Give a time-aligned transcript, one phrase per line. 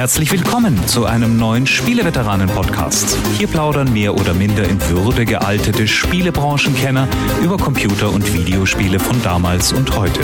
[0.00, 3.18] Herzlich willkommen zu einem neuen Spieleveteranen-Podcast.
[3.36, 7.06] Hier plaudern mehr oder minder in Würde gealtete Spielebranchenkenner
[7.44, 10.22] über Computer- und Videospiele von damals und heute.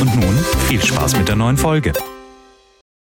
[0.00, 0.34] Und nun
[0.66, 1.92] viel Spaß mit der neuen Folge.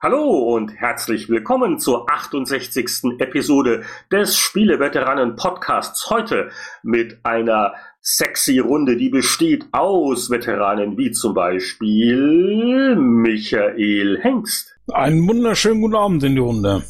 [0.03, 3.19] Hallo und herzlich willkommen zur 68.
[3.19, 6.09] Episode des Spieleveteranen Podcasts.
[6.09, 6.49] Heute
[6.83, 14.78] mit einer sexy Runde, die besteht aus Veteranen wie zum Beispiel Michael Hengst.
[14.93, 16.83] Einen wunderschönen guten Abend in die Runde.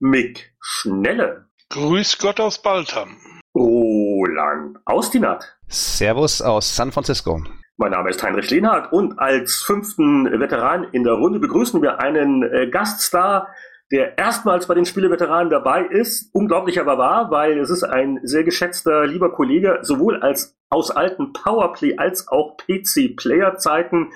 [0.00, 1.48] Mick Schnelle.
[1.68, 3.18] Grüß Gott aus Baltham.
[3.54, 5.58] Roland Austinat.
[5.68, 7.42] Servus aus San Francisco.
[7.76, 12.42] Mein Name ist Heinrich Lehnhardt und als fünften Veteran in der Runde begrüßen wir einen
[12.42, 13.48] äh, Gaststar,
[13.90, 16.30] der erstmals bei den Spieleveteranen dabei ist.
[16.32, 21.34] Unglaublich aber wahr, weil es ist ein sehr geschätzter, lieber Kollege, sowohl als aus alten
[21.34, 24.10] Powerplay als auch PC-Player-Zeiten.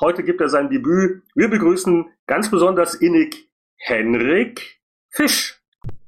[0.00, 1.22] Heute gibt er sein Debüt.
[1.34, 5.60] Wir begrüßen ganz besonders innig Henrik Fisch.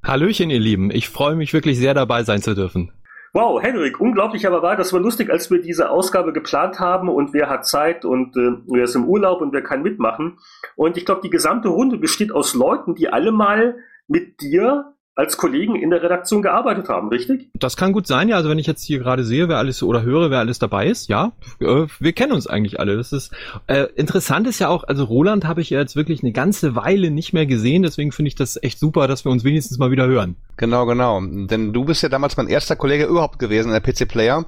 [0.06, 0.92] Hallöchen, ihr Lieben.
[0.92, 2.92] Ich freue mich wirklich sehr dabei sein zu dürfen.
[3.32, 7.32] Wow, Henrik, unglaublich aber war, das war lustig, als wir diese Ausgabe geplant haben und
[7.32, 10.38] wer hat Zeit und äh, wer ist im Urlaub und wer kann mitmachen.
[10.76, 15.36] Und ich glaube, die gesamte Runde besteht aus Leuten, die alle mal mit dir als
[15.36, 17.50] Kollegen in der Redaktion gearbeitet haben, richtig?
[17.54, 18.36] Das kann gut sein, ja.
[18.36, 21.08] Also wenn ich jetzt hier gerade sehe, wer alles oder höre, wer alles dabei ist,
[21.08, 22.96] ja, äh, wir kennen uns eigentlich alle.
[22.96, 23.30] Das ist
[23.66, 27.10] äh, interessant ist ja auch, also Roland habe ich ja jetzt wirklich eine ganze Weile
[27.10, 30.06] nicht mehr gesehen, deswegen finde ich das echt super, dass wir uns wenigstens mal wieder
[30.06, 30.36] hören.
[30.56, 31.20] Genau, genau.
[31.20, 34.46] Denn du bist ja damals mein erster Kollege überhaupt gewesen in der PC Player.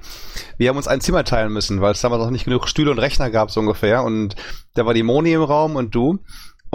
[0.57, 2.99] Wir haben uns ein Zimmer teilen müssen, weil es damals noch nicht genug Stühle und
[2.99, 4.03] Rechner gab, so ungefähr.
[4.03, 4.37] Und
[4.75, 6.21] da war die Moni im Raum und du.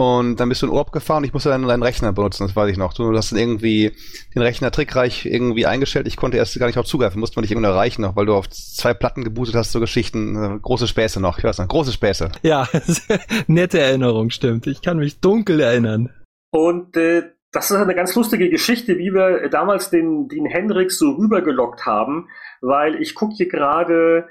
[0.00, 1.24] Und dann bist du in Urlaub gefahren.
[1.24, 2.94] Ich musste dann deinen Rechner benutzen, das weiß ich noch.
[2.94, 3.92] Du hast dann irgendwie
[4.34, 6.06] den Rechner trickreich irgendwie eingestellt.
[6.06, 8.32] Ich konnte erst gar nicht auf zugreifen, musste man dich irgendwie erreichen noch, weil du
[8.32, 10.42] auf zwei Platten gebootet hast, so Geschichten.
[10.42, 12.30] Äh, große Späße noch, ich weiß noch, große Späße.
[12.40, 12.66] Ja,
[13.46, 14.66] nette Erinnerung, stimmt.
[14.66, 16.08] Ich kann mich dunkel erinnern.
[16.50, 21.10] Und äh, das ist eine ganz lustige Geschichte, wie wir damals den, den Hendrix so
[21.10, 22.30] rübergelockt haben,
[22.62, 24.28] weil ich gucke hier gerade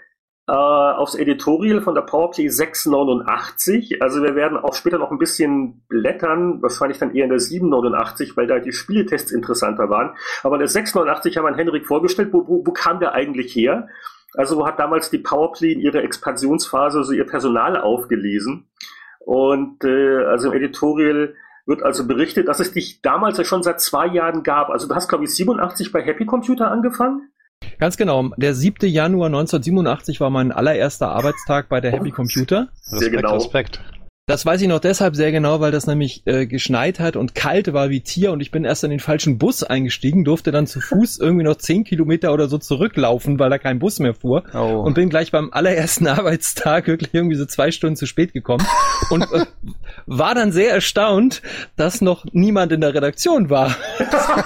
[0.50, 4.02] äh, aufs Editorial von der PowerPlay 689.
[4.02, 8.36] Also wir werden auch später noch ein bisschen blättern, wahrscheinlich dann eher in der 789,
[8.36, 10.16] weil da die Spieletests interessanter waren.
[10.42, 13.90] Aber in der 689 haben wir Henrik vorgestellt, wo, wo, wo kam der eigentlich her?
[14.34, 18.66] Also wo hat damals die PowerPlay in ihrer Expansionsphase so ihr Personal aufgelesen?
[19.20, 21.36] Und äh, also im Editorial
[21.68, 24.72] wird also berichtet, dass es dich damals ja schon seit zwei Jahren gab.
[24.72, 27.30] Also du hast, glaube ich, 87 bei Happy Computer angefangen?
[27.80, 28.32] Ganz genau.
[28.36, 28.90] Der 7.
[28.90, 32.68] Januar 1987 war mein allererster Arbeitstag bei der Happy Computer.
[32.84, 33.36] Respekt, sehr genau.
[33.36, 33.82] Respekt.
[34.28, 37.74] Das weiß ich noch deshalb sehr genau, weil das nämlich äh, geschneit hat und kalt
[37.74, 40.82] war wie Tier und ich bin erst in den falschen Bus eingestiegen, durfte dann zu
[40.82, 44.84] Fuß irgendwie noch zehn Kilometer oder so zurücklaufen, weil da kein Bus mehr fuhr oh.
[44.86, 48.68] und bin gleich beim allerersten Arbeitstag wirklich irgendwie so zwei Stunden zu spät gekommen
[49.10, 49.46] und äh,
[50.06, 51.42] war dann sehr erstaunt,
[51.76, 53.76] dass noch niemand in der Redaktion war.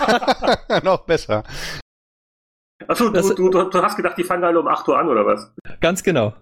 [0.83, 1.43] noch besser.
[2.87, 5.25] Achso, du, du, du, du hast gedacht, die fangen alle um 8 Uhr an, oder
[5.25, 5.53] was?
[5.79, 6.33] Ganz genau.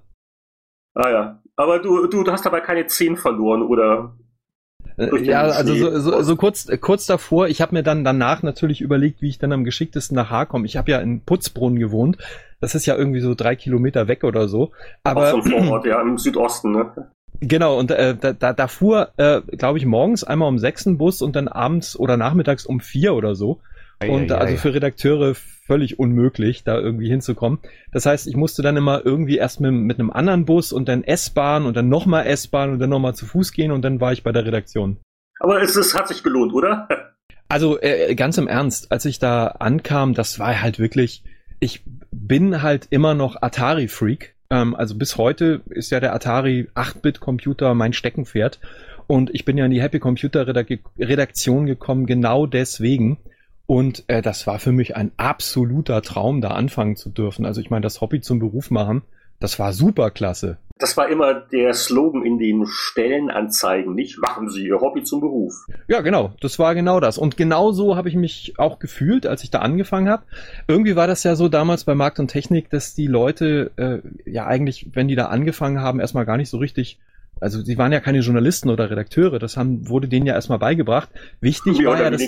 [0.93, 1.41] Ah ja.
[1.55, 4.15] Aber du, du, du hast dabei keine 10 verloren, oder?
[4.97, 8.81] Äh, ja, also so, so, so kurz, kurz davor, ich habe mir dann danach natürlich
[8.81, 10.65] überlegt, wie ich dann am geschicktesten nach Haar komme.
[10.65, 12.17] Ich habe ja in Putzbrunn gewohnt.
[12.59, 14.71] Das ist ja irgendwie so drei Kilometer weg oder so.
[15.03, 17.11] Aber Auch so ein Vorort, ja, im Südosten, ne?
[17.39, 20.97] Genau, und äh, da, da, da fuhr, äh, glaube ich, morgens einmal um sechs ein
[20.97, 23.61] Bus und dann abends oder nachmittags um vier oder so.
[24.07, 25.35] Und also für Redakteure
[25.71, 27.59] völlig unmöglich, da irgendwie hinzukommen.
[27.93, 31.01] Das heißt, ich musste dann immer irgendwie erst mit, mit einem anderen Bus und dann
[31.01, 34.21] S-Bahn und dann nochmal S-Bahn und dann nochmal zu Fuß gehen und dann war ich
[34.21, 34.97] bei der Redaktion.
[35.39, 36.89] Aber es, es hat sich gelohnt, oder?
[37.47, 41.21] Also äh, ganz im Ernst, als ich da ankam, das war halt wirklich,
[41.59, 44.35] ich bin halt immer noch Atari-Freak.
[44.49, 48.61] Ähm, also bis heute ist ja der Atari 8-Bit-Computer mein Steckenpferd.
[49.07, 53.17] Und ich bin ja in die Happy Computer Redaktion gekommen, genau deswegen
[53.71, 57.45] und äh, das war für mich ein absoluter Traum, da anfangen zu dürfen.
[57.45, 59.01] Also ich meine, das Hobby zum Beruf machen,
[59.39, 60.57] das war super klasse.
[60.77, 64.19] Das war immer der Slogan in den Stellenanzeigen, nicht?
[64.19, 65.53] Machen Sie Ihr Hobby zum Beruf.
[65.87, 66.33] Ja, genau.
[66.41, 67.17] Das war genau das.
[67.17, 70.23] Und genau so habe ich mich auch gefühlt, als ich da angefangen habe.
[70.67, 74.47] Irgendwie war das ja so damals bei Markt und Technik, dass die Leute äh, ja
[74.47, 76.99] eigentlich, wenn die da angefangen haben, erstmal gar nicht so richtig
[77.41, 81.09] also sie waren ja keine Journalisten oder Redakteure, das haben, wurde denen ja erstmal beigebracht.
[81.39, 82.21] Wichtig Mehr war ja, dass,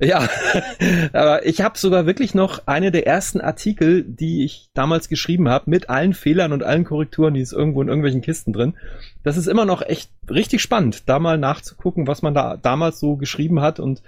[0.00, 0.28] ja,
[1.12, 5.70] aber ich habe sogar wirklich noch eine der ersten Artikel, die ich damals geschrieben habe,
[5.70, 8.74] mit allen Fehlern und allen Korrekturen, die ist irgendwo in irgendwelchen Kisten drin.
[9.22, 13.16] Das ist immer noch echt richtig spannend, da mal nachzugucken, was man da damals so
[13.16, 14.02] geschrieben hat und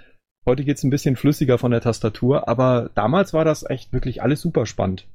[0.45, 4.41] heute geht's ein bisschen flüssiger von der Tastatur, aber damals war das echt wirklich alles
[4.41, 5.07] super spannend.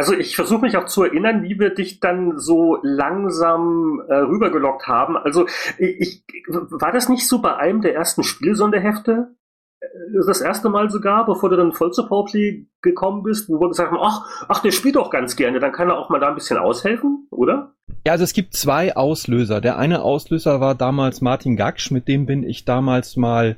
[0.00, 4.86] Also ich versuche mich auch zu erinnern, wie wir dich dann so langsam äh, rübergelockt
[4.88, 5.18] haben.
[5.18, 5.46] Also
[5.76, 9.36] ich, war das nicht so bei einem der ersten Spielsonderhefte?
[9.80, 9.86] Äh,
[10.26, 13.90] das erste Mal sogar, bevor du dann voll zu Powerplay gekommen bist, wo wir gesagt
[13.90, 16.34] haben, ach, ach, der spielt doch ganz gerne, dann kann er auch mal da ein
[16.34, 17.74] bisschen aushelfen, oder?
[18.06, 19.60] Ja, also es gibt zwei Auslöser.
[19.60, 23.56] Der eine Auslöser war damals Martin Gaksch, mit dem bin ich damals mal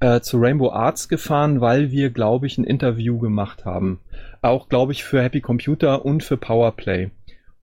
[0.00, 4.00] äh, zu Rainbow Arts gefahren, weil wir, glaube ich, ein Interview gemacht haben.
[4.42, 7.10] Auch, glaube ich, für Happy Computer und für Powerplay.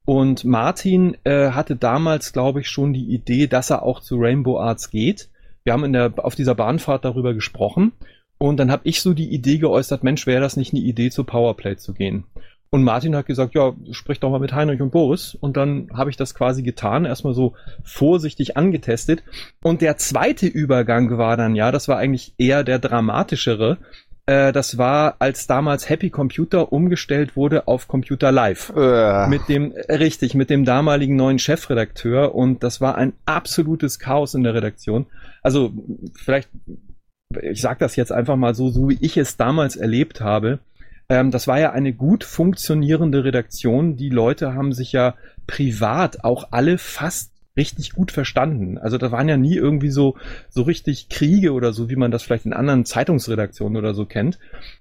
[0.06, 4.60] Und Martin äh, hatte damals, glaube ich, schon die Idee, dass er auch zu Rainbow
[4.60, 5.30] Arts geht.
[5.68, 7.92] Wir haben in der, auf dieser Bahnfahrt darüber gesprochen.
[8.38, 11.26] Und dann habe ich so die Idee geäußert, Mensch, wäre das nicht eine Idee, zu
[11.26, 12.24] Powerplay zu gehen?
[12.70, 15.36] Und Martin hat gesagt, ja, sprich doch mal mit Heinrich und Boris.
[15.36, 17.54] Und dann habe ich das quasi getan, erstmal so
[17.84, 19.24] vorsichtig angetestet.
[19.62, 23.78] Und der zweite Übergang war dann, ja, das war eigentlich eher der dramatischere.
[24.26, 28.72] Äh, das war, als damals Happy Computer umgestellt wurde auf Computer Live.
[28.74, 29.28] Äh.
[29.28, 32.34] Mit dem, äh, richtig, mit dem damaligen neuen Chefredakteur.
[32.34, 35.08] Und das war ein absolutes Chaos in der Redaktion.
[35.48, 35.72] Also,
[36.14, 36.50] vielleicht,
[37.42, 40.60] ich sag das jetzt einfach mal so, so wie ich es damals erlebt habe
[41.10, 43.96] ähm, das war ja eine gut funktionierende Redaktion.
[43.96, 45.16] Die Leute haben sich ja
[45.48, 48.78] privat auch alle fast richtig gut verstanden.
[48.78, 50.16] Also da waren ja nie irgendwie so,
[50.50, 54.38] so richtig Kriege oder so, wie man das vielleicht in anderen Zeitungsredaktionen oder so kennt.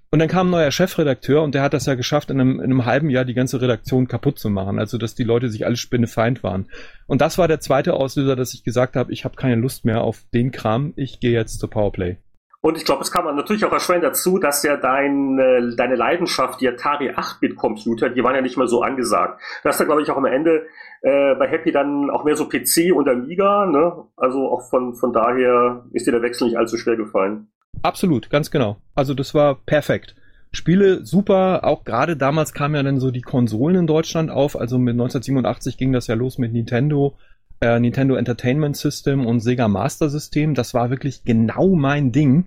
[0.09, 2.65] Und dann kam ein neuer Chefredakteur und der hat das ja geschafft, in einem, in
[2.65, 4.79] einem halben Jahr die ganze Redaktion kaputt zu machen.
[4.79, 6.69] Also dass die Leute sich alle spinnefeind waren.
[7.07, 10.01] Und das war der zweite Auslöser, dass ich gesagt habe, ich habe keine Lust mehr
[10.01, 12.17] auf den Kram, ich gehe jetzt zur Powerplay.
[12.61, 16.59] Und ich glaube, es kam natürlich auch erschwerend dazu, dass ja dein, äh, deine Leidenschaft,
[16.59, 19.39] die Atari 8-Bit-Computer, die waren ja nicht mehr so angesagt.
[19.61, 20.65] Du hast ja, glaube ich, auch am Ende
[21.01, 23.67] äh, bei Happy dann auch mehr so PC und Amiga.
[23.67, 24.05] Ne?
[24.15, 27.49] Also auch von, von daher ist dir der Wechsel nicht allzu schwer gefallen.
[27.81, 28.77] Absolut, ganz genau.
[28.95, 30.15] Also das war perfekt.
[30.51, 34.59] Spiele super, auch gerade damals kamen ja dann so die Konsolen in Deutschland auf.
[34.59, 37.15] Also mit 1987 ging das ja los mit Nintendo,
[37.61, 40.53] äh, Nintendo Entertainment System und Sega Master System.
[40.53, 42.45] Das war wirklich genau mein Ding.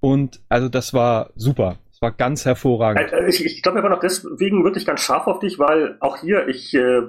[0.00, 1.76] Und also das war super.
[1.90, 3.12] Das war ganz hervorragend.
[3.12, 6.48] Äh, ich, ich glaube aber noch deswegen wirklich ganz scharf auf dich, weil auch hier,
[6.48, 7.02] ich äh,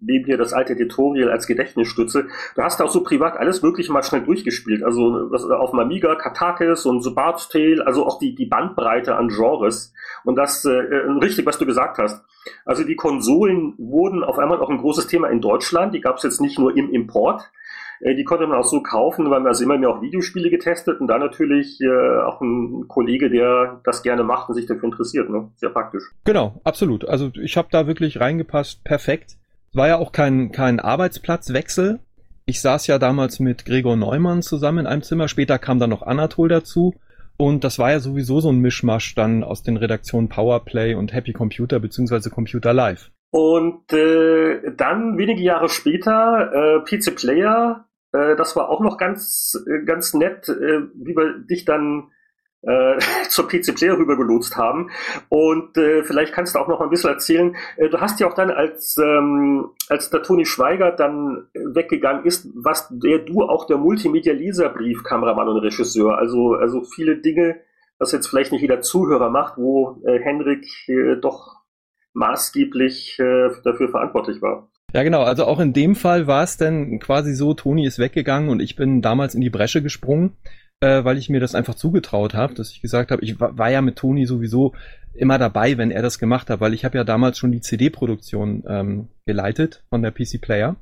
[0.00, 2.26] nehme hier das alte Tutorial als Gedächtnisstütze.
[2.54, 4.82] Du hast auch so privat alles wirklich mal schnell durchgespielt.
[4.82, 9.16] Also was, auf dem Amiga, Katakis und so Bard's Tale, also auch die, die Bandbreite
[9.16, 9.92] an Genres.
[10.24, 12.24] Und das äh, richtig, was du gesagt hast.
[12.64, 15.94] Also die Konsolen wurden auf einmal auch ein großes Thema in Deutschland.
[15.94, 17.50] Die gab es jetzt nicht nur im Import.
[18.00, 21.00] Äh, die konnte man auch so kaufen, weil man also immer mehr auch Videospiele getestet
[21.00, 25.30] und da natürlich äh, auch ein Kollege, der das gerne macht und sich dafür interessiert.
[25.30, 25.50] Ne?
[25.56, 26.04] Sehr praktisch.
[26.24, 27.06] Genau, absolut.
[27.06, 29.36] Also ich habe da wirklich reingepasst, perfekt.
[29.74, 31.98] War ja auch kein, kein Arbeitsplatzwechsel.
[32.46, 35.26] Ich saß ja damals mit Gregor Neumann zusammen in einem Zimmer.
[35.26, 36.94] Später kam dann noch Anatol dazu.
[37.36, 41.32] Und das war ja sowieso so ein Mischmasch dann aus den Redaktionen Powerplay und Happy
[41.32, 43.10] Computer beziehungsweise Computer Live.
[43.30, 49.60] Und äh, dann wenige Jahre später äh, PC Player, äh, das war auch noch ganz
[49.66, 52.12] äh, ganz nett, äh, wie wir dich dann
[52.66, 54.90] äh, zur PC Player rübergelotst haben.
[55.28, 57.56] Und äh, vielleicht kannst du auch noch ein bisschen erzählen.
[57.76, 62.48] Äh, du hast ja auch dann, als, ähm, als der Toni Schweiger dann weggegangen ist,
[62.54, 66.18] was der du auch der Multimedia-Leserbrief, Kameramann und Regisseur.
[66.18, 67.56] Also, also viele Dinge,
[67.98, 71.62] was jetzt vielleicht nicht jeder Zuhörer macht, wo äh, Henrik äh, doch
[72.14, 74.70] maßgeblich äh, dafür verantwortlich war.
[74.92, 75.24] Ja, genau.
[75.24, 78.76] Also auch in dem Fall war es dann quasi so, Toni ist weggegangen und ich
[78.76, 80.36] bin damals in die Bresche gesprungen
[80.84, 83.70] äh, weil ich mir das einfach zugetraut habe, dass ich gesagt habe, ich war, war
[83.70, 84.74] ja mit Toni sowieso
[85.14, 88.64] immer dabei, wenn er das gemacht hat, weil ich habe ja damals schon die CD-Produktion
[88.68, 90.76] ähm, geleitet von der PC Player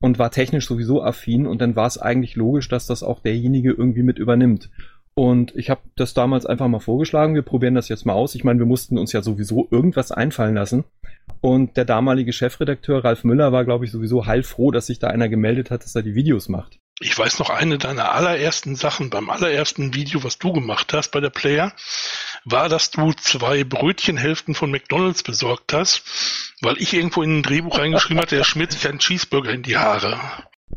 [0.00, 3.70] und war technisch sowieso affin und dann war es eigentlich logisch, dass das auch derjenige
[3.70, 4.70] irgendwie mit übernimmt.
[5.14, 8.34] Und ich habe das damals einfach mal vorgeschlagen, wir probieren das jetzt mal aus.
[8.34, 10.84] Ich meine, wir mussten uns ja sowieso irgendwas einfallen lassen.
[11.40, 15.28] Und der damalige Chefredakteur Ralf Müller war, glaube ich, sowieso heilfroh, dass sich da einer
[15.28, 16.78] gemeldet hat, dass er die Videos macht.
[17.00, 21.20] Ich weiß noch, eine deiner allerersten Sachen beim allerersten Video, was du gemacht hast bei
[21.20, 21.72] der Player,
[22.44, 26.02] war, dass du zwei Brötchenhälften von McDonalds besorgt hast,
[26.60, 29.76] weil ich irgendwo in ein Drehbuch reingeschrieben hatte, er schmiert sich einen Cheeseburger in die
[29.76, 30.18] Haare.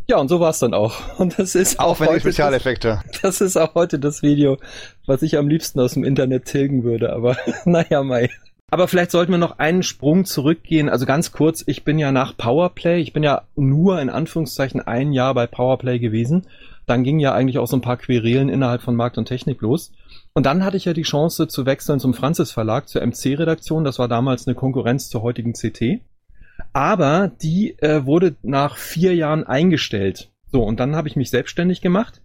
[0.10, 0.96] Ja, und so war es dann auch.
[1.20, 3.02] Und das ist auch, die Spezialeffekte.
[3.12, 4.58] Das, das ist auch heute das Video,
[5.06, 7.12] was ich am liebsten aus dem Internet tilgen würde.
[7.12, 8.30] Aber naja, Mai.
[8.70, 10.90] Aber vielleicht sollten wir noch einen Sprung zurückgehen.
[10.90, 15.14] Also ganz kurz, ich bin ja nach Powerplay, ich bin ja nur in Anführungszeichen ein
[15.14, 16.48] Jahr bei Powerplay gewesen.
[16.86, 19.92] Dann ging ja eigentlich auch so ein paar Querelen innerhalb von Markt und Technik los.
[20.34, 23.84] Und dann hatte ich ja die Chance zu wechseln zum Francis Verlag, zur MC-Redaktion.
[23.84, 26.02] Das war damals eine Konkurrenz zur heutigen CT.
[26.78, 30.30] Aber die äh, wurde nach vier Jahren eingestellt.
[30.52, 32.22] So, und dann habe ich mich selbstständig gemacht.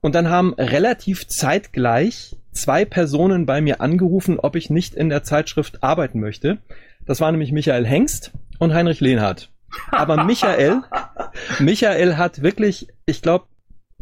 [0.00, 5.24] Und dann haben relativ zeitgleich zwei Personen bei mir angerufen, ob ich nicht in der
[5.24, 6.58] Zeitschrift arbeiten möchte.
[7.04, 9.50] Das war nämlich Michael Hengst und Heinrich Lehnhardt.
[9.90, 10.82] Aber Michael,
[11.58, 13.46] Michael hat wirklich, ich glaube,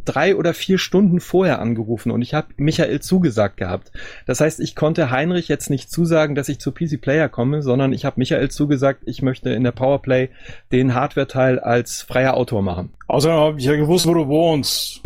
[0.04, 3.92] drei oder vier Stunden vorher angerufen und ich habe Michael zugesagt gehabt.
[4.26, 7.92] Das heißt, ich konnte Heinrich jetzt nicht zusagen, dass ich zu PC Player komme, sondern
[7.92, 10.30] ich habe Michael zugesagt, ich möchte in der Powerplay
[10.72, 12.92] den Hardware-Teil als freier Autor machen.
[13.06, 15.00] Außerdem habe ich ja gewusst, wo du wohnst.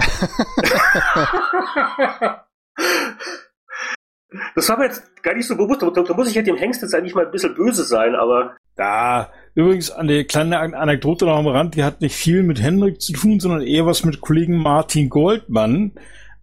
[4.55, 5.83] Das war mir jetzt gar nicht so bewusst.
[5.83, 8.57] Da, da muss ich ja dem Hengst jetzt eigentlich mal ein bisschen böse sein, aber.
[8.77, 13.13] Da, übrigens eine kleine Anekdote noch am Rand, die hat nicht viel mit Henrik zu
[13.13, 15.93] tun, sondern eher was mit Kollegen Martin Goldmann.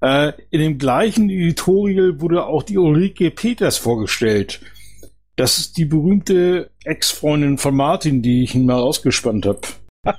[0.01, 4.59] Äh, in dem gleichen Editorial wurde auch die Ulrike Peters vorgestellt.
[5.37, 9.61] Das ist die berühmte Ex-Freundin von Martin, die ich ihn mal ausgespannt habe.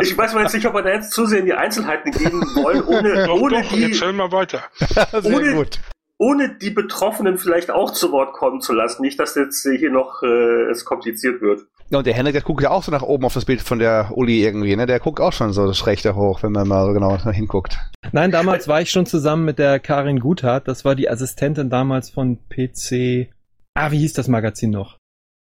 [0.00, 2.32] ich weiß mal jetzt nicht, ob wir da jetzt zu sehr in die Einzelheiten gehen
[2.54, 4.62] wollen, ohne, Doch, ohne doch, die, erzähl mal weiter.
[4.78, 5.80] Sehr Ohne- gut.
[6.18, 9.02] ohne die Betroffenen vielleicht auch zu Wort kommen zu lassen.
[9.02, 11.66] Nicht, dass jetzt hier noch äh, es kompliziert wird.
[11.90, 13.78] Ja, und der Henrik, der guckt ja auch so nach oben auf das Bild von
[13.78, 14.86] der Uli irgendwie, ne?
[14.86, 17.78] Der guckt auch schon so schräg da hoch, wenn man mal so genau hinguckt.
[18.12, 20.66] Nein, damals war ich schon zusammen mit der Karin Guthardt.
[20.66, 23.28] Das war die Assistentin damals von PC.
[23.74, 24.98] Ah, wie hieß das Magazin noch?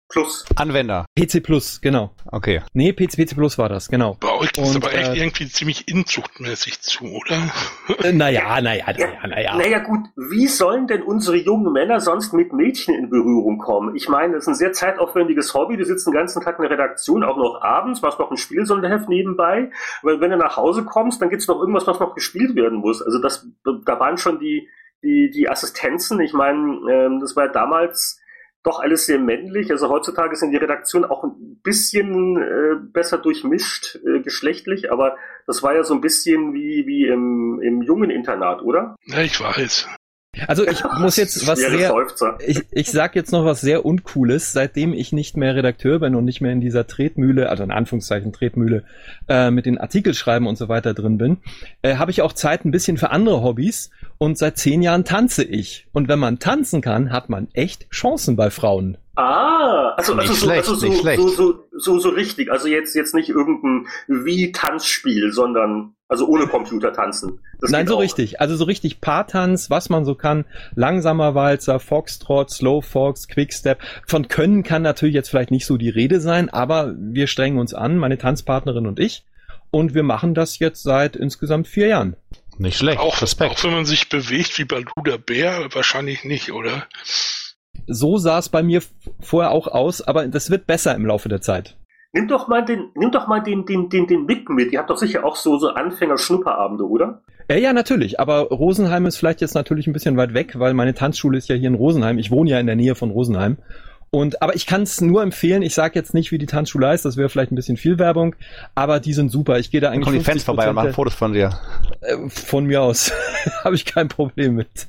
[0.08, 0.46] Plus.
[0.56, 1.04] Anwender.
[1.18, 2.14] PC Plus, genau.
[2.26, 2.62] Okay.
[2.72, 4.16] Nee, PC, PC Plus war das, genau.
[4.20, 7.36] Bei euch ist aber echt äh, irgendwie ziemlich inzuchtmäßig zu, oder?
[8.04, 9.56] Äh, naja, naja, naja, naja.
[9.56, 13.96] Naja gut, wie sollen denn unsere jungen Männer sonst mit Mädchen in Berührung kommen?
[13.96, 15.76] Ich meine, das ist ein sehr zeitaufwendiges Hobby.
[15.76, 19.08] Du sitzt den ganzen Tag in der Redaktion, auch noch abends, machst noch ein Spielsonderheft
[19.08, 19.70] nebenbei.
[20.02, 23.02] Weil wenn du nach Hause kommst, dann gibt's noch irgendwas, was noch gespielt werden muss.
[23.02, 24.68] Also das, da waren schon die,
[25.02, 26.20] die, die Assistenzen.
[26.20, 28.17] Ich meine, ähm, das war ja damals
[28.62, 29.70] doch alles sehr männlich.
[29.70, 35.62] Also heutzutage sind die Redaktionen auch ein bisschen äh, besser durchmischt, äh, geschlechtlich, aber das
[35.62, 38.96] war ja so ein bisschen wie, wie im, im jungen Internat, oder?
[39.06, 39.88] Ja, ich weiß.
[40.46, 41.92] Also ich muss jetzt was sehr,
[42.46, 46.24] ich, ich sag jetzt noch was sehr Uncooles, seitdem ich nicht mehr Redakteur bin und
[46.24, 48.84] nicht mehr in dieser Tretmühle, also in Anführungszeichen Tretmühle,
[49.28, 51.38] äh, mit den Artikel schreiben und so weiter drin bin,
[51.82, 55.44] äh, habe ich auch Zeit ein bisschen für andere Hobbys und seit zehn Jahren tanze
[55.44, 55.86] ich.
[55.92, 58.98] Und wenn man tanzen kann, hat man echt Chancen bei Frauen.
[59.14, 61.20] Ah, also, Nicht also, so, schlecht, also so, nicht schlecht.
[61.20, 62.52] so, so, so, so richtig.
[62.52, 67.40] Also jetzt, jetzt nicht irgendein Wie-Tanzspiel, sondern also ohne Computer tanzen.
[67.60, 68.00] Das Nein, so auch.
[68.00, 68.40] richtig.
[68.40, 70.44] Also so richtig Paartanz, was man so kann.
[70.74, 73.78] Langsamer Walzer, Foxtrot, Slow Fox, Quickstep.
[74.06, 77.74] Von Können kann natürlich jetzt vielleicht nicht so die Rede sein, aber wir strengen uns
[77.74, 79.24] an, meine Tanzpartnerin und ich.
[79.70, 82.16] Und wir machen das jetzt seit insgesamt vier Jahren.
[82.58, 82.98] Nicht schlecht.
[82.98, 83.52] Auch, Respekt.
[83.52, 86.86] auch wenn man sich bewegt wie Balu der Bär, wahrscheinlich nicht, oder?
[87.86, 88.82] So sah es bei mir
[89.20, 91.76] vorher auch aus, aber das wird besser im Laufe der Zeit.
[92.12, 94.72] Nimm doch mal den, nimm doch mal den, den, den, den Mick mit.
[94.72, 97.22] Ihr habt doch sicher auch so, so Anfänger-Schnupperabende, oder?
[97.48, 98.18] Äh, ja, natürlich.
[98.18, 101.54] Aber Rosenheim ist vielleicht jetzt natürlich ein bisschen weit weg, weil meine Tanzschule ist ja
[101.54, 102.18] hier in Rosenheim.
[102.18, 103.58] Ich wohne ja in der Nähe von Rosenheim.
[104.10, 105.62] Und aber ich kann es nur empfehlen.
[105.62, 107.04] Ich sage jetzt nicht, wie die Tanzschule heißt.
[107.04, 108.34] Das wäre vielleicht ein bisschen viel Werbung.
[108.74, 109.58] Aber die sind super.
[109.58, 111.58] Ich gehe da Dann eigentlich kommen die Fans 50% vorbei und machen Fotos von dir.
[112.00, 113.12] Äh, Von mir aus
[113.64, 114.88] habe ich kein Problem mit.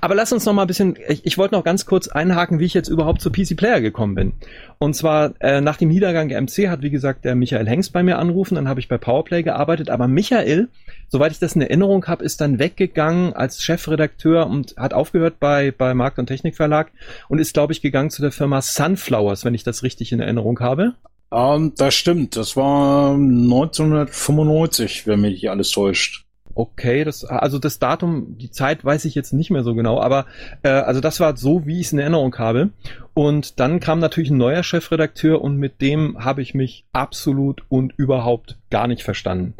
[0.00, 2.64] Aber lass uns noch mal ein bisschen, ich, ich wollte noch ganz kurz einhaken, wie
[2.64, 4.32] ich jetzt überhaupt zu PC Player gekommen bin.
[4.78, 8.02] Und zwar äh, nach dem Niedergang der MC hat, wie gesagt, der Michael Hengst bei
[8.02, 10.68] mir angerufen, dann habe ich bei Powerplay gearbeitet, aber Michael,
[11.08, 15.70] soweit ich das in Erinnerung habe, ist dann weggegangen als Chefredakteur und hat aufgehört bei,
[15.70, 16.90] bei Markt- und Technikverlag
[17.28, 20.60] und ist, glaube ich, gegangen zu der Firma Sunflowers, wenn ich das richtig in Erinnerung
[20.60, 20.94] habe.
[21.32, 22.36] Ähm, das stimmt.
[22.36, 26.23] Das war 1995, wenn mich nicht alles täuscht.
[26.54, 30.26] Okay, das, also das Datum, die Zeit weiß ich jetzt nicht mehr so genau, aber
[30.62, 32.70] äh, also das war so, wie ich es in Erinnerung habe.
[33.12, 37.92] Und dann kam natürlich ein neuer Chefredakteur und mit dem habe ich mich absolut und
[37.96, 39.54] überhaupt gar nicht verstanden.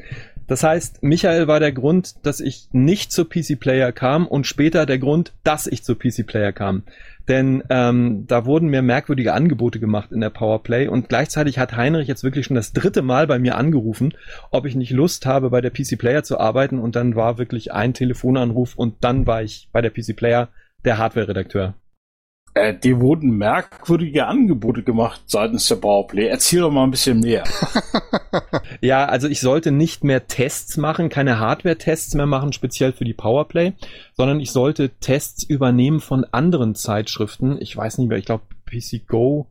[0.47, 4.85] Das heißt, Michael war der Grund, dass ich nicht zu PC Player kam und später
[4.85, 6.83] der Grund, dass ich zu PC Player kam.
[7.29, 12.07] Denn ähm, da wurden mir merkwürdige Angebote gemacht in der Powerplay und gleichzeitig hat Heinrich
[12.07, 14.13] jetzt wirklich schon das dritte Mal bei mir angerufen,
[14.51, 17.73] ob ich nicht Lust habe, bei der PC Player zu arbeiten und dann war wirklich
[17.73, 20.49] ein Telefonanruf und dann war ich bei der PC Player
[20.85, 21.75] der Hardware-Redakteur.
[22.55, 26.29] Äh, dir wurden merkwürdige Angebote gemacht seitens der Powerplay.
[26.29, 27.45] Erzähl doch mal ein bisschen mehr.
[28.81, 33.15] Ja, also ich sollte nicht mehr Tests machen, keine Hardware-Tests mehr machen, speziell für die
[33.15, 33.73] Powerplay,
[34.15, 37.57] sondern ich sollte Tests übernehmen von anderen Zeitschriften.
[37.61, 39.51] Ich weiß nicht mehr, ich glaube PC Go,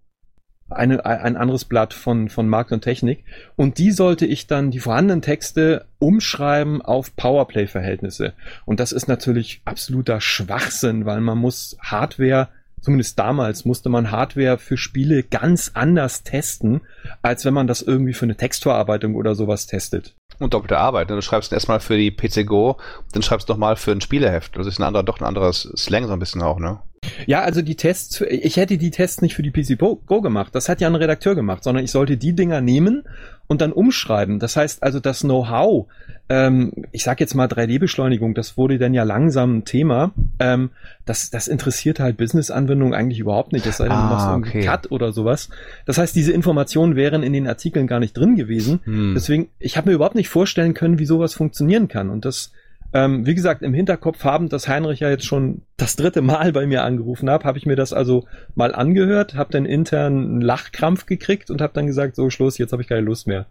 [0.70, 3.24] eine, ein anderes Blatt von, von Markt und Technik.
[3.56, 8.34] Und die sollte ich dann die vorhandenen Texte umschreiben auf Powerplay-Verhältnisse.
[8.66, 12.50] Und das ist natürlich absoluter Schwachsinn, weil man muss Hardware
[12.84, 16.82] Zumindest damals musste man Hardware für Spiele ganz anders testen,
[17.22, 20.16] als wenn man das irgendwie für eine Textverarbeitung oder sowas testet.
[20.40, 21.10] Und doppelte Arbeit.
[21.10, 21.16] ne?
[21.16, 22.76] Du schreibst erstmal für die PC Go,
[23.14, 24.58] dann schreibst du nochmal für ein Spieleheft.
[24.58, 26.80] Das ist ein anderer, doch ein anderes Slang so ein bisschen auch, ne?
[27.26, 30.54] Ja, also die Tests, ich hätte die Tests nicht für die PC Go gemacht.
[30.56, 33.04] Das hat ja ein Redakteur gemacht, sondern ich sollte die Dinger nehmen
[33.48, 34.40] und dann umschreiben.
[34.40, 35.88] Das heißt also, das Know-how,
[36.30, 40.12] ähm, ich sag jetzt mal 3D-Beschleunigung, das wurde dann ja langsam ein Thema.
[40.40, 40.70] Ähm,
[41.06, 43.66] das, das interessiert halt Business-Anwendungen eigentlich überhaupt nicht.
[43.66, 44.62] Es sei denn, du machst Ah, okay.
[44.62, 45.50] Cut oder sowas.
[45.86, 48.80] Das heißt, diese Informationen wären in den Artikeln gar nicht drin gewesen.
[48.86, 49.14] Hm.
[49.14, 52.10] Deswegen, ich habe mir überhaupt nicht vorstellen können, wie sowas funktionieren kann.
[52.10, 52.52] Und das,
[52.94, 56.66] ähm, wie gesagt, im Hinterkopf haben, dass Heinrich ja jetzt schon das dritte Mal bei
[56.66, 61.06] mir angerufen hat, habe ich mir das also mal angehört, habe dann intern einen Lachkrampf
[61.06, 63.48] gekriegt und habe dann gesagt, so Schluss, jetzt habe ich keine Lust mehr.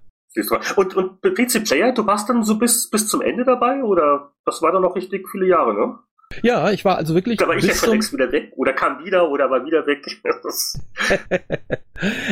[0.76, 4.62] Und, und PC Player, du warst dann so bis, bis zum Ende dabei oder das
[4.62, 5.98] war dann noch richtig viele Jahre, ne?
[6.42, 9.04] Ja, ich war also wirklich Da war ich schon zum, längst wieder weg oder kam
[9.04, 10.06] wieder oder war wieder weg.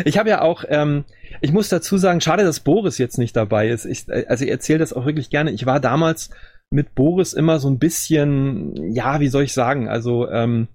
[0.04, 1.04] Ich habe ja auch, ähm,
[1.40, 3.84] ich muss dazu sagen, schade, dass Boris jetzt nicht dabei ist.
[3.84, 5.52] Ich, äh, also ich erzähle das auch wirklich gerne.
[5.52, 6.30] Ich war damals
[6.70, 10.68] mit Boris immer so ein bisschen, ja, wie soll ich sagen, also ähm,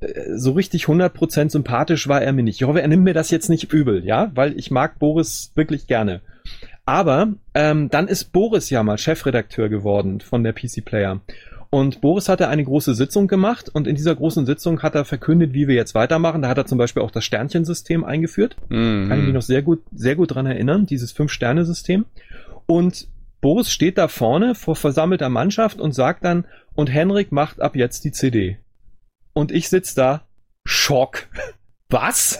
[0.00, 2.60] äh, so richtig 100% sympathisch war er mir nicht.
[2.60, 5.86] Ich hoffe, er nimmt mir das jetzt nicht übel, ja, weil ich mag Boris wirklich
[5.86, 6.20] gerne.
[6.84, 11.20] Aber ähm, dann ist Boris ja mal Chefredakteur geworden von der PC Player.
[11.70, 15.54] Und Boris hatte eine große Sitzung gemacht und in dieser großen Sitzung hat er verkündet,
[15.54, 16.42] wie wir jetzt weitermachen.
[16.42, 18.56] Da hat er zum Beispiel auch das Sternchensystem eingeführt.
[18.68, 19.08] Mhm.
[19.08, 22.06] Kann ich mich noch sehr gut, sehr gut dran erinnern, dieses Fünf-Sterne-System.
[22.66, 23.06] Und
[23.40, 28.04] Boris steht da vorne vor versammelter Mannschaft und sagt dann, und Henrik macht ab jetzt
[28.04, 28.58] die CD.
[29.32, 30.26] Und ich sitz da,
[30.64, 31.28] Schock.
[31.88, 32.38] Was?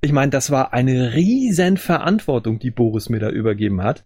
[0.00, 4.04] Ich meine, das war eine riesen Verantwortung, die Boris mir da übergeben hat.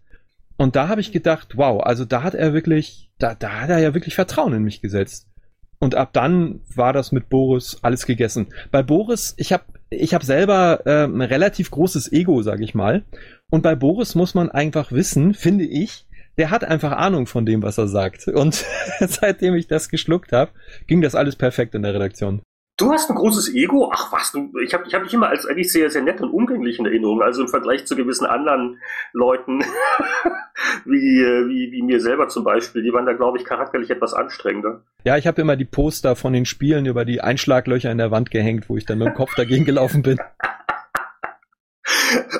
[0.57, 3.79] Und da habe ich gedacht, wow, also da hat er wirklich, da, da hat er
[3.79, 5.27] ja wirklich Vertrauen in mich gesetzt.
[5.79, 8.47] Und ab dann war das mit Boris alles gegessen.
[8.69, 13.03] Bei Boris, ich habe ich hab selber äh, ein relativ großes Ego, sag ich mal.
[13.49, 16.05] Und bei Boris muss man einfach wissen, finde ich,
[16.37, 18.27] der hat einfach Ahnung von dem, was er sagt.
[18.27, 18.65] Und
[18.99, 20.51] seitdem ich das geschluckt habe,
[20.87, 22.41] ging das alles perfekt in der Redaktion.
[22.77, 23.91] du hast ein großes Ego?
[23.93, 26.31] Ach was, du, ich habe ich hab dich immer als eigentlich sehr, sehr nett und
[26.31, 27.21] umgänglich in Erinnerung.
[27.21, 28.79] Also im Vergleich zu gewissen anderen
[29.13, 29.59] Leuten,
[30.85, 34.83] wie, wie, wie mir selber zum Beispiel, die waren da, glaube ich, charakterlich etwas anstrengender.
[35.03, 38.31] Ja, ich habe immer die Poster von den Spielen über die Einschlaglöcher in der Wand
[38.31, 40.17] gehängt, wo ich dann mit dem Kopf dagegen gelaufen bin.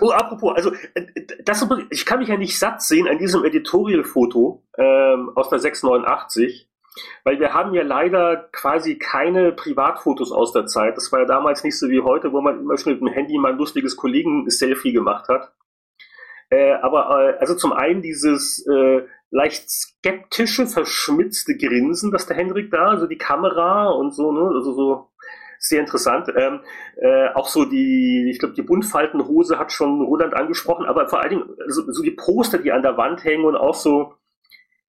[0.01, 1.05] Oh, apropos, also äh,
[1.43, 6.69] das, ich kann mich ja nicht satt sehen an diesem Editorial-Foto ähm, aus der 689,
[7.23, 10.97] weil wir haben ja leider quasi keine Privatfotos aus der Zeit.
[10.97, 13.37] Das war ja damals nicht so wie heute, wo man immer schon mit dem Handy
[13.37, 15.53] mal ein lustiges Kollegen-Selfie gemacht hat.
[16.49, 22.69] Äh, aber äh, also zum einen dieses äh, leicht skeptische, verschmitzte Grinsen, das der Hendrik
[22.69, 25.10] da, also die Kamera und so, ne, also so
[25.61, 26.27] sehr interessant.
[26.35, 26.61] Ähm,
[26.97, 31.29] äh, auch so die, ich glaube, die Buntfaltenhose hat schon Roland angesprochen, aber vor allen
[31.29, 34.15] Dingen so, so die Poster, die an der Wand hängen und auch so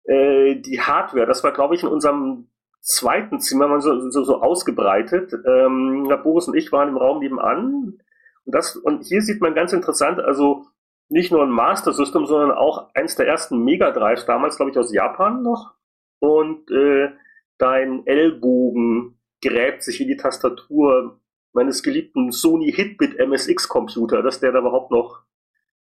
[0.05, 1.27] äh, die Hardware.
[1.27, 2.47] Das war, glaube ich, in unserem
[2.79, 5.33] zweiten Zimmer mal so, so, so ausgebreitet.
[5.45, 7.99] Ähm, Boris und ich waren im Raum nebenan.
[8.45, 10.65] Und, das, und hier sieht man ganz interessant, also
[11.09, 14.79] nicht nur ein Master System, sondern auch eins der ersten Mega Drives, damals, glaube ich,
[14.79, 15.73] aus Japan noch.
[16.19, 17.09] Und äh,
[17.57, 21.19] dein Ellbogen gräbt sich in die Tastatur
[21.53, 25.23] meines geliebten Sony Hitbit MSX Computer, dass der da überhaupt noch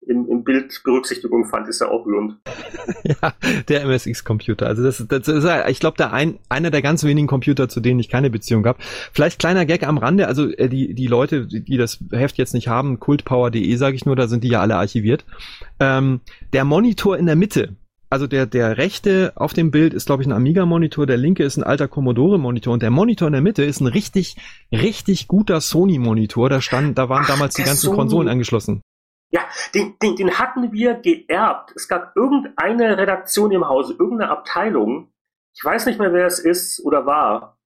[0.06, 2.38] im, im Bild Berücksichtigung fand, ist ja auch rührend.
[3.04, 3.34] ja,
[3.68, 4.66] der MSX-Computer.
[4.66, 8.00] Also das, das ist, ich glaube, der ein, einer der ganz wenigen Computer, zu denen
[8.00, 8.78] ich keine Beziehung habe.
[9.12, 10.26] Vielleicht kleiner Gag am Rande.
[10.26, 14.04] Also äh, die die Leute, die, die das Heft jetzt nicht haben, kultpower.de sage ich
[14.04, 15.24] nur, da sind die ja alle archiviert.
[15.78, 16.20] Ähm,
[16.52, 17.76] der Monitor in der Mitte.
[18.12, 21.56] Also der, der rechte auf dem Bild ist, glaube ich, ein Amiga-Monitor, der linke ist
[21.56, 24.36] ein alter Commodore-Monitor und der Monitor in der Mitte ist ein richtig,
[24.70, 26.50] richtig guter Sony-Monitor.
[26.50, 27.96] Da stand, da waren Ach, damals die ganzen Sony.
[27.96, 28.82] Konsolen angeschlossen.
[29.30, 29.40] Ja,
[29.74, 31.72] den, den, den hatten wir geerbt.
[31.74, 35.10] Es gab irgendeine Redaktion im Hause, irgendeine Abteilung,
[35.54, 37.56] ich weiß nicht mehr, wer es ist oder war,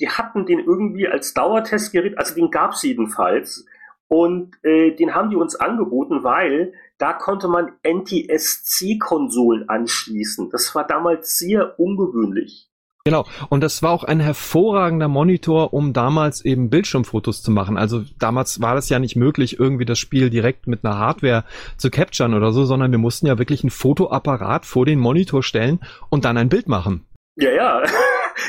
[0.00, 3.66] die hatten den irgendwie als Dauertestgerät, also den gab es jedenfalls,
[4.08, 10.50] und äh, den haben die uns angeboten, weil da konnte man NTSC-Konsolen anschließen.
[10.50, 12.68] Das war damals sehr ungewöhnlich.
[13.04, 13.24] Genau.
[13.48, 17.78] Und das war auch ein hervorragender Monitor, um damals eben Bildschirmfotos zu machen.
[17.78, 21.44] Also damals war das ja nicht möglich, irgendwie das Spiel direkt mit einer Hardware
[21.78, 25.80] zu capturen oder so, sondern wir mussten ja wirklich einen Fotoapparat vor den Monitor stellen
[26.10, 27.06] und dann ein Bild machen.
[27.36, 27.82] Ja, ja.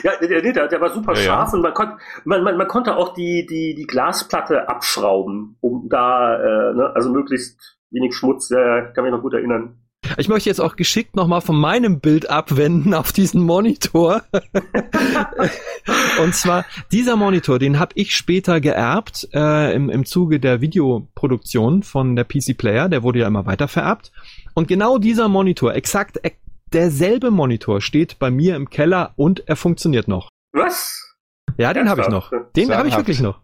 [0.03, 1.25] Ja, der, der, der war super Ja, ja.
[1.25, 5.89] scharf und man konnte, man, man, man konnte auch die, die, die Glasplatte abschrauben, um
[5.89, 9.77] da, äh, ne, also möglichst wenig Schmutz, ja, ich kann mich noch gut erinnern.
[10.17, 14.23] Ich möchte jetzt auch geschickt nochmal von meinem Bild abwenden auf diesen Monitor.
[16.23, 21.83] und zwar, dieser Monitor, den habe ich später geerbt äh, im, im Zuge der Videoproduktion
[21.83, 22.89] von der PC Player.
[22.89, 24.11] Der wurde ja immer weiter vererbt.
[24.53, 26.31] Und genau dieser Monitor, exakt e-
[26.73, 30.29] derselbe Monitor, steht bei mir im Keller und er funktioniert noch.
[30.51, 31.15] Was?
[31.57, 32.31] Ja, den habe ich noch.
[32.55, 33.39] Den habe ich wirklich noch.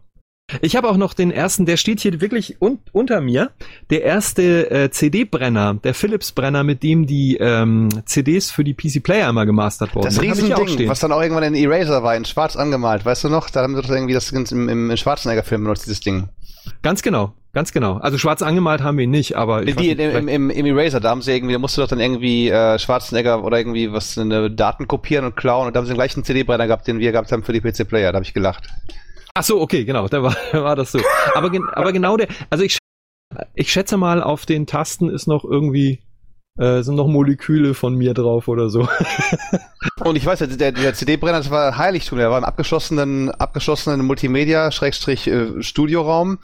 [0.62, 3.50] Ich habe auch noch den ersten, der steht hier wirklich un unter mir.
[3.90, 9.44] Der erste äh, CD-Brenner, der Philips-Brenner, mit dem die ähm, CDs für die PC-Player immer
[9.44, 10.06] gemastert wurden.
[10.06, 13.04] Das Riesending, was dann auch irgendwann in Eraser war, in schwarz angemalt.
[13.04, 13.50] Weißt du noch?
[13.50, 16.30] Da haben wir doch irgendwie das im, im, im Schwarzenegger-Film benutzt, dieses Ding.
[16.80, 17.98] Ganz genau, ganz genau.
[17.98, 21.00] Also schwarz angemalt haben wir ihn nicht, aber ich die, nicht, im, im, im, Eraser,
[21.00, 24.16] da haben sie irgendwie, da musst du doch dann irgendwie äh, Schwarzenegger oder irgendwie was
[24.16, 27.12] eine Daten kopieren und klauen und da haben sie den gleichen CD-Brenner gehabt, den wir
[27.12, 28.12] gehabt haben für die PC-Player.
[28.12, 28.68] Da habe ich gelacht.
[29.38, 30.98] Ach so, okay, genau, da war, war das so.
[31.36, 32.76] Aber, aber genau der, also ich,
[33.54, 36.00] ich schätze mal, auf den Tasten ist noch irgendwie
[36.58, 38.88] äh, sind noch Moleküle von mir drauf oder so.
[40.00, 46.32] Und ich weiß, der, der CD-Brenner, das war Heiligtum, der war im abgeschlossenen, abgeschlossenen Multimedia-Studioraum.
[46.32, 46.36] Äh,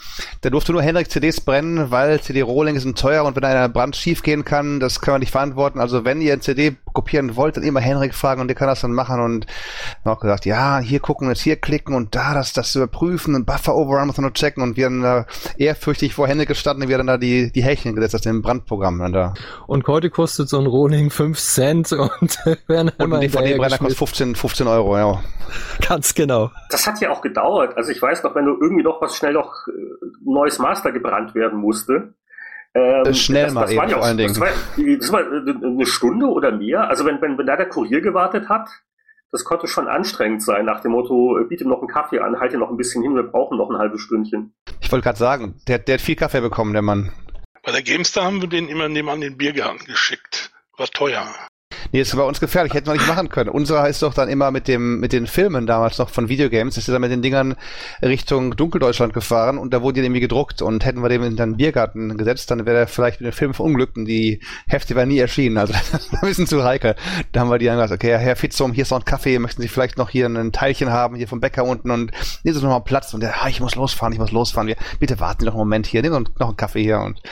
[0.45, 4.23] der durfte nur Henrik CDs brennen, weil CD-Rohlinge sind teuer und wenn einer Brand schief
[4.23, 5.81] gehen kann, das kann man nicht verantworten.
[5.81, 8.81] Also wenn ihr ein CD kopieren wollt, dann immer Henrik fragen und der kann das
[8.81, 9.47] dann machen und
[10.05, 13.75] auch gesagt, ja, hier gucken, jetzt hier klicken und da das, das überprüfen und Buffer
[13.75, 15.27] Overrun muss man noch checken und wir haben da
[15.59, 18.99] ehrfürchtig vor Henrik gestanden, wie er dann da die, die Häkchen gesetzt hat, im Brandprogramm
[18.99, 19.35] dann da.
[19.67, 24.35] Und heute kostet so ein Rohling 5 Cent und werden Und ein DVD-Brenner kostet 15,
[24.37, 25.23] 15 Euro, ja.
[25.87, 26.51] Ganz genau.
[26.71, 27.77] Das hat ja auch gedauert.
[27.77, 29.73] Also ich weiß noch, wenn du irgendwie noch was schnell noch äh,
[30.25, 32.15] neues Master gebrannt werden musste,
[32.75, 34.35] ähm, schnell das, mal das eben, ja vor allen Dingen.
[34.35, 34.49] Das war,
[34.99, 36.89] das war eine Stunde oder mehr.
[36.89, 38.69] Also wenn, wenn, wenn da der Kurier gewartet hat,
[39.31, 42.59] das konnte schon anstrengend sein, nach dem Motto, äh, biete noch einen Kaffee an, halte
[42.59, 44.55] noch ein bisschen hin, wir brauchen noch ein halbes Stündchen.
[44.81, 47.13] Ich wollte gerade sagen, der, der hat viel Kaffee bekommen, der Mann.
[47.65, 50.53] Bei der Gamestar haben wir den immer nebenan den Biergarten geschickt.
[50.77, 51.27] War teuer.
[51.95, 53.51] Nee, ist bei uns gefährlich, hätten wir nicht machen können.
[53.51, 56.89] Unser ist doch dann immer mit dem, mit den Filmen damals noch von Videogames, ist
[56.89, 57.55] er dann mit den Dingern
[58.03, 61.57] Richtung Dunkeldeutschland gefahren und da wurden die irgendwie gedruckt und hätten wir dem in den
[61.57, 65.21] Biergarten gesetzt, dann wäre er vielleicht mit dem Film verunglückt und die Hefte wären nie
[65.21, 65.57] erschienen.
[65.57, 66.97] Also das war ein bisschen zu heikel.
[67.31, 69.63] Da haben wir die dann gesagt, okay, Herr Fitzum, hier ist noch ein Kaffee, möchten
[69.63, 72.11] Sie vielleicht noch hier ein Teilchen haben, hier vom Bäcker unten und
[72.43, 74.67] nehmen Sie noch mal Platz und der, ah, ich muss losfahren, ich muss losfahren.
[74.67, 77.23] Wir, bitte warten Sie noch einen Moment hier, nehmen Sie noch einen Kaffee hier und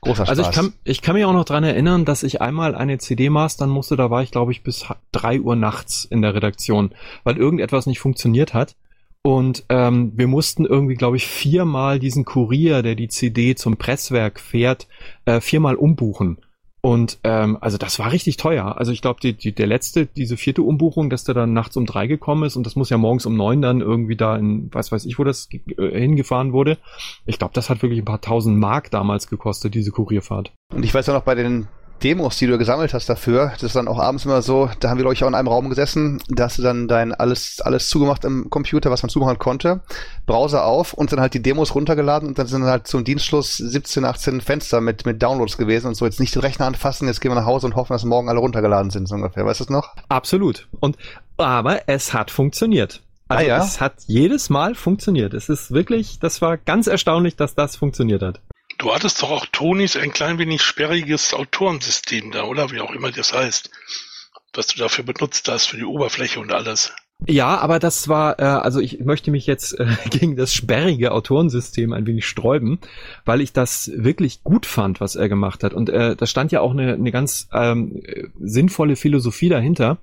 [0.00, 0.28] großer Spaß.
[0.30, 3.30] Also ich kann, ich kann mich auch noch dran erinnern, dass ich einmal eine CD
[3.30, 6.94] mastern musste, da war ich glaube ich bis drei Uhr nachts in der Redaktion,
[7.24, 8.76] weil irgendetwas nicht funktioniert hat.
[9.22, 14.40] Und ähm, wir mussten irgendwie, glaube ich, viermal diesen Kurier, der die CD zum Presswerk
[14.40, 14.86] fährt,
[15.24, 16.38] äh, viermal umbuchen.
[16.80, 18.78] Und ähm, also das war richtig teuer.
[18.78, 21.86] Also ich glaube, die, die, der letzte, diese vierte Umbuchung, dass der dann nachts um
[21.86, 24.92] drei gekommen ist und das muss ja morgens um neun dann irgendwie da in, was
[24.92, 26.78] weiß ich, wo das äh, hingefahren wurde.
[27.26, 30.52] Ich glaube, das hat wirklich ein paar tausend Mark damals gekostet, diese Kurierfahrt.
[30.72, 31.66] Und ich weiß ja noch bei den
[32.02, 34.98] Demos, die du gesammelt hast dafür, das ist dann auch abends immer so, da haben
[34.98, 37.88] wir, glaube ich, auch in einem Raum gesessen, da hast du dann dein alles, alles
[37.88, 39.80] zugemacht im Computer, was man zumachen konnte,
[40.26, 44.04] Browser auf und dann halt die Demos runtergeladen und dann sind halt zum Dienstschluss 17,
[44.04, 47.30] 18 Fenster mit, mit Downloads gewesen und so, jetzt nicht den Rechner anfassen, jetzt gehen
[47.30, 49.44] wir nach Hause und hoffen, dass morgen alle runtergeladen sind, so ungefähr.
[49.44, 49.94] Weißt du es noch?
[50.08, 50.68] Absolut.
[50.80, 50.96] Und,
[51.36, 53.02] aber es hat funktioniert.
[53.28, 53.58] Also ah, ja?
[53.62, 55.34] es hat jedes Mal funktioniert.
[55.34, 58.40] Es ist wirklich, das war ganz erstaunlich, dass das funktioniert hat.
[58.78, 62.70] Du hattest doch auch Tonis ein klein wenig sperriges Autorensystem da, oder?
[62.70, 63.70] Wie auch immer das heißt.
[64.54, 66.92] Was du dafür benutzt hast, für die Oberfläche und alles.
[67.26, 71.92] Ja, aber das war, äh, also ich möchte mich jetzt äh, gegen das sperrige Autorensystem
[71.92, 72.78] ein wenig sträuben,
[73.24, 75.74] weil ich das wirklich gut fand, was er gemacht hat.
[75.74, 78.00] Und äh, da stand ja auch eine, eine ganz ähm,
[78.38, 79.98] sinnvolle Philosophie dahinter.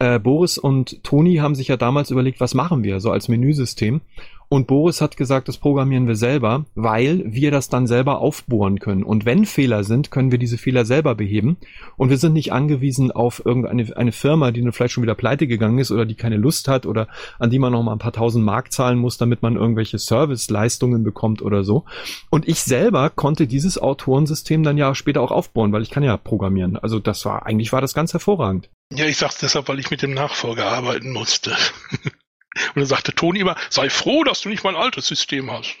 [0.00, 4.00] Äh, Boris und Toni haben sich ja damals überlegt, was machen wir so als Menüsystem.
[4.48, 9.02] Und Boris hat gesagt, das programmieren wir selber, weil wir das dann selber aufbohren können.
[9.02, 11.56] Und wenn Fehler sind, können wir diese Fehler selber beheben.
[11.96, 15.78] Und wir sind nicht angewiesen auf irgendeine eine Firma, die vielleicht schon wieder pleite gegangen
[15.78, 18.44] ist oder die keine Lust hat oder an die man noch mal ein paar tausend
[18.44, 21.84] Mark zahlen muss, damit man irgendwelche Serviceleistungen bekommt oder so.
[22.30, 26.16] Und ich selber konnte dieses Autorensystem dann ja später auch aufbauen, weil ich kann ja
[26.16, 26.76] programmieren.
[26.76, 28.70] Also das war, eigentlich war das ganz hervorragend.
[28.92, 31.56] Ja, ich sag's deshalb, weil ich mit dem Nachfolger arbeiten musste.
[32.68, 35.76] Und dann sagte Toni immer, sei froh, dass du nicht mein altes System hast.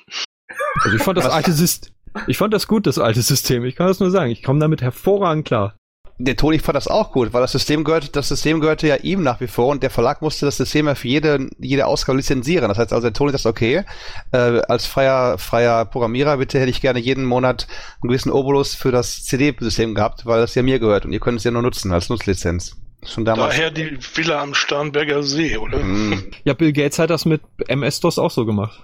[0.82, 1.92] Also ich fand das alte System,
[2.26, 3.64] ich fand das gut, das alte System.
[3.64, 4.30] Ich kann das nur sagen.
[4.30, 5.74] Ich komme damit hervorragend klar.
[6.18, 9.22] Der Toni fand das auch gut, weil das System gehörte, das System gehörte ja ihm
[9.22, 12.68] nach wie vor und der Verlag musste das System ja für jede, jede Ausgabe lizenzieren.
[12.68, 13.84] Das heißt also, der Toni sagt, okay,
[14.32, 17.66] äh, als freier, freier Programmierer bitte hätte ich gerne jeden Monat
[18.00, 21.36] einen gewissen Obolus für das CD-System gehabt, weil das ja mir gehört und ihr könnt
[21.38, 22.76] es ja nur nutzen als Nutzlizenz.
[23.04, 23.54] Schon damals.
[23.54, 25.78] Daher die Villa am Starnberger See, oder?
[25.78, 26.30] Mm.
[26.44, 28.80] Ja, Bill Gates hat das mit MS-DOS auch so gemacht.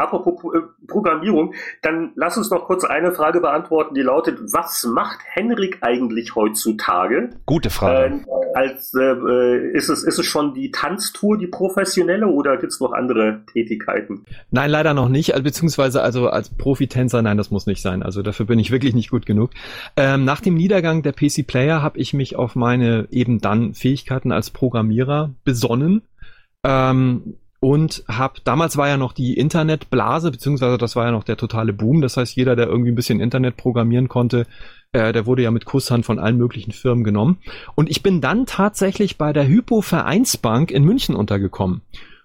[0.00, 5.18] Apropos äh, Programmierung, dann lass uns noch kurz eine Frage beantworten, die lautet, was macht
[5.24, 7.30] Henrik eigentlich heutzutage?
[7.46, 8.16] Gute Frage.
[8.16, 8.20] Äh,
[8.54, 12.80] als, äh, äh, ist, es, ist es schon die Tanztour, die professionelle, oder gibt es
[12.80, 14.24] noch andere Tätigkeiten?
[14.50, 18.02] Nein, leider noch nicht, also, beziehungsweise also als Profitänzer, nein, das muss nicht sein.
[18.02, 19.50] Also dafür bin ich wirklich nicht gut genug.
[19.96, 24.32] Ähm, nach dem Niedergang der PC Player habe ich mich auf meine eben dann Fähigkeiten
[24.32, 26.02] als Programmierer besonnen.
[26.64, 31.36] Ähm, und habe damals war ja noch die Internetblase beziehungsweise das war ja noch der
[31.36, 32.00] totale Boom.
[32.00, 34.46] Das heißt, jeder, der irgendwie ein bisschen Internet programmieren konnte,
[34.92, 37.38] äh, der wurde ja mit Kusshand von allen möglichen Firmen genommen.
[37.74, 41.82] Und ich bin dann tatsächlich bei der Hypo Vereinsbank in München untergekommen.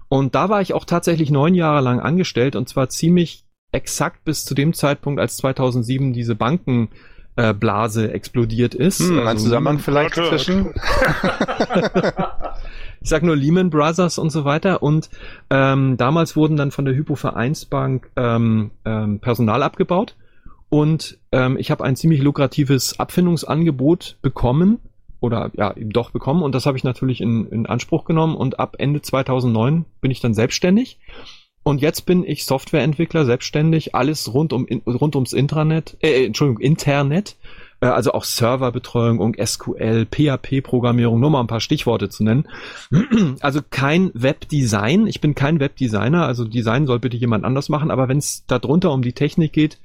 [0.07, 3.43] Und da war ich auch tatsächlich neun Jahre lang angestellt und zwar ziemlich
[3.73, 6.91] exakt bis zu dem Zeitpunkt, als 2007 diese Banken
[7.35, 8.99] äh, Blase explodiert ist.
[8.99, 10.73] Hm, also ein Zusammenhang vielleicht Warte, zwischen.
[13.05, 14.81] ich sag nur Lehman Brothers und so weiter.
[14.81, 15.11] Und
[15.51, 20.15] ähm, damals wurden dann von der Hypo Vereinsbank ähm, ähm, Personal abgebaut.
[20.69, 24.79] Und ähm, ich habe ein ziemlich lukratives Abfindungsangebot bekommen
[25.19, 28.59] oder ja eben doch bekommen und das habe ich natürlich in, in Anspruch genommen und
[28.59, 30.99] ab Ende 2009 bin ich dann selbstständig
[31.63, 37.37] und jetzt bin ich Softwareentwickler selbstständig alles rund um rund ums Intranet äh, Entschuldigung Internet
[37.93, 42.47] also auch Serverbetreuung und SQL PHP Programmierung nur mal ein paar Stichworte zu nennen
[43.41, 48.07] also kein Webdesign ich bin kein Webdesigner also Design soll bitte jemand anders machen aber
[48.07, 49.79] wenn es darunter um die Technik geht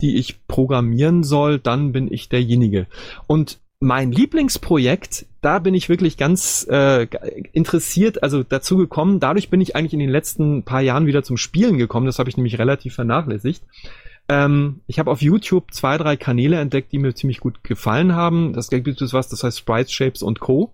[0.00, 2.86] die ich programmieren soll, dann bin ich derjenige.
[3.26, 7.06] Und mein Lieblingsprojekt, da bin ich wirklich ganz äh,
[7.52, 9.20] interessiert, also dazu gekommen.
[9.20, 12.06] Dadurch bin ich eigentlich in den letzten paar Jahren wieder zum Spielen gekommen.
[12.06, 13.62] Das habe ich nämlich relativ vernachlässigt.
[14.28, 18.52] Ähm, ich habe auf YouTube zwei, drei Kanäle entdeckt, die mir ziemlich gut gefallen haben.
[18.52, 20.72] Das gibt es was, das heißt Sprites, Shapes und Co.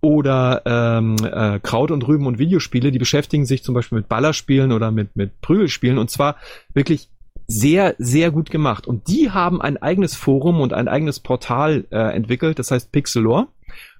[0.00, 4.70] Oder ähm, äh, Kraut und Rüben und Videospiele, die beschäftigen sich zum Beispiel mit Ballerspielen
[4.70, 6.36] oder mit, mit Prügelspielen und zwar
[6.74, 7.08] wirklich
[7.48, 8.86] sehr, sehr gut gemacht.
[8.86, 13.48] Und die haben ein eigenes Forum und ein eigenes Portal äh, entwickelt, das heißt Pixelor,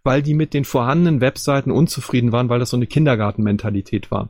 [0.05, 4.29] weil die mit den vorhandenen Webseiten unzufrieden waren, weil das so eine Kindergartenmentalität war.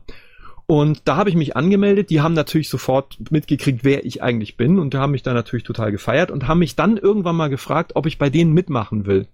[0.69, 2.09] Und da habe ich mich angemeldet.
[2.09, 5.91] Die haben natürlich sofort mitgekriegt, wer ich eigentlich bin und haben mich da natürlich total
[5.91, 9.27] gefeiert und haben mich dann irgendwann mal gefragt, ob ich bei denen mitmachen will.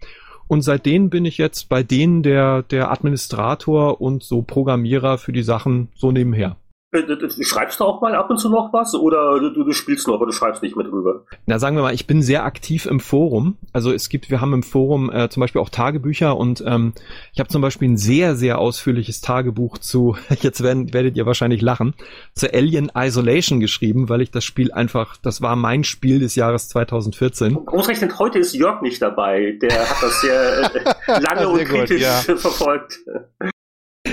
[0.47, 5.41] Und seitdem bin ich jetzt bei denen der, der Administrator und so Programmierer für die
[5.41, 6.57] Sachen so nebenher.
[6.93, 10.15] Äh, schreibst du auch mal ab und zu noch was oder du, du spielst nur,
[10.15, 11.25] aber du schreibst nicht mit drüber?
[11.47, 13.57] Na, sagen wir mal, ich bin sehr aktiv im Forum.
[13.71, 16.93] Also es gibt, wir haben im Forum äh, zum Beispiel auch Tagebücher und ähm,
[17.33, 21.61] ich habe zum Beispiel ein sehr, sehr ausführliches Tagebuch zu, jetzt werden, werdet ihr wahrscheinlich
[21.61, 21.95] lachen,
[22.35, 26.69] zu Alien Isolation geschrieben, weil ich das Spiel einfach, das war mein Spiel des Jahres
[26.69, 27.65] 2014.
[27.65, 30.71] Großrechnet heute ist Jörg nicht dabei, der hat das sehr
[31.07, 32.11] äh, lange und kritisch ja.
[32.37, 32.99] verfolgt.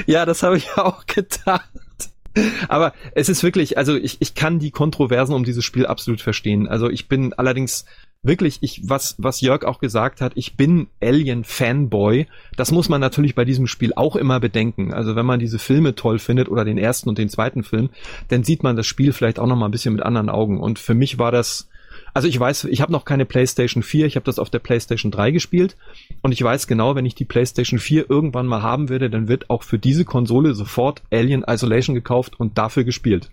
[0.07, 1.61] Ja, das habe ich auch getan.
[2.69, 6.69] Aber es ist wirklich, also ich, ich kann die Kontroversen um dieses Spiel absolut verstehen.
[6.69, 7.85] Also ich bin allerdings
[8.23, 12.27] wirklich, ich, was, was Jörg auch gesagt hat, ich bin Alien-Fanboy.
[12.57, 14.93] Das muss man natürlich bei diesem Spiel auch immer bedenken.
[14.93, 17.91] Also wenn man diese Filme toll findet oder den ersten und den zweiten Film,
[18.29, 20.61] dann sieht man das Spiel vielleicht auch noch mal ein bisschen mit anderen Augen.
[20.61, 21.70] Und für mich war das
[22.15, 25.11] also ich weiß, ich habe noch keine PlayStation 4, ich habe das auf der PlayStation
[25.11, 25.77] 3 gespielt.
[26.23, 29.51] Und ich weiß genau, wenn ich die PlayStation 4 irgendwann mal haben werde, dann wird
[29.51, 33.31] auch für diese Konsole sofort Alien Isolation gekauft und dafür gespielt.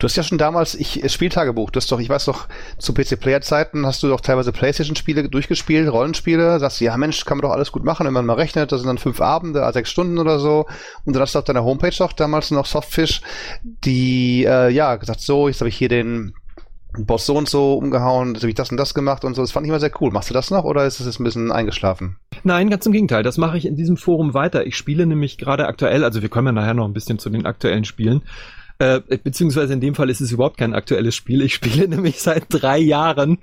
[0.00, 3.20] Du hast ja schon damals ich Spieltagebuch, du hast doch, ich weiß doch, zu PC
[3.20, 7.36] Player Zeiten hast du doch teilweise PlayStation Spiele durchgespielt, Rollenspiele, sagst du, ja Mensch, kann
[7.36, 9.90] man doch alles gut machen, wenn man mal rechnet, das sind dann fünf Abende, sechs
[9.90, 10.64] Stunden oder so.
[11.04, 13.20] Und dann hast du auf deiner Homepage doch damals noch Softfish,
[13.62, 16.32] die äh, ja gesagt, so, jetzt habe ich hier den
[16.98, 19.42] Boss so und so umgehauen, habe ich das und das gemacht und so.
[19.42, 20.10] Das fand ich immer sehr cool.
[20.10, 22.16] Machst du das noch oder ist es ein bisschen eingeschlafen?
[22.42, 23.22] Nein, ganz im Gegenteil.
[23.22, 24.66] Das mache ich in diesem Forum weiter.
[24.66, 27.46] Ich spiele nämlich gerade aktuell, also wir kommen ja nachher noch ein bisschen zu den
[27.46, 28.22] aktuellen Spielen.
[28.80, 31.42] Äh, beziehungsweise in dem Fall ist es überhaupt kein aktuelles Spiel.
[31.42, 33.36] Ich spiele nämlich seit drei Jahren,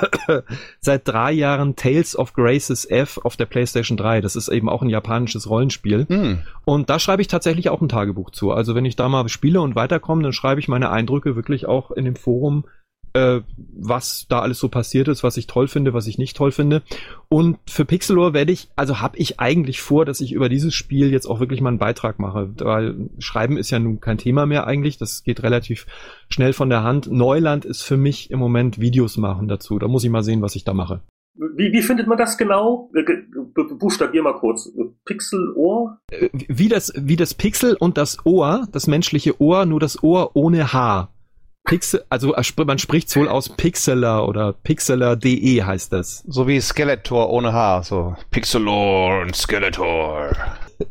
[0.80, 4.20] seit drei Jahren Tales of Graces F auf der PlayStation 3.
[4.20, 6.06] Das ist eben auch ein japanisches Rollenspiel.
[6.08, 6.38] Mm.
[6.64, 8.52] Und da schreibe ich tatsächlich auch ein Tagebuch zu.
[8.52, 11.90] Also wenn ich da mal spiele und weiterkomme, dann schreibe ich meine Eindrücke wirklich auch
[11.90, 12.64] in dem Forum
[13.12, 16.52] äh, was da alles so passiert ist, was ich toll finde, was ich nicht toll
[16.52, 16.82] finde.
[17.28, 21.10] Und für Pixelor werde ich, also habe ich eigentlich vor, dass ich über dieses Spiel
[21.10, 24.66] jetzt auch wirklich mal einen Beitrag mache, weil Schreiben ist ja nun kein Thema mehr
[24.66, 25.86] eigentlich, das geht relativ
[26.28, 27.10] schnell von der Hand.
[27.10, 30.56] Neuland ist für mich im Moment Videos machen dazu, da muss ich mal sehen, was
[30.56, 31.02] ich da mache.
[31.34, 32.90] Wie, wie findet man das genau?
[32.94, 33.04] Äh,
[33.78, 34.70] buchstabier mal kurz.
[35.04, 35.98] Pixelohr?
[36.10, 40.34] Äh, wie das, wie das Pixel und das Ohr, das menschliche Ohr, nur das Ohr
[40.34, 41.12] ohne Haar.
[41.64, 46.24] Pixel, also man spricht wohl aus Pixeler oder Pixeler.de heißt das.
[46.26, 50.32] So wie Skeletor ohne Haar, so Pixelor und Skeletor.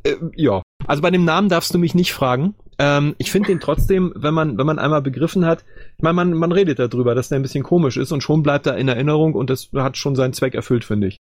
[0.03, 2.55] Äh, ja, also bei dem Namen darfst du mich nicht fragen.
[2.77, 5.65] Ähm, ich finde den trotzdem, wenn man, wenn man einmal begriffen hat,
[5.97, 8.65] ich meine, man, man redet darüber, dass der ein bisschen komisch ist und schon bleibt
[8.65, 11.17] er in Erinnerung und das hat schon seinen Zweck erfüllt, finde ich.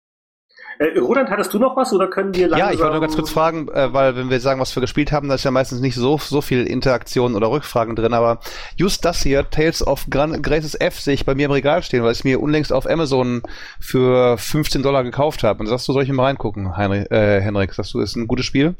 [0.78, 2.68] Äh, Roland, hattest du noch was oder können wir langsam...
[2.68, 5.10] Ja, ich wollte nur ganz kurz fragen, äh, weil wenn wir sagen, was wir gespielt
[5.10, 8.38] haben, da ist ja meistens nicht so, so viel Interaktion oder Rückfragen drin, aber
[8.76, 12.04] just das hier, Tales of Gran Graces F, sehe ich bei mir im Regal stehen,
[12.04, 13.42] weil ich es mir unlängst auf Amazon
[13.80, 15.60] für 15 Dollar gekauft habe.
[15.60, 17.74] Und sagst du, soll ich mal reingucken, Heinrich, äh, Henrik?
[17.74, 18.76] Sagst du, ist ein gutes Spiel?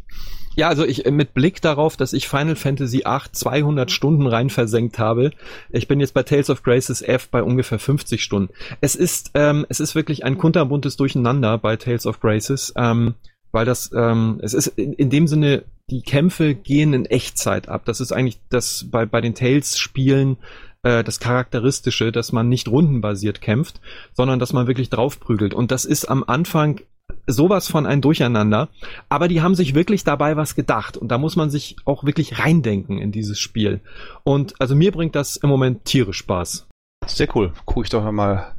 [0.59, 4.99] Ja, also ich mit Blick darauf, dass ich Final Fantasy 8 200 Stunden rein versenkt
[4.99, 5.31] habe.
[5.71, 8.53] Ich bin jetzt bei Tales of Graces F bei ungefähr 50 Stunden.
[8.81, 13.15] Es ist ähm, es ist wirklich ein kunterbuntes Durcheinander bei Tales of Graces, ähm,
[13.53, 17.85] weil das ähm, es ist in, in dem Sinne die Kämpfe gehen in Echtzeit ab.
[17.85, 20.39] Das ist eigentlich das bei bei den Tales Spielen
[20.83, 23.81] äh, das Charakteristische, dass man nicht rundenbasiert kämpft,
[24.13, 25.55] sondern dass man wirklich draufprügelt.
[25.55, 26.81] Und das ist am Anfang
[27.29, 28.69] sowas von ein Durcheinander.
[29.09, 30.97] Aber die haben sich wirklich dabei was gedacht.
[30.97, 33.81] Und da muss man sich auch wirklich reindenken in dieses Spiel.
[34.25, 36.67] Und also mir bringt das im Moment tierisch Spaß.
[37.07, 37.53] Sehr cool.
[37.65, 38.55] Gucke ich doch mal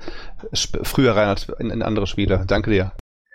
[0.54, 2.46] früher rein als in, in andere Spiele.
[2.48, 2.94] Danke dir.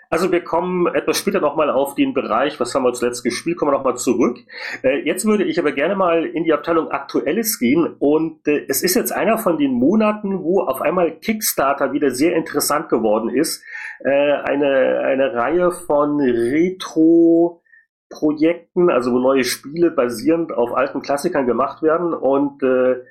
[0.09, 3.71] Also wir kommen etwas später nochmal auf den Bereich, was haben wir zuletzt gespielt, kommen
[3.71, 4.37] wir nochmal zurück.
[4.83, 8.83] Äh, jetzt würde ich aber gerne mal in die Abteilung Aktuelles gehen und äh, es
[8.83, 13.63] ist jetzt einer von den Monaten, wo auf einmal Kickstarter wieder sehr interessant geworden ist.
[13.99, 17.61] Äh, eine, eine Reihe von Retro-
[18.09, 23.03] Projekten, also wo neue Spiele basierend auf alten Klassikern gemacht werden und äh,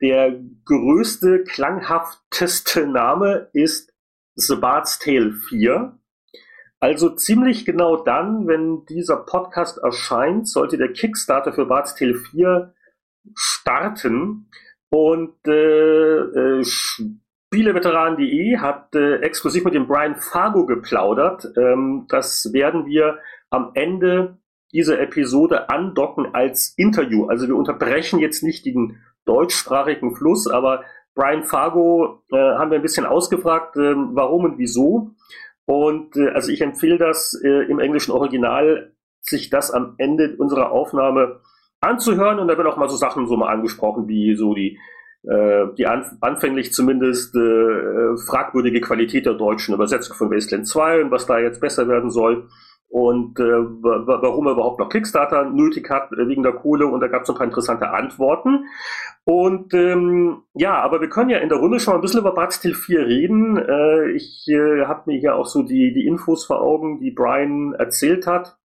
[0.00, 3.92] der größte, klanghafteste Name ist
[4.34, 5.98] The Bard's Tale 4.
[6.80, 12.74] Also ziemlich genau dann, wenn dieser Podcast erscheint, sollte der Kickstarter für Bart's Tale 4
[13.34, 14.50] starten.
[14.90, 16.18] Und äh,
[16.60, 16.64] äh,
[17.52, 21.52] Spieleveteran.de hat äh, exklusiv mit dem Brian Fargo geplaudert.
[21.58, 23.18] Ähm, das werden wir
[23.50, 24.38] am Ende
[24.72, 27.26] dieser Episode andocken als Interview.
[27.26, 30.84] Also wir unterbrechen jetzt nicht den deutschsprachigen Fluss, aber
[31.14, 35.10] Brian Fargo äh, haben wir ein bisschen ausgefragt, äh, warum und wieso.
[35.66, 40.72] Und äh, also ich empfehle das äh, im englischen Original, sich das am Ende unserer
[40.72, 41.40] Aufnahme
[41.82, 42.38] anzuhören.
[42.38, 44.78] Und da werden auch mal so Sachen so mal angesprochen, wie so die,
[45.24, 51.26] die an, anfänglich zumindest äh, fragwürdige Qualität der deutschen Übersetzung von Wasteland 2 und was
[51.26, 52.48] da jetzt besser werden soll
[52.92, 57.08] und äh, warum er überhaupt noch Kickstarter nötig hat äh, wegen der Kohle und da
[57.08, 58.66] gab es ein paar interessante Antworten.
[59.24, 62.34] Und ähm, ja, aber wir können ja in der Runde schon mal ein bisschen über
[62.34, 63.56] Bad Steel 4 reden.
[63.56, 67.72] Äh, ich äh, habe mir hier auch so die, die Infos vor Augen, die Brian
[67.72, 68.58] erzählt hat.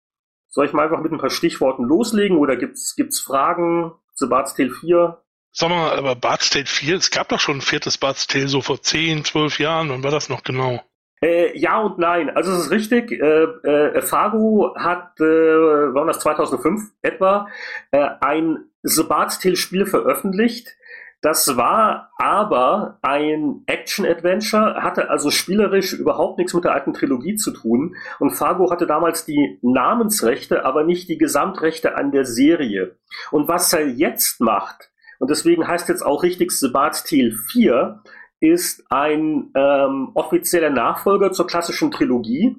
[0.49, 4.49] Soll ich mal einfach mit ein paar Stichworten loslegen oder gibt's gibt's Fragen zu Bad
[4.49, 5.21] Steel 4?
[5.51, 8.61] Sag mal, aber Bad Steel 4, es gab doch schon ein viertes Bad Steel so
[8.61, 9.89] vor 10, 12 Jahren.
[9.89, 10.81] Wann war das noch genau?
[11.21, 12.29] Äh, ja und nein.
[12.29, 13.11] Also es ist richtig.
[13.11, 17.47] Äh, äh, Fargo hat, äh, war das 2005 etwa,
[17.91, 20.77] äh, ein Sabat-Spiel veröffentlicht.
[21.21, 27.51] Das war aber ein Action-Adventure, hatte also spielerisch überhaupt nichts mit der alten Trilogie zu
[27.51, 27.95] tun.
[28.19, 32.97] Und Fargo hatte damals die Namensrechte, aber nicht die Gesamtrechte an der Serie.
[33.31, 38.01] Und was er jetzt macht, und deswegen heißt jetzt auch richtig Sabat's Tale 4,
[38.39, 42.55] ist ein ähm, offizieller Nachfolger zur klassischen Trilogie.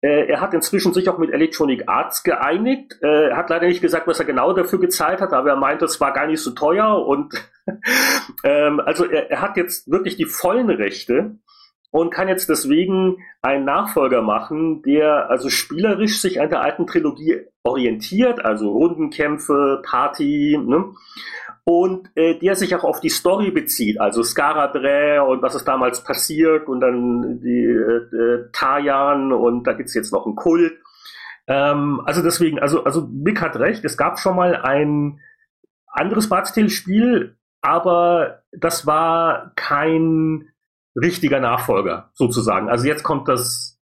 [0.00, 2.96] Äh, er hat inzwischen sich auch mit Electronic Arts geeinigt.
[3.02, 5.84] Äh, er hat leider nicht gesagt, was er genau dafür gezahlt hat, aber er meinte,
[5.84, 7.06] es war gar nicht so teuer.
[7.06, 7.34] Und
[8.44, 11.38] ähm, also er, er hat jetzt wirklich die vollen Rechte
[11.90, 17.40] und kann jetzt deswegen einen Nachfolger machen, der also spielerisch sich an der alten Trilogie
[17.64, 20.92] orientiert, also Rundenkämpfe, Party, ne?
[21.68, 26.04] Und äh, der sich auch auf die Story bezieht, also Skarabre und was ist damals
[26.04, 30.78] passiert und dann die äh, äh, Tajan und da gibt's jetzt noch einen Kult.
[31.48, 35.20] Ähm, also deswegen, also, also Mick hat recht, es gab schon mal ein
[35.88, 40.48] anderes Bardstale-Spiel, aber das war kein
[40.94, 42.68] richtiger Nachfolger, sozusagen.
[42.68, 43.80] Also jetzt kommt das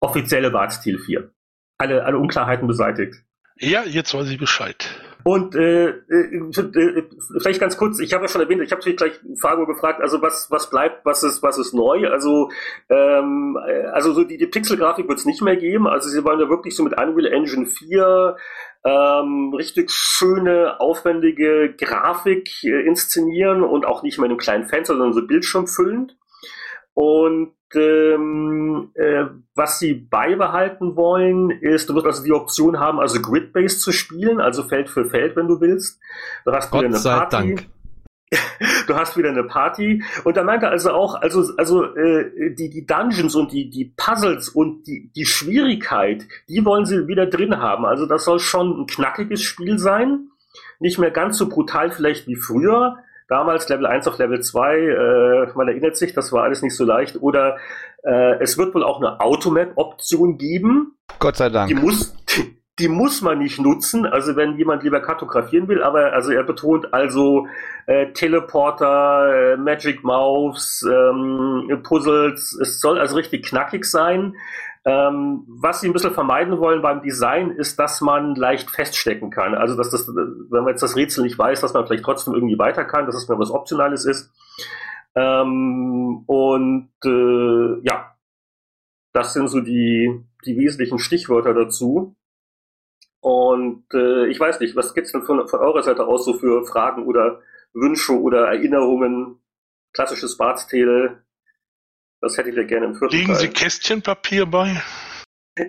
[0.00, 1.30] offizielle Bardstale 4.
[1.78, 3.14] Alle, alle Unklarheiten beseitigt.
[3.58, 4.90] Ja, jetzt weiß ich Bescheid.
[5.24, 7.04] Und äh, äh,
[7.40, 10.20] vielleicht ganz kurz, ich habe ja schon erwähnt, ich habe natürlich gleich Fargo gefragt, also
[10.20, 12.08] was was bleibt, was ist was ist neu?
[12.08, 12.50] Also
[12.88, 13.58] ähm,
[13.92, 15.86] also so die, die Pixelgrafik wird es nicht mehr geben.
[15.86, 18.36] Also sie wollen ja wirklich so mit Unreal Engine 4
[18.84, 24.94] ähm, richtig schöne, aufwendige Grafik äh, inszenieren und auch nicht mehr in einem kleinen Fenster,
[24.94, 26.16] sondern so bildschirmfüllend.
[26.94, 29.24] Und ähm, äh,
[29.54, 34.40] was sie beibehalten wollen, ist, du wirst also die Option haben, also Grid-Based zu spielen,
[34.40, 36.00] also Feld für Feld, wenn du willst.
[36.44, 37.36] Du hast Gott wieder eine sei Party.
[37.36, 37.66] Dank.
[38.86, 42.86] Du hast wieder eine Party und da meinte also auch, also also äh, die die
[42.86, 47.84] Dungeons und die die Puzzles und die die Schwierigkeit, die wollen sie wieder drin haben.
[47.84, 50.30] Also das soll schon ein knackiges Spiel sein,
[50.80, 52.96] nicht mehr ganz so brutal vielleicht wie früher,
[53.32, 56.84] damals Level 1 auf Level 2, äh, man erinnert sich, das war alles nicht so
[56.84, 57.16] leicht.
[57.22, 57.56] Oder
[58.04, 60.98] äh, es wird wohl auch eine Automap-Option geben.
[61.18, 61.68] Gott sei Dank.
[61.68, 62.14] Die muss,
[62.78, 66.92] die muss man nicht nutzen, also wenn jemand lieber kartografieren will, aber also er betont
[66.92, 67.46] also
[67.86, 74.34] äh, Teleporter, äh, Magic Mouse, ähm, Puzzles, es soll also richtig knackig sein.
[74.84, 79.54] Ähm, was sie ein bisschen vermeiden wollen beim Design, ist, dass man leicht feststecken kann.
[79.54, 82.58] Also, dass das, wenn man jetzt das Rätsel nicht weiß, dass man vielleicht trotzdem irgendwie
[82.58, 84.32] weiter kann, dass es mir was Optionales ist.
[85.14, 88.16] Ähm, und äh, ja,
[89.12, 92.16] das sind so die, die wesentlichen Stichwörter dazu.
[93.20, 96.66] Und äh, ich weiß nicht, was gibt's denn von, von eurer Seite aus so für
[96.66, 97.40] Fragen oder
[97.72, 99.38] Wünsche oder Erinnerungen?
[99.92, 101.22] Klassisches Bartstele.
[102.22, 104.80] Das hättet ihr gerne im vierten Legen Sie Kästchenpapier bei?
[105.58, 105.66] ich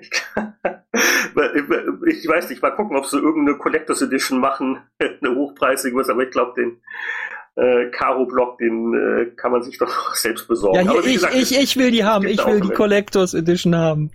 [2.28, 6.32] weiß nicht, mal gucken, ob sie irgendeine Collectors Edition machen, eine hochpreisige was, aber ich
[6.32, 6.80] glaube, den
[7.56, 10.86] äh, Karo-Block, den äh, kann man sich doch selbst besorgen.
[10.86, 14.12] Ja, hier, ich, gesagt, ich, ich will die haben, ich will die Collectors Edition haben.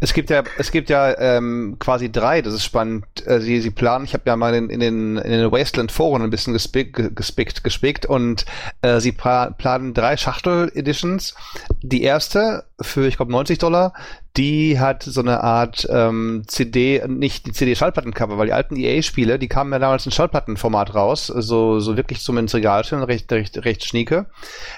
[0.00, 3.04] Es gibt ja, es gibt ja ähm, quasi drei, das ist spannend.
[3.26, 6.30] Äh, sie, sie planen, ich habe ja mal in, in, den, in den Wasteland-Foren ein
[6.30, 8.44] bisschen gespickt, gespickt, gespickt und
[8.82, 11.34] äh, sie planen drei Schachtel-Editions.
[11.82, 13.92] Die erste für, ich glaube, 90 Dollar,
[14.36, 19.48] die hat so eine Art ähm, CD, nicht die CD-Schallplattencover, weil die alten EA-Spiele, die
[19.48, 23.84] kamen ja damals in Schallplattenformat raus, so, so wirklich zum ins Regal recht, recht, recht
[23.84, 24.26] schnieke.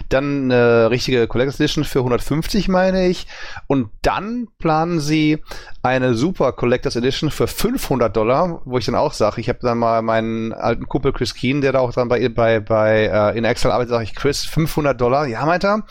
[0.09, 3.27] Dann eine richtige Collector's Edition für 150, meine ich.
[3.67, 5.43] Und dann planen sie
[5.83, 9.79] eine super Collector's Edition für 500 Dollar, wo ich dann auch sage, ich habe dann
[9.79, 13.45] mal meinen alten Kumpel Chris Keen, der da auch dann bei, bei, bei äh, in
[13.45, 15.85] Excel arbeitet, sage ich, Chris, 500 Dollar, ja, meint er.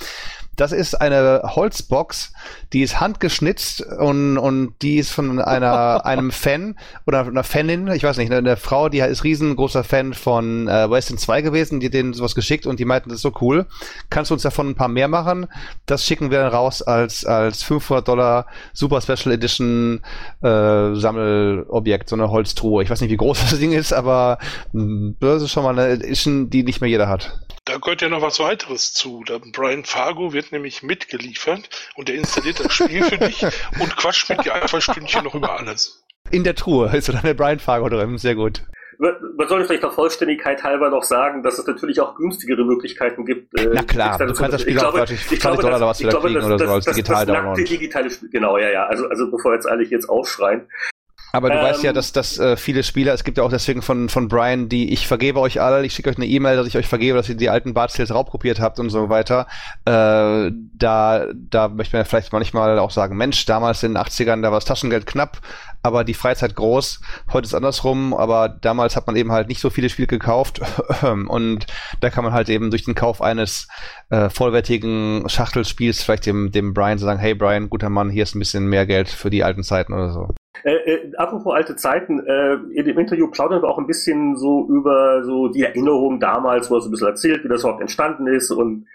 [0.62, 2.34] Das ist eine Holzbox,
[2.72, 8.03] die ist handgeschnitzt und, und die ist von einer, einem Fan oder einer Fanin, ich
[8.03, 12.14] weiß nicht, eine, Frau, die ist riesengroßer Fan von äh, Western 2 gewesen, die denen
[12.14, 13.66] sowas geschickt und die meinten, das ist so cool.
[14.12, 15.47] Kannst du uns davon ein paar mehr machen?
[15.88, 20.01] Das schicken wir dann raus als, als 500 Dollar Super Special Edition
[20.43, 22.84] äh, Sammelobjekt, so eine Holztruhe.
[22.84, 24.38] Ich weiß nicht, wie groß das Ding ist, aber
[24.74, 27.39] mh, hm, das ist schon mal eine Edition, die nicht mehr jeder hat.
[27.66, 29.24] Da gehört ja noch was weiteres zu.
[29.26, 33.43] Da Brian Fargo wird nämlich mitgeliefert und er installiert das Spiel für dich
[33.80, 36.03] und quatscht mit dir ein, zwei Stündchen noch über alles.
[36.32, 38.64] In der Truhe ist dann der Brian Fargo drin, sehr gut.
[38.97, 43.57] Man sollte vielleicht der Vollständigkeit halber noch sagen, dass es natürlich auch günstigere Möglichkeiten gibt.
[43.59, 46.59] Äh, Na klar, du kannst das Spiel auch 20 Dollar oder was wieder kriegen oder
[46.59, 48.86] so als digital das, das digitale Spiel, genau, ja, ja.
[48.86, 50.68] Also, also bevor jetzt alle jetzt aufschreien.
[51.32, 53.49] Aber du ähm, weißt ja, ähm, dass, dass äh, viele Spieler, es gibt ja auch
[53.49, 56.67] deswegen von, von Brian, die ich vergebe euch alle, ich schicke euch eine E-Mail, dass
[56.67, 59.47] ich euch vergebe, dass ihr die alten Bartstales raubkopiert habt und so weiter.
[59.86, 64.51] Äh, da, da möchte man vielleicht manchmal auch sagen, Mensch, damals in den 80ern, da
[64.51, 65.39] war das Taschengeld knapp,
[65.84, 67.01] aber die Freizeit groß.
[67.32, 70.61] Heute ist andersrum, aber damals hat man eben halt nicht so viele Spiele gekauft
[71.01, 71.65] und
[72.01, 73.67] da kann man halt eben durch den Kauf eines
[74.09, 78.39] äh, vollwertigen Schachtelspiels vielleicht dem, dem Brian sagen, hey Brian, guter Mann, hier ist ein
[78.39, 80.29] bisschen mehr Geld für die alten Zeiten oder so.
[80.64, 84.68] Äh, äh, apropos alte Zeiten, äh, in dem Interview plaudern wir auch ein bisschen so
[84.70, 88.28] über so die Erinnerungen damals, wo er so ein bisschen erzählt, wie das überhaupt entstanden
[88.28, 88.86] ist und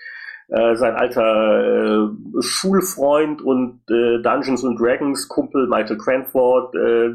[0.49, 7.15] äh, sein alter äh, Schulfreund und äh, Dungeons and Dragons Kumpel Michael Cranford, äh,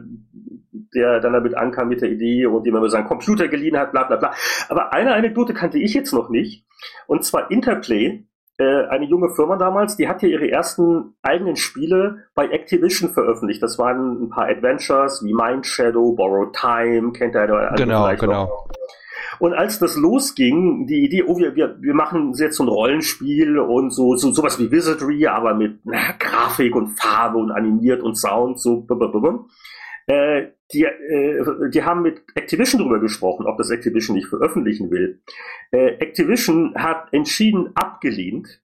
[0.93, 4.03] der dann damit ankam mit der Idee und dem er seinen Computer geliehen hat, bla
[4.03, 4.33] bla bla.
[4.67, 6.65] Aber eine Anekdote kannte ich jetzt noch nicht,
[7.07, 8.25] und zwar Interplay
[8.61, 13.61] äh, eine junge Firma damals, die hat ja ihre ersten eigenen Spiele bei Activision veröffentlicht.
[13.61, 18.45] Das waren ein paar Adventures wie Mind Shadow, Borrowed Time, kennt ihr da Genau, genau.
[18.45, 18.67] Noch.
[19.39, 23.57] Und als das losging, die Idee, oh, wir, wir, wir machen jetzt so ein Rollenspiel
[23.57, 28.15] und so, so sowas wie Wizardry, aber mit na, Grafik und Farbe und animiert und
[28.15, 28.85] Sound, so
[30.11, 35.21] äh, die, äh, die haben mit Activision drüber gesprochen, ob das Activision nicht veröffentlichen will.
[35.71, 38.61] Äh, Activision hat entschieden abgelehnt,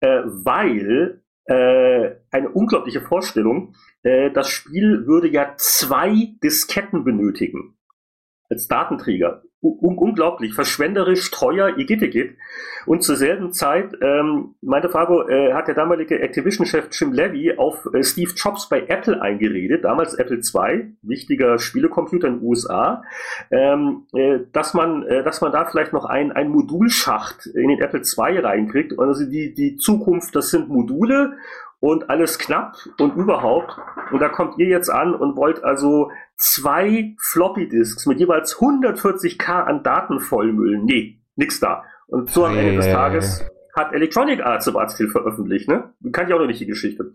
[0.00, 7.76] äh, weil äh, eine unglaubliche Vorstellung, das Spiel würde ja zwei Disketten benötigen
[8.48, 12.36] als Datenträger un unglaublich, verschwenderisch, teuer, igitt, igitt.
[12.84, 17.88] Und zur selben Zeit, ähm, meinte Fabo, äh, hat der damalige Activision-Chef Jim Levy auf
[17.92, 23.02] äh, Steve Jobs bei Apple eingeredet, damals Apple II, wichtiger Spielecomputer in den USA,
[23.50, 27.80] ähm, äh, dass man, äh, dass man da vielleicht noch ein, ein Modulschacht in den
[27.80, 28.98] Apple II reinkriegt.
[28.98, 31.36] Also die, die Zukunft, das sind Module
[31.80, 33.76] und alles knapp und überhaupt.
[34.10, 39.64] Und da kommt ihr jetzt an und wollt also zwei Floppy Disks mit jeweils 140k
[39.64, 40.84] an Daten vollmüllen.
[40.84, 41.84] Nee, nix da.
[42.06, 45.92] Und so am Ende des Tages hat Electronic Arts im Artstil veröffentlicht, ne?
[46.12, 47.12] Kann ich auch noch nicht die Geschichte.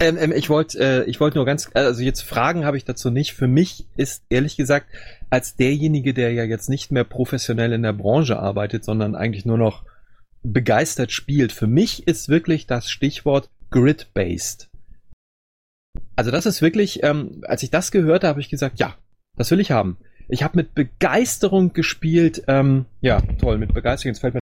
[0.00, 3.10] Ähm, ähm, ich wollte äh, ich wollte nur ganz, also jetzt Fragen habe ich dazu
[3.10, 3.34] nicht.
[3.34, 4.86] Für mich ist ehrlich gesagt,
[5.30, 9.58] als derjenige, der ja jetzt nicht mehr professionell in der Branche arbeitet, sondern eigentlich nur
[9.58, 9.84] noch
[10.42, 14.68] begeistert spielt, für mich ist wirklich das Stichwort Grid-based.
[16.16, 18.94] Also das ist wirklich, ähm, als ich das gehört habe, habe ich gesagt, ja,
[19.36, 19.98] das will ich haben.
[20.28, 22.44] Ich habe mit Begeisterung gespielt.
[22.48, 24.12] Ähm, ja, toll, mit Begeisterung.
[24.12, 24.40] Jetzt fällt mir,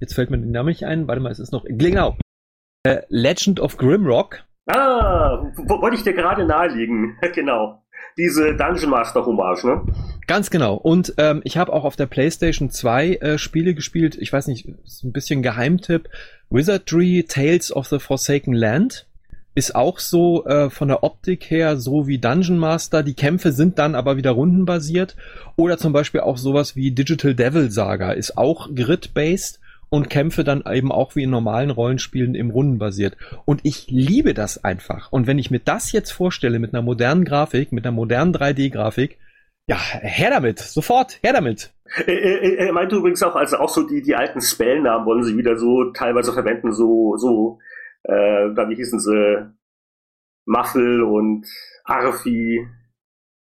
[0.00, 1.08] jetzt fällt mir der Name nicht ein.
[1.08, 2.16] Warte mal, es ist noch, genau.
[2.84, 4.44] Äh, Legend of Grimrock.
[4.66, 7.16] Ah, wollte ich dir gerade nahelegen.
[7.34, 7.82] genau.
[8.16, 9.86] Diese Dungeon Master Hommage, ne?
[10.26, 10.74] Ganz genau.
[10.74, 14.16] Und ähm, ich habe auch auf der PlayStation 2 äh, Spiele gespielt.
[14.16, 16.08] Ich weiß nicht, ist ein bisschen Geheimtipp.
[16.50, 19.06] Wizardry Tales of the Forsaken Land
[19.54, 23.02] ist auch so äh, von der Optik her so wie Dungeon Master.
[23.02, 25.16] Die Kämpfe sind dann aber wieder rundenbasiert.
[25.56, 30.64] Oder zum Beispiel auch sowas wie Digital Devil Saga ist auch grid-based und Kämpfe dann
[30.72, 33.16] eben auch wie in normalen Rollenspielen im Runden basiert.
[33.44, 35.12] Und ich liebe das einfach.
[35.12, 39.18] Und wenn ich mir das jetzt vorstelle mit einer modernen Grafik, mit einer modernen 3D-Grafik,
[39.66, 41.72] ja, her damit, sofort, her damit.
[42.06, 45.92] Er meinte übrigens auch, also auch so die, die alten Spellnamen wollen sie wieder so
[45.92, 47.58] teilweise verwenden, so, so,
[48.04, 49.52] äh, da wie hießen sie,
[50.44, 51.46] Muffel und
[51.84, 52.66] Arfi,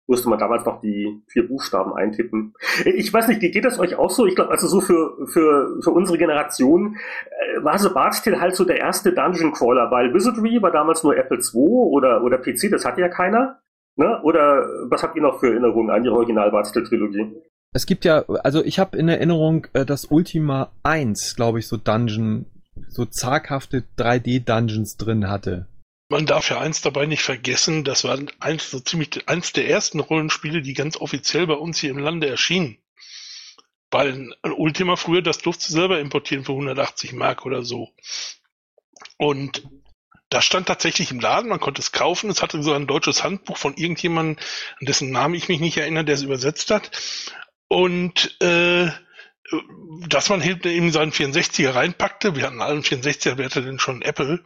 [0.06, 2.54] musste man damals noch die vier Buchstaben eintippen.
[2.84, 4.26] Ich weiß nicht, geht das euch auch so?
[4.26, 8.64] Ich glaube, also so für, für, für unsere Generation äh, war so Bartstill halt so
[8.64, 12.84] der erste Dungeon Crawler, weil Wizardry war damals nur Apple II oder, oder PC, das
[12.84, 13.60] hatte ja keiner.
[13.96, 14.20] Ne?
[14.22, 17.32] Oder was habt ihr noch für Erinnerungen an die Original Bartstill Trilogie?
[17.72, 21.76] Es gibt ja, also ich habe in Erinnerung, äh, dass Ultima 1, glaube ich, so
[21.76, 22.46] Dungeon,
[22.94, 25.66] so zaghafte 3D-Dungeons drin hatte.
[26.08, 30.00] Man darf ja eins dabei nicht vergessen, das war eins, so ziemlich eins der ersten
[30.00, 32.78] Rollenspiele, die ganz offiziell bei uns hier im Lande erschienen.
[33.90, 37.90] Weil Ultima früher, das durfte selber importieren für 180 Mark oder so.
[39.16, 39.62] Und
[40.30, 42.28] das stand tatsächlich im Laden, man konnte es kaufen.
[42.28, 44.36] Es hatte so ein deutsches Handbuch von irgendjemandem,
[44.80, 46.90] an dessen Namen ich mich nicht erinnere, der es übersetzt hat.
[47.68, 48.90] Und äh,
[50.08, 52.36] dass man eben seinen 64er reinpackte.
[52.36, 54.40] Wir hatten allen 64er, wer hatte denn schon Apple?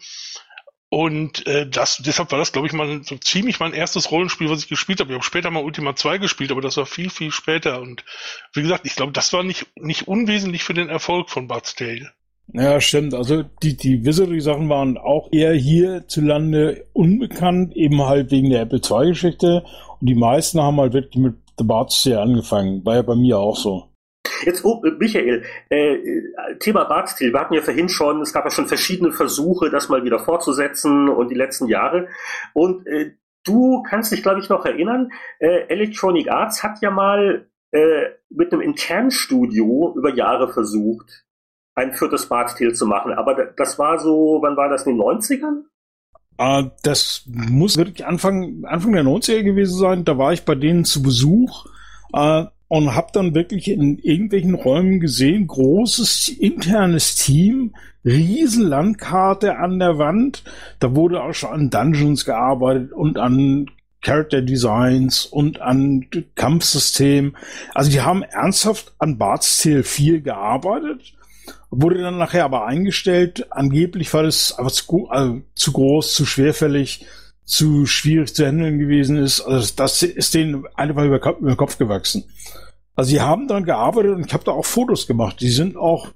[0.91, 4.63] Und äh, das, deshalb war das, glaube ich, mal so ziemlich mein erstes Rollenspiel, was
[4.63, 5.11] ich gespielt habe.
[5.11, 7.81] Ich habe später mal Ultima 2 gespielt, aber das war viel, viel später.
[7.83, 8.05] Und
[8.55, 12.11] wie gesagt, ich glaube, das war nicht, nicht unwesentlich für den Erfolg von Bart's Tale.
[12.55, 13.13] Ja, stimmt.
[13.13, 19.65] Also die, die Wizardry-Sachen waren auch eher hierzulande unbekannt, eben halt wegen der Apple II-Geschichte.
[20.01, 22.83] Und die meisten haben halt wirklich mit The Bart's Tale angefangen.
[22.87, 23.88] War ja bei mir auch so.
[24.45, 25.99] Jetzt, oh, Michael, äh,
[26.59, 27.33] Thema Bartstil.
[27.33, 31.09] Wir hatten ja vorhin schon, es gab ja schon verschiedene Versuche, das mal wieder fortzusetzen
[31.09, 32.09] und die letzten Jahre.
[32.53, 33.13] Und äh,
[33.45, 38.53] du kannst dich, glaube ich, noch erinnern, äh, Electronic Arts hat ja mal äh, mit
[38.53, 41.25] einem internen Studio über Jahre versucht,
[41.75, 43.13] ein viertes Bartstil zu machen.
[43.13, 45.65] Aber das war so, wann war das, in den 90ern?
[46.41, 50.05] Uh, das muss wirklich Anfang, Anfang der 90er gewesen sein.
[50.05, 51.67] Da war ich bei denen zu Besuch.
[52.15, 59.79] Uh, und habe dann wirklich in irgendwelchen Räumen gesehen, großes internes Team, riesen Landkarte an
[59.79, 60.45] der Wand.
[60.79, 67.35] Da wurde auch schon an Dungeons gearbeitet und an Character Designs und an Kampfsystem.
[67.75, 71.15] Also die haben ernsthaft an Bart's Tale 4 gearbeitet,
[71.71, 73.47] wurde dann nachher aber eingestellt.
[73.51, 77.07] Angeblich war das aber zu, also zu groß, zu schwerfällig,
[77.49, 79.41] zu schwierig zu handeln gewesen ist.
[79.41, 82.25] Also das ist denen einfach über, über den Kopf gewachsen.
[82.95, 85.41] Also sie haben dann gearbeitet und ich habe da auch Fotos gemacht.
[85.41, 86.09] Die sind auch,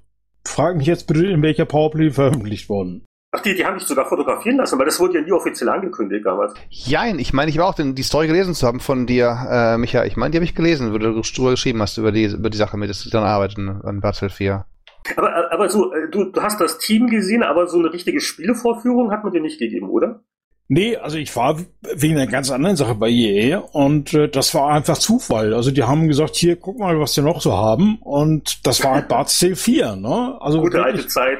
[0.45, 3.05] frag mich jetzt bitte, in welcher Powerplay veröffentlicht worden.
[3.31, 6.23] Ach, die, die haben dich sogar fotografieren lassen, weil das wurde ja nie offiziell angekündigt
[6.23, 6.53] damals.
[6.69, 9.77] Jein, ich meine, ich war auch den, die Story gelesen zu haben von dir, äh,
[9.79, 10.05] Micha.
[10.05, 12.57] Ich meine, die habe ich gelesen, wo du drüber geschrieben hast, über die, über die
[12.57, 14.65] Sache mit, dass sie dann arbeiten an Battlefield 4.
[15.17, 19.11] Aber, aber so, äh, du, du hast das Team gesehen, aber so eine richtige Spielevorführung
[19.11, 20.21] hat man dir nicht gegeben, oder?
[20.73, 24.71] Nee, also ich war wegen einer ganz anderen Sache bei EA und äh, das war
[24.71, 25.53] einfach Zufall.
[25.53, 28.95] Also die haben gesagt, hier, guck mal, was wir noch so haben und das war
[28.95, 30.35] halt Bart's Tale 4, ne?
[30.39, 31.39] Also Gute wirklich, alte Zeit.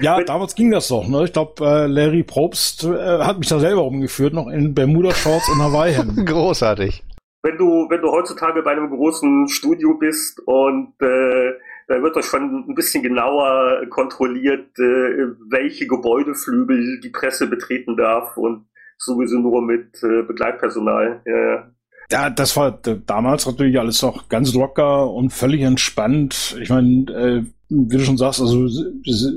[0.00, 1.24] Ja, damals ging das doch, ne?
[1.24, 5.60] Ich glaube, äh, Larry Probst äh, hat mich da selber rumgeführt, noch in Bermuda-Shorts und
[5.60, 6.24] Hawaii-Hemden.
[6.24, 7.04] Großartig.
[7.42, 11.52] Wenn du, wenn du heutzutage bei einem großen Studio bist und äh,
[11.88, 18.36] da wird das schon ein bisschen genauer kontrolliert, äh, welche Gebäudeflügel die Presse betreten darf
[18.36, 18.66] und
[18.98, 21.22] sowieso nur mit äh, Begleitpersonal.
[21.24, 21.70] Ja,
[22.10, 26.56] ja, das war damals natürlich alles noch ganz locker und völlig entspannt.
[26.60, 28.68] Ich meine, äh, wie du schon sagst, also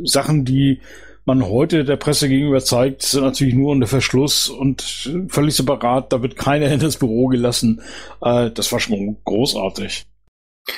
[0.05, 0.79] Sachen, die
[1.25, 6.13] man heute der Presse gegenüber zeigt, sind natürlich nur unter Verschluss und völlig separat.
[6.13, 7.81] Da wird keiner in das Büro gelassen.
[8.21, 10.05] Äh, das war schon großartig.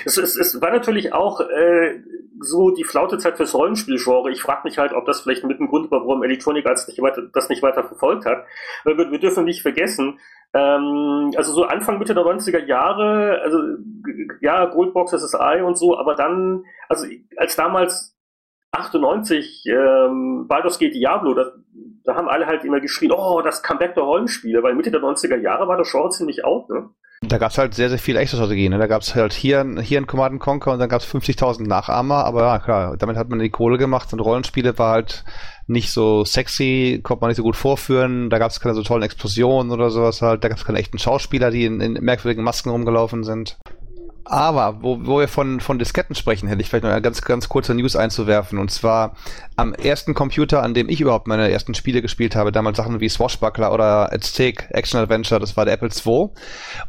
[0.05, 2.01] Es, es, es war natürlich auch äh,
[2.39, 4.31] so die flaute Zeit fürs Rollenspielgenre.
[4.31, 7.01] Ich frage mich halt, ob das vielleicht mit dem Grund war, warum Electronic als nicht
[7.01, 8.45] weiter, das nicht weiter verfolgt hat.
[8.83, 10.19] Wir, wir dürfen nicht vergessen,
[10.53, 13.57] ähm, also so Anfang, Mitte der 90er Jahre, also
[14.41, 18.17] ja, Goldbox, SSI und so, aber dann, also als damals
[18.71, 21.53] 98 ähm, Baldur's Gate Diablo, das,
[22.03, 25.37] da haben alle halt immer geschrien, oh, das Comeback der Rollenspiele, weil Mitte der 90er
[25.37, 26.89] Jahre war das Genre ziemlich out, ne?
[27.27, 28.71] Da gab es halt sehr, sehr viele echte Strategien.
[28.71, 28.79] Ne?
[28.79, 32.25] Da gab es halt hier, hier ein Command Conquer und dann gab es 50.000 Nachahmer.
[32.25, 35.23] Aber ja, klar, damit hat man die Kohle gemacht und Rollenspiele war halt
[35.67, 38.31] nicht so sexy, konnte man nicht so gut vorführen.
[38.31, 40.43] Da gab es keine so tollen Explosionen oder sowas halt.
[40.43, 43.57] Da gab es keine echten Schauspieler, die in, in merkwürdigen Masken rumgelaufen sind.
[44.25, 47.49] Aber wo, wo wir von, von Disketten sprechen, hätte ich vielleicht noch eine ganz, ganz
[47.49, 48.59] kurze News einzuwerfen.
[48.59, 49.15] Und zwar
[49.55, 53.09] am ersten Computer, an dem ich überhaupt meine ersten Spiele gespielt habe, damals Sachen wie
[53.09, 56.29] Swashbuckler oder Aztec Action Adventure, das war der Apple II.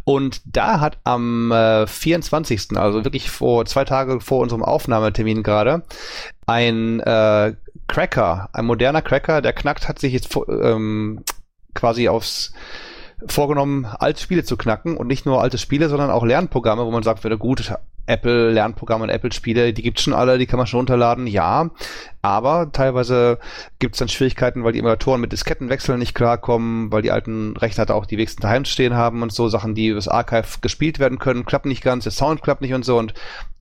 [0.05, 5.83] Und da hat am äh, 24., also wirklich vor zwei Tage vor unserem Aufnahmetermin gerade,
[6.47, 7.55] ein äh,
[7.89, 11.25] Cracker, ein moderner Cracker, der knackt, hat sich jetzt ähm,
[11.75, 12.53] quasi aufs
[13.27, 17.03] vorgenommen, alte Spiele zu knacken und nicht nur alte Spiele, sondern auch Lernprogramme, wo man
[17.03, 17.73] sagt, wäre gut,
[18.07, 21.71] Apple Lernprogramme und Apple Spiele, die gibt's schon alle, die kann man schon runterladen, ja.
[22.21, 23.39] Aber teilweise
[23.79, 27.95] gibt's dann Schwierigkeiten, weil die Emulatoren mit Diskettenwechseln nicht klarkommen, weil die alten Rechner da
[27.95, 31.45] auch die wenigsten daheim stehen haben und so Sachen, die übers Archive gespielt werden können,
[31.45, 32.99] klappen nicht ganz, der Sound klappt nicht und so.
[32.99, 33.15] Und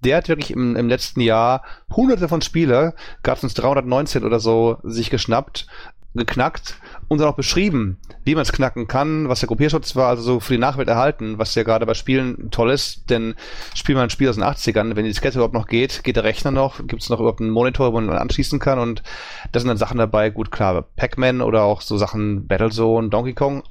[0.04, 4.78] der hat wirklich im, im letzten Jahr hunderte von Spiele, gab's uns 319 oder so,
[4.84, 5.68] sich geschnappt,
[6.14, 6.76] geknackt
[7.08, 10.40] und dann auch beschrieben, wie man es knacken kann, was der Kopierschutz war, also so
[10.40, 13.36] für die Nachwelt erhalten, was ja gerade bei Spielen toll ist, denn
[13.74, 16.24] spielt man ein Spiel aus den 80ern, wenn die Diskette überhaupt noch geht, geht der
[16.24, 19.04] Rechner noch, gibt es noch überhaupt einen Monitor, wo man anschließen kann und
[19.52, 23.64] da sind dann Sachen dabei, gut klar, Pac-Man oder auch so Sachen Battlezone, Donkey Kong,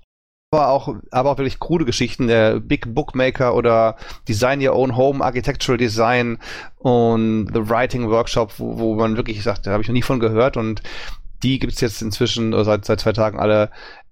[0.53, 3.95] aber auch, aber auch wirklich krude Geschichten, der Big Bookmaker oder
[4.27, 6.39] Design Your Own Home, Architectural Design
[6.79, 10.19] und The Writing Workshop, wo, wo man wirklich sagt, da habe ich noch nie von
[10.19, 10.83] gehört und
[11.43, 13.71] die gibt es jetzt inzwischen seit, seit zwei Tagen alle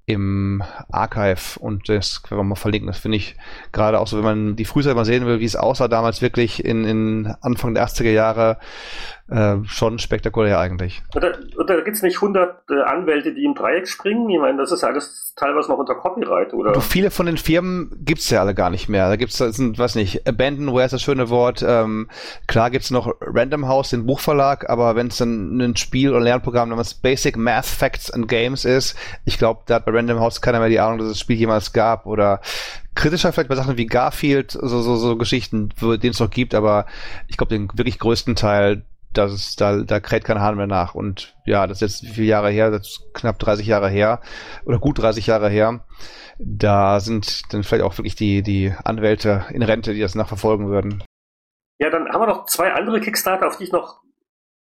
[0.08, 2.86] im Archive und das können wir mal verlinken.
[2.86, 3.36] Das finde ich
[3.72, 6.64] gerade auch so, wenn man die Frühzeit mal sehen will, wie es aussah damals wirklich
[6.64, 8.58] in, in Anfang der 80er Jahre,
[9.30, 11.02] äh, schon spektakulär eigentlich.
[11.14, 11.32] Und da,
[11.64, 14.28] da gibt es nicht 100 äh, Anwälte, die im Dreieck springen?
[14.30, 16.72] Ich meine, das ist alles teilweise noch unter Copyright, oder?
[16.72, 19.08] Du, viele von den Firmen gibt's ja alle gar nicht mehr.
[19.08, 21.64] Da gibt's, sind, weiß nicht, Abandonware ist das schöne Wort.
[21.66, 22.08] Ähm,
[22.46, 26.70] klar gibt's noch Random House, den Buchverlag, aber wenn es dann ein Spiel oder Lernprogramm
[26.70, 30.58] namens Basic Math Facts and Games ist, ich glaube, da hat bei Random House keiner
[30.58, 32.40] mehr die Ahnung, dass es das Spiel jemals gab oder
[32.94, 36.86] kritischer vielleicht bei Sachen wie Garfield, so, so, so Geschichten, den es noch gibt, aber
[37.28, 40.94] ich glaube, den wirklich größten Teil das ist, da, da kräht kein Hahn mehr nach.
[40.94, 42.70] Und ja, das ist jetzt wie viele Jahre her?
[42.70, 44.20] Das ist knapp 30 Jahre her
[44.64, 45.84] oder gut 30 Jahre her.
[46.38, 51.02] Da sind dann vielleicht auch wirklich die, die Anwälte in Rente, die das nachverfolgen würden.
[51.78, 54.00] Ja, dann haben wir noch zwei andere Kickstarter, auf die ich noch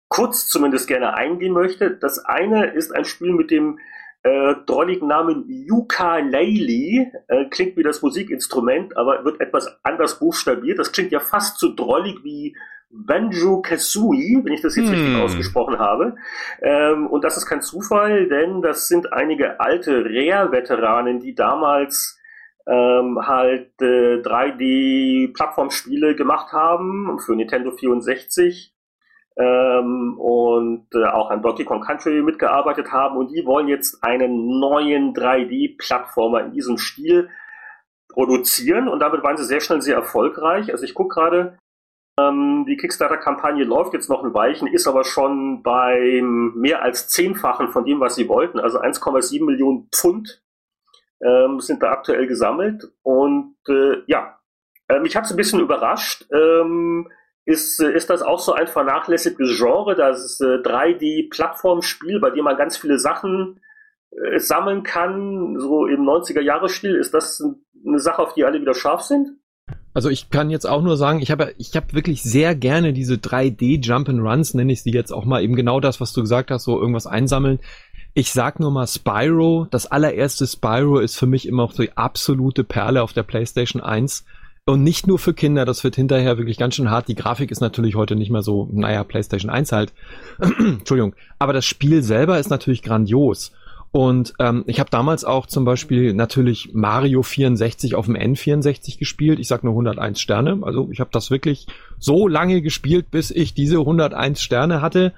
[0.09, 1.91] kurz zumindest gerne eingehen möchte.
[1.91, 3.79] Das eine ist ein Spiel mit dem
[4.23, 7.11] äh, drolligen Namen Ukulele.
[7.27, 10.79] Äh, klingt wie das Musikinstrument, aber wird etwas anders buchstabiert.
[10.79, 12.55] Das klingt ja fast so drollig wie
[12.95, 14.93] Banjo Kazooie, wenn ich das jetzt hm.
[14.93, 16.15] richtig ausgesprochen habe.
[16.61, 22.19] Ähm, und das ist kein Zufall, denn das sind einige alte Rare-Veteranen, die damals
[22.67, 28.73] ähm, halt äh, 3D-Plattformspiele gemacht haben für Nintendo 64
[29.37, 34.59] ähm, und äh, auch an Donkey Kong Country mitgearbeitet haben und die wollen jetzt einen
[34.59, 37.29] neuen 3D-Plattformer in diesem Stil
[38.09, 40.71] produzieren und damit waren sie sehr schnell sehr erfolgreich.
[40.71, 41.57] Also ich gucke gerade,
[42.17, 47.83] die Kickstarter-Kampagne läuft jetzt noch ein Weilchen, ist aber schon beim mehr als zehnfachen von
[47.83, 48.57] dem, was sie wollten.
[48.57, 50.41] Also 1,7 Millionen Pfund
[51.21, 52.89] ähm, sind da aktuell gesammelt.
[53.03, 54.39] Und äh, ja,
[54.87, 56.25] äh, mich hat es ein bisschen überrascht.
[56.31, 57.09] Ähm,
[57.45, 62.57] ist, äh, ist das auch so ein vernachlässigtes Genre, das äh, 3D-Plattformspiel, bei dem man
[62.57, 63.61] ganz viele Sachen
[64.11, 66.95] äh, sammeln kann, so im 90er-Jahre-Stil?
[66.95, 67.43] Ist das
[67.85, 69.29] eine Sache, auf die alle wieder scharf sind?
[69.95, 73.15] Also ich kann jetzt auch nur sagen, ich habe ich hab wirklich sehr gerne diese
[73.15, 76.19] 3D Jump and Runs, nenne ich sie jetzt auch mal, eben genau das, was du
[76.19, 77.59] gesagt hast, so irgendwas einsammeln.
[78.13, 82.65] Ich sag nur mal Spyro, das allererste Spyro ist für mich immer auch die absolute
[82.65, 84.25] Perle auf der PlayStation 1.
[84.65, 87.07] Und nicht nur für Kinder, das wird hinterher wirklich ganz schön hart.
[87.07, 89.93] Die Grafik ist natürlich heute nicht mehr so, naja, PlayStation 1 halt.
[90.39, 91.15] Entschuldigung.
[91.39, 93.53] Aber das Spiel selber ist natürlich grandios.
[93.91, 99.39] Und ähm, ich habe damals auch zum Beispiel natürlich Mario 64 auf dem N64 gespielt.
[99.39, 100.59] Ich sag nur 101 Sterne.
[100.63, 101.67] Also ich habe das wirklich
[101.97, 105.13] so lange gespielt, bis ich diese 101 Sterne hatte.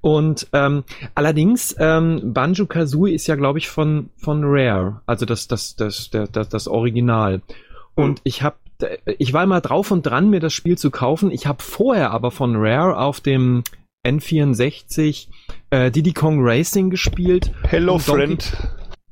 [0.00, 0.84] Und ähm,
[1.16, 5.00] allerdings, ähm, Banjo Kazooie ist ja, glaube ich, von, von Rare.
[5.06, 7.42] Also das, das, das, das, das, das Original.
[7.94, 8.56] Und ich habe
[9.18, 11.30] ich war mal drauf und dran, mir das Spiel zu kaufen.
[11.30, 13.62] Ich habe vorher aber von Rare auf dem
[14.04, 15.28] N64
[15.72, 17.50] äh, Diddy Kong Racing gespielt.
[17.62, 18.56] Hello Friend.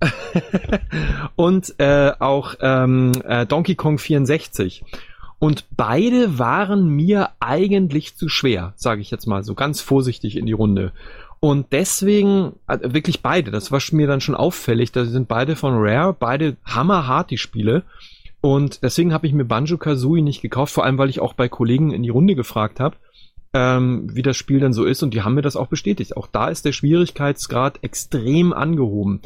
[1.37, 4.85] und äh, auch ähm, äh, Donkey Kong 64.
[5.39, 10.45] Und beide waren mir eigentlich zu schwer, sage ich jetzt mal so ganz vorsichtig in
[10.45, 10.93] die Runde.
[11.41, 15.73] Und deswegen, also wirklich beide, das war mir dann schon auffällig, da sind beide von
[15.77, 17.85] Rare, beide hammerhart die Spiele.
[18.43, 21.49] Und deswegen habe ich mir Banjo Kazooie nicht gekauft, vor allem weil ich auch bei
[21.49, 22.97] Kollegen in die Runde gefragt habe,
[23.53, 26.17] ähm, wie das Spiel denn so ist und die haben mir das auch bestätigt.
[26.17, 29.21] Auch da ist der Schwierigkeitsgrad extrem angehoben.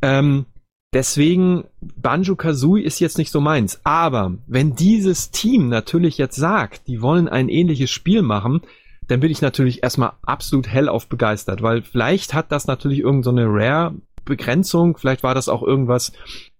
[0.00, 0.46] Ähm,
[0.94, 3.80] deswegen, Banjo Kazooie ist jetzt nicht so meins.
[3.84, 8.62] Aber wenn dieses Team natürlich jetzt sagt, die wollen ein ähnliches Spiel machen,
[9.08, 13.50] dann bin ich natürlich erstmal absolut hellauf begeistert, weil vielleicht hat das natürlich irgendeine so
[13.50, 16.12] Rare-Begrenzung, vielleicht war das auch irgendwas,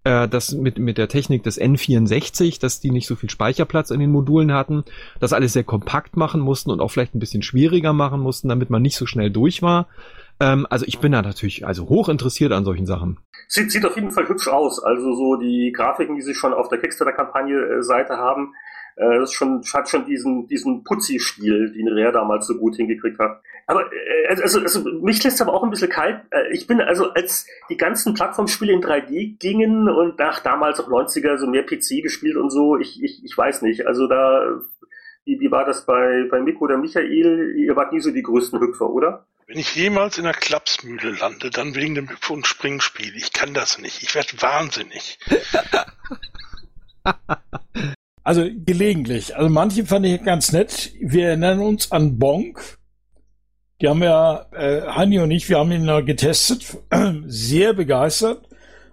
[0.09, 3.99] äh, das mit, mit der Technik des N64, dass die nicht so viel Speicherplatz in
[3.99, 4.83] den Modulen hatten,
[5.19, 8.71] das alles sehr kompakt machen mussten und auch vielleicht ein bisschen schwieriger machen mussten, damit
[8.71, 9.87] man nicht so schnell durch war.
[10.39, 13.19] Ähm, also ich bin da natürlich also hoch interessiert an solchen Sachen.
[13.47, 14.83] Sieht, sieht auf jeden Fall hübsch aus.
[14.83, 18.55] Also so die Grafiken, die sie schon auf der Kickstarter-Kampagne-Seite äh, haben,
[18.99, 23.41] äh, das schon, hat schon diesen, diesen Putzi-Stil, den Rare damals so gut hingekriegt hat.
[23.65, 26.21] Aber äh, also, also mich lässt aber auch ein bisschen kalt.
[26.31, 30.89] Äh, ich bin also, als die ganzen Plattformspiele in 3D gingen und nach damals auch
[30.89, 33.87] 90er so mehr PC gespielt und so, ich, ich, ich weiß nicht.
[33.87, 34.59] Also da,
[35.23, 37.55] wie, wie war das bei, bei Miko oder Michael?
[37.55, 39.25] Ihr wart nie so die größten Hüpfer, oder?
[39.47, 43.15] Wenn ich jemals in einer Klapsmühle lande, dann wegen dem Hüpf- und Springspiel.
[43.15, 44.03] Ich kann das nicht.
[44.03, 45.19] Ich werde wahnsinnig.
[48.23, 49.35] Also gelegentlich.
[49.35, 50.91] Also manche fand ich ganz nett.
[51.01, 52.77] Wir erinnern uns an Bonk.
[53.81, 56.77] Die haben ja, äh, Hanni und ich, wir haben ihn ja getestet.
[57.25, 58.47] Sehr begeistert.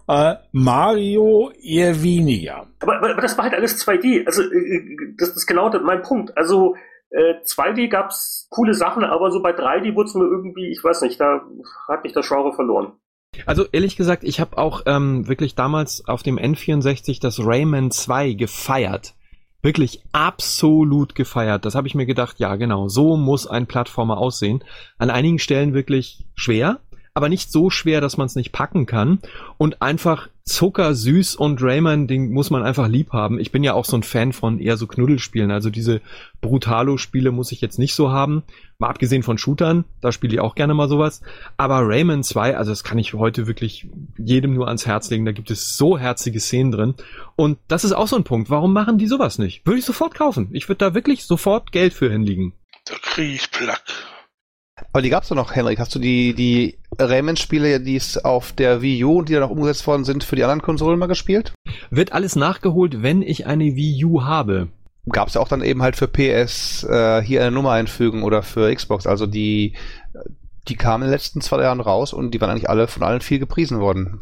[0.08, 2.68] Äh, Mario eher weniger.
[2.80, 4.24] Aber, aber, aber, das war halt alles 2D.
[4.26, 6.36] Also äh, das ist genau mein Punkt.
[6.38, 6.76] Also
[7.10, 11.02] äh, 2D gab's coole Sachen, aber so bei 3D wurde es mir irgendwie, ich weiß
[11.02, 11.42] nicht, da
[11.88, 12.92] hat mich das Genre verloren.
[13.44, 18.32] Also ehrlich gesagt, ich habe auch ähm, wirklich damals auf dem N64 das Rayman 2
[18.32, 19.15] gefeiert
[19.66, 21.64] wirklich absolut gefeiert.
[21.64, 24.62] Das habe ich mir gedacht, ja genau, so muss ein Plattformer aussehen.
[24.96, 26.78] An einigen Stellen wirklich schwer,
[27.14, 29.18] aber nicht so schwer, dass man es nicht packen kann.
[29.58, 33.40] Und einfach zuckersüß und Rayman, den muss man einfach lieb haben.
[33.40, 35.50] Ich bin ja auch so ein Fan von eher so Knuddelspielen.
[35.50, 36.00] Also diese
[36.40, 38.44] Brutalo-Spiele muss ich jetzt nicht so haben.
[38.78, 41.20] Mal abgesehen von Shootern, da spiele ich auch gerne mal sowas.
[41.56, 45.24] Aber Rayman 2, also das kann ich heute wirklich jedem nur ans Herz legen.
[45.24, 46.94] Da gibt es so herzige Szenen drin.
[47.34, 48.48] Und das ist auch so ein Punkt.
[48.48, 49.66] Warum machen die sowas nicht?
[49.66, 50.48] Würde ich sofort kaufen.
[50.52, 52.52] Ich würde da wirklich sofort Geld für hinlegen.
[52.84, 53.82] Da kriege ich Plack.
[54.92, 55.78] Aber die gab's doch noch, Henrik.
[55.78, 59.50] Hast du die, die Rayman-Spiele, die es auf der Wii U und die dann auch
[59.50, 61.54] umgesetzt worden sind, für die anderen Konsolen mal gespielt?
[61.90, 64.68] Wird alles nachgeholt, wenn ich eine Wii U habe.
[65.08, 68.74] Gab's ja auch dann eben halt für PS äh, hier eine Nummer einfügen oder für
[68.74, 69.06] Xbox.
[69.06, 69.74] Also die,
[70.68, 73.20] die kamen in den letzten zwei Jahren raus und die waren eigentlich alle von allen
[73.20, 74.20] viel gepriesen worden.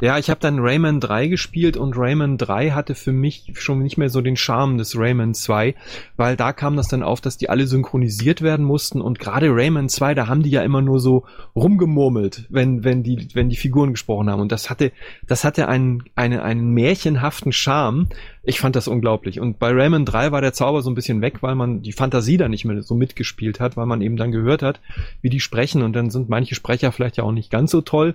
[0.00, 3.96] Ja, ich habe dann Rayman 3 gespielt und Rayman 3 hatte für mich schon nicht
[3.96, 5.74] mehr so den Charme des Rayman 2,
[6.16, 9.88] weil da kam das dann auf, dass die alle synchronisiert werden mussten und gerade Rayman
[9.88, 11.24] 2, da haben die ja immer nur so
[11.54, 14.92] rumgemurmelt, wenn wenn die wenn die Figuren gesprochen haben und das hatte
[15.26, 18.08] das hatte einen eine, einen märchenhaften Charme.
[18.48, 21.42] Ich fand das unglaublich und bei Rayman 3 war der Zauber so ein bisschen weg,
[21.42, 24.62] weil man die Fantasie da nicht mehr so mitgespielt hat, weil man eben dann gehört
[24.62, 24.80] hat,
[25.20, 28.14] wie die sprechen und dann sind manche Sprecher vielleicht ja auch nicht ganz so toll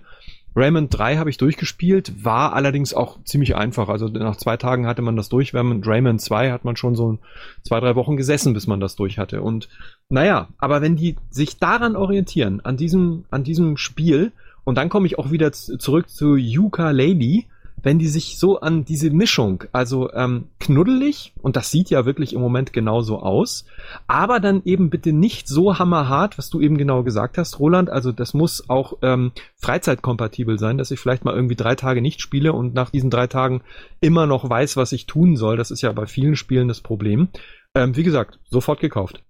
[0.56, 3.88] Rayman 3 habe ich durchgespielt, war allerdings auch ziemlich einfach.
[3.88, 5.54] Also nach zwei Tagen hatte man das durch.
[5.54, 7.20] Rayman, Rayman 2 hat man schon so
[7.64, 9.42] zwei, drei Wochen gesessen, bis man das durch hatte.
[9.42, 9.70] Und
[10.10, 14.34] naja, aber wenn die sich daran orientieren, an diesem, an diesem Spiel,
[14.64, 17.48] und dann komme ich auch wieder zurück zu Yuka Lady,
[17.84, 22.34] wenn die sich so an diese Mischung, also ähm, knuddelig, und das sieht ja wirklich
[22.34, 23.66] im Moment genauso aus,
[24.08, 28.12] aber dann eben bitte nicht so hammerhart, was du eben genau gesagt hast, Roland, also
[28.12, 32.54] das muss auch ähm, freizeitkompatibel sein, dass ich vielleicht mal irgendwie drei Tage nicht spiele
[32.54, 33.62] und nach diesen drei Tagen
[34.00, 35.58] immer noch weiß, was ich tun soll.
[35.58, 37.30] Das ist ja bei vielen Spielen das Problem.
[37.74, 39.24] Ähm, wie gesagt, sofort gekauft.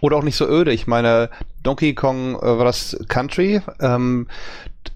[0.00, 0.72] Oder auch nicht so öde.
[0.72, 1.30] Ich meine,
[1.62, 3.60] Donkey Kong äh, war das Country.
[3.80, 4.26] Ähm,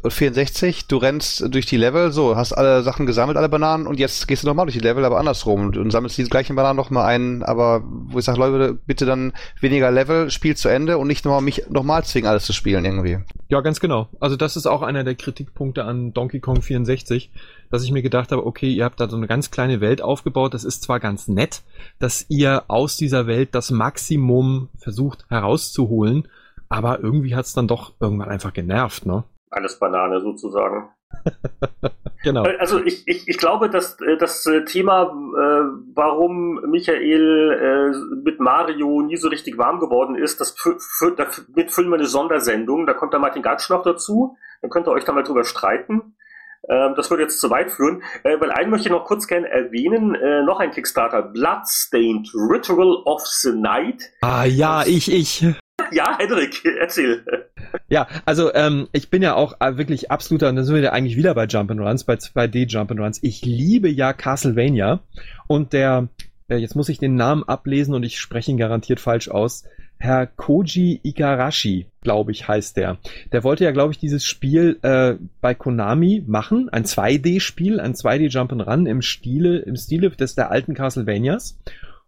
[0.06, 4.28] 64, du rennst durch die Level, so, hast alle Sachen gesammelt, alle Bananen, und jetzt
[4.28, 7.06] gehst du nochmal durch die Level, aber andersrum und, und sammelst diese gleichen Bananen nochmal
[7.06, 11.24] ein, aber wo ich sage, Leute, bitte dann weniger Level, Spiel zu Ende und nicht
[11.24, 13.18] nochmal mich nochmal zwingen, alles zu spielen irgendwie.
[13.48, 14.08] Ja, ganz genau.
[14.20, 17.30] Also das ist auch einer der Kritikpunkte an Donkey Kong 64,
[17.70, 20.54] dass ich mir gedacht habe, okay, ihr habt da so eine ganz kleine Welt aufgebaut,
[20.54, 21.62] das ist zwar ganz nett,
[21.98, 26.28] dass ihr aus dieser Welt das Maximum versucht herauszuholen,
[26.68, 29.24] aber irgendwie hat's dann doch irgendwann einfach genervt, ne?
[29.50, 30.90] alles Banane sozusagen.
[32.22, 32.42] genau.
[32.58, 35.62] Also ich, ich, ich glaube, dass äh, das äh, Thema, äh,
[35.94, 37.92] warum Michael
[38.22, 40.54] mit Mario nie so richtig warm geworden ist, das
[41.54, 42.86] damit füllen wir eine Sondersendung.
[42.86, 44.36] Da kommt der Martin Gatsch noch dazu.
[44.60, 46.14] Dann könnt ihr euch da mal drüber streiten.
[46.68, 48.02] Ähm, das würde jetzt zu weit führen.
[48.22, 50.16] weil einen möchte ich noch kurz gerne erwähnen.
[50.44, 51.22] noch ein Kickstarter.
[51.22, 54.02] Bloodstained Ritual of the Night.
[54.20, 55.44] Ah ja, ich, ich.
[55.92, 57.24] ja, Hendrik, erzähl.
[57.88, 60.92] Ja, also ähm, ich bin ja auch äh, wirklich absoluter, und da sind wir ja
[60.92, 63.18] eigentlich wieder bei Jump'n'Runs, bei 2D Jump'n'Runs.
[63.22, 65.00] Ich liebe ja Castlevania
[65.46, 66.08] und der,
[66.48, 69.64] äh, jetzt muss ich den Namen ablesen und ich spreche ihn garantiert falsch aus.
[69.98, 72.98] Herr Koji Igarashi, glaube ich, heißt der.
[73.32, 78.30] Der wollte ja, glaube ich, dieses Spiel äh, bei Konami machen, ein 2D-Spiel, ein 2D
[78.30, 81.58] Jump'n'Run im Stile, im Stile des der alten Castlevanias.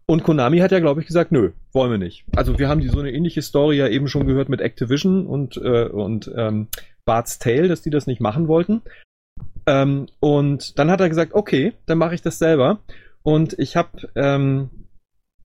[0.05, 2.25] Und Konami hat ja, glaube ich, gesagt, nö, wollen wir nicht.
[2.35, 5.57] Also wir haben die so eine ähnliche Story ja eben schon gehört mit Activision und,
[5.57, 6.67] äh, und ähm,
[7.05, 8.81] Bart's Tale, dass die das nicht machen wollten.
[9.65, 12.79] Ähm, und dann hat er gesagt, okay, dann mache ich das selber.
[13.23, 14.69] Und ich habe ähm,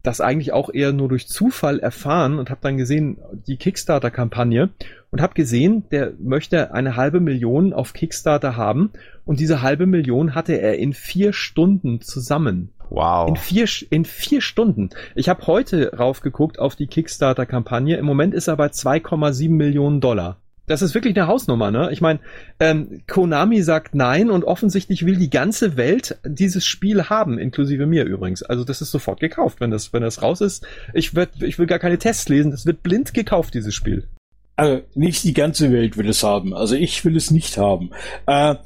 [0.06, 4.70] das eigentlich auch eher nur durch Zufall erfahren und habe dann gesehen, die Kickstarter-Kampagne
[5.10, 8.92] und habe gesehen, der möchte eine halbe Million auf Kickstarter haben
[9.24, 12.70] und diese halbe Million hatte er in vier Stunden zusammen.
[12.88, 13.28] Wow.
[13.28, 14.90] In vier, in vier Stunden.
[15.16, 17.96] Ich habe heute raufgeguckt auf die Kickstarter-Kampagne.
[17.96, 20.36] Im Moment ist er bei 2,7 Millionen Dollar.
[20.66, 21.90] Das ist wirklich eine Hausnummer, ne?
[21.92, 22.18] Ich meine,
[22.58, 28.04] ähm, Konami sagt nein und offensichtlich will die ganze Welt dieses Spiel haben, inklusive mir
[28.04, 28.42] übrigens.
[28.42, 30.66] Also das ist sofort gekauft, wenn das, wenn das raus ist.
[30.92, 34.08] Ich, werd, ich will gar keine Tests lesen, das wird blind gekauft, dieses Spiel.
[34.56, 36.52] Also nicht die ganze Welt will es haben.
[36.52, 37.90] Also ich will es nicht haben.
[38.26, 38.56] Äh,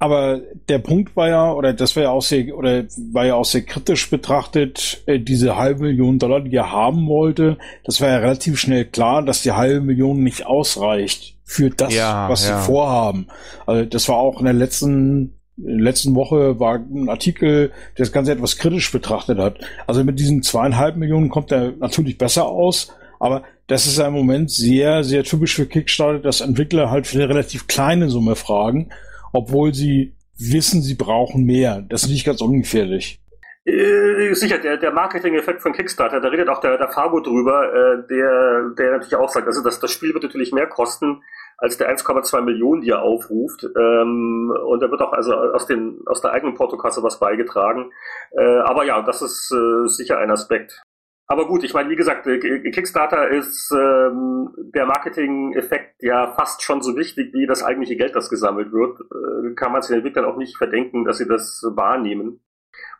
[0.00, 3.44] aber der Punkt war ja, oder das war ja auch sehr, oder war ja auch
[3.44, 8.18] sehr kritisch betrachtet, äh, diese halbe Million Dollar, die er haben wollte, das war ja
[8.18, 12.58] relativ schnell klar, dass die halbe Million nicht ausreicht für das, Ja, was ja.
[12.58, 13.26] sie vorhaben.
[13.66, 18.04] Also das war auch in der letzten in der letzten Woche war ein Artikel, der
[18.04, 19.58] das Ganze etwas kritisch betrachtet hat.
[19.86, 22.88] Also mit diesen zweieinhalb Millionen kommt er natürlich besser aus,
[23.20, 27.18] aber das ist ja im Moment sehr, sehr typisch für Kickstarter, dass Entwickler halt für
[27.18, 28.90] eine relativ kleine Summe fragen,
[29.32, 31.82] obwohl sie wissen, sie brauchen mehr.
[31.88, 33.20] Das ist nicht ganz ungefährlich.
[33.66, 38.06] Äh, sicher, der, der Marketing-Effekt von Kickstarter, da redet auch der, der Fargo drüber, äh,
[38.08, 41.22] der, der natürlich auch sagt, also das, das Spiel wird natürlich mehr kosten
[41.56, 43.64] als der 1,2 Millionen, die er aufruft.
[43.64, 47.90] Ähm, und da wird auch also aus, den, aus der eigenen Portokasse was beigetragen.
[48.32, 50.82] Äh, aber ja, das ist äh, sicher ein Aspekt.
[51.26, 56.82] Aber gut, ich meine, wie gesagt, äh, Kickstarter ist ähm, der Marketing-Effekt ja fast schon
[56.82, 59.00] so wichtig wie das eigentliche Geld, das gesammelt wird.
[59.00, 62.43] Äh, kann man es den Entwicklern auch nicht verdenken, dass sie das wahrnehmen.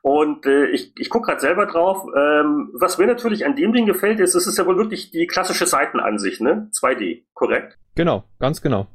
[0.05, 2.05] Und äh, ich, ich gucke gerade selber drauf.
[2.15, 5.27] Ähm, was mir natürlich an dem Ding gefällt, ist, es ist ja wohl wirklich die
[5.27, 6.69] klassische Seitenansicht, ne?
[6.79, 7.79] 2D, korrekt?
[7.95, 8.87] Genau, ganz genau.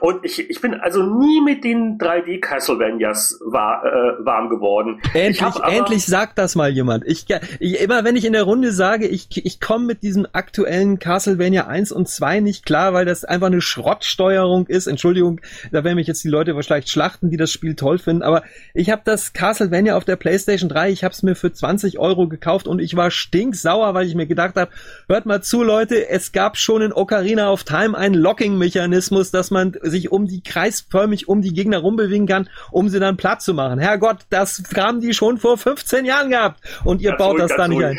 [0.00, 5.00] Und ich, ich bin also nie mit den 3D Castlevanias war, äh, warm geworden.
[5.14, 7.06] Ich Endlich, aber- endlich sagt das mal jemand.
[7.06, 7.26] Ich,
[7.60, 11.66] ich immer wenn ich in der Runde sage, ich, ich komme mit diesem aktuellen Castlevania
[11.66, 14.86] 1 und 2 nicht klar, weil das einfach eine Schrottsteuerung ist.
[14.86, 15.40] Entschuldigung,
[15.72, 18.42] da werden mich jetzt die Leute wahrscheinlich schlachten, die das Spiel toll finden, aber
[18.74, 22.28] ich habe das Castlevania auf der PlayStation 3, ich habe es mir für 20 Euro
[22.28, 24.70] gekauft und ich war stinksauer, weil ich mir gedacht habe,
[25.08, 29.67] hört mal zu, Leute, es gab schon in Ocarina of Time einen Locking-Mechanismus, dass man
[29.82, 33.78] sich um die kreisförmig um die Gegner rumbewegen kann, um sie dann platt zu machen.
[33.78, 37.56] Herrgott, das haben die schon vor 15 Jahren gehabt und ihr Ganz baut ruhig, das
[37.56, 37.86] da nicht ruhig.
[37.86, 37.98] ein.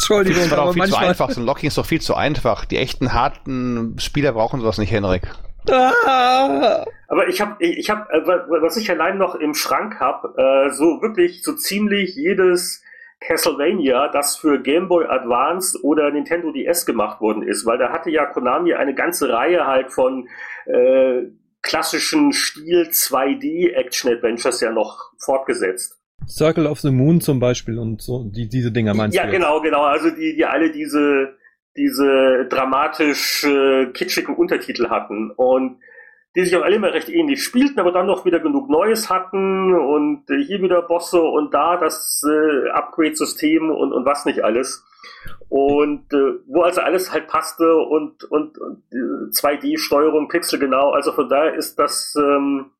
[0.00, 1.08] Entschuldigung, Das war aber auch viel zu manchmal.
[1.10, 1.30] einfach.
[1.30, 2.64] So ein Locking ist doch viel zu einfach.
[2.64, 5.22] Die echten harten Spieler brauchen sowas nicht, Henrik.
[5.70, 6.84] Ah!
[7.08, 10.72] Aber ich habe, ich hab, äh, wa- was ich allein noch im Schrank habe, äh,
[10.72, 12.82] so wirklich so ziemlich jedes
[13.20, 18.10] Castlevania, das für Game Boy Advance oder Nintendo DS gemacht worden ist, weil da hatte
[18.10, 20.28] ja Konami eine ganze Reihe halt von
[20.66, 21.24] äh,
[21.62, 25.98] klassischen Stil 2D Action Adventures ja noch fortgesetzt.
[26.26, 29.32] Circle of the Moon zum Beispiel und so, die, diese Dinger meinst ja, du?
[29.32, 29.38] jetzt?
[29.38, 29.82] genau, genau.
[29.82, 31.36] Also die, die alle diese,
[31.76, 35.78] diese dramatisch äh, kitschigen Untertitel hatten und
[36.36, 39.74] die sich auch alle immer recht ähnlich spielten, aber dann noch wieder genug Neues hatten
[39.74, 44.84] und äh, hier wieder Bosse und da das äh, Upgrade-System und, und was nicht alles.
[45.48, 51.28] Und äh, wo also alles halt passte und, und, und äh, 2D-Steuerung, pixelgenau, also von
[51.28, 52.70] daher ist das ähm,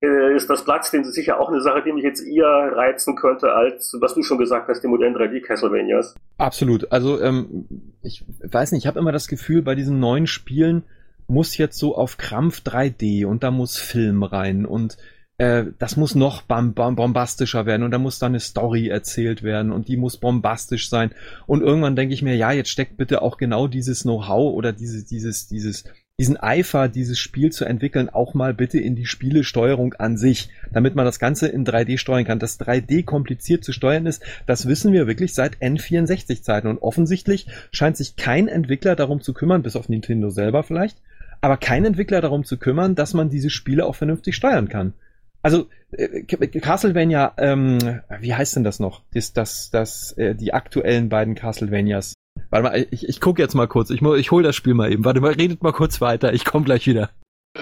[0.00, 3.52] äh, ist das Platz, den sicher auch eine Sache, die mich jetzt eher reizen könnte,
[3.52, 6.14] als was du schon gesagt hast, die modernen 3D Castlevanias.
[6.38, 6.90] Absolut.
[6.92, 7.66] Also ähm,
[8.02, 10.84] ich weiß nicht, ich habe immer das Gefühl, bei diesen neuen Spielen
[11.28, 14.96] muss jetzt so auf Krampf 3D und da muss Film rein und
[15.38, 19.88] äh, das muss noch bombastischer werden und da muss dann eine Story erzählt werden und
[19.88, 21.10] die muss bombastisch sein.
[21.46, 25.04] Und irgendwann denke ich mir, ja, jetzt steckt bitte auch genau dieses Know-how oder diese,
[25.04, 25.84] dieses, dieses,
[26.18, 30.94] diesen Eifer, dieses Spiel zu entwickeln, auch mal bitte in die Spielesteuerung an sich, damit
[30.94, 32.38] man das Ganze in 3D steuern kann.
[32.38, 36.70] Dass 3D kompliziert zu steuern ist, das wissen wir wirklich seit N64-Zeiten.
[36.70, 40.96] Und offensichtlich scheint sich kein Entwickler darum zu kümmern, bis auf Nintendo selber vielleicht,
[41.40, 44.94] aber kein Entwickler darum zu kümmern, dass man diese Spiele auch vernünftig steuern kann.
[45.42, 49.02] Also äh, Castlevania, ähm, wie heißt denn das noch?
[49.12, 52.14] Das, das, das, äh, die aktuellen beiden Castlevanias.
[52.50, 53.90] Warte mal, ich, ich gucke jetzt mal kurz.
[53.90, 55.04] Ich, ich hol das Spiel mal eben.
[55.04, 56.32] Warte mal, redet mal kurz weiter.
[56.32, 57.10] Ich komme gleich wieder.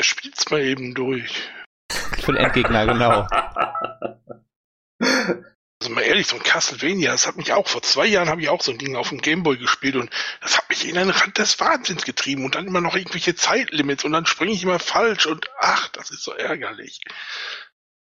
[0.00, 1.48] Spielt's mal eben durch.
[1.90, 3.26] Für den Endgegner, genau.
[5.85, 8.49] Also mal ehrlich, so ein Castlevania, das hat mich auch, vor zwei Jahren habe ich
[8.49, 10.09] auch so ein Ding auf dem Gameboy gespielt und
[10.41, 14.03] das hat mich in den Rand des Wahnsinns getrieben und dann immer noch irgendwelche Zeitlimits
[14.03, 17.03] und dann springe ich immer falsch und ach, das ist so ärgerlich.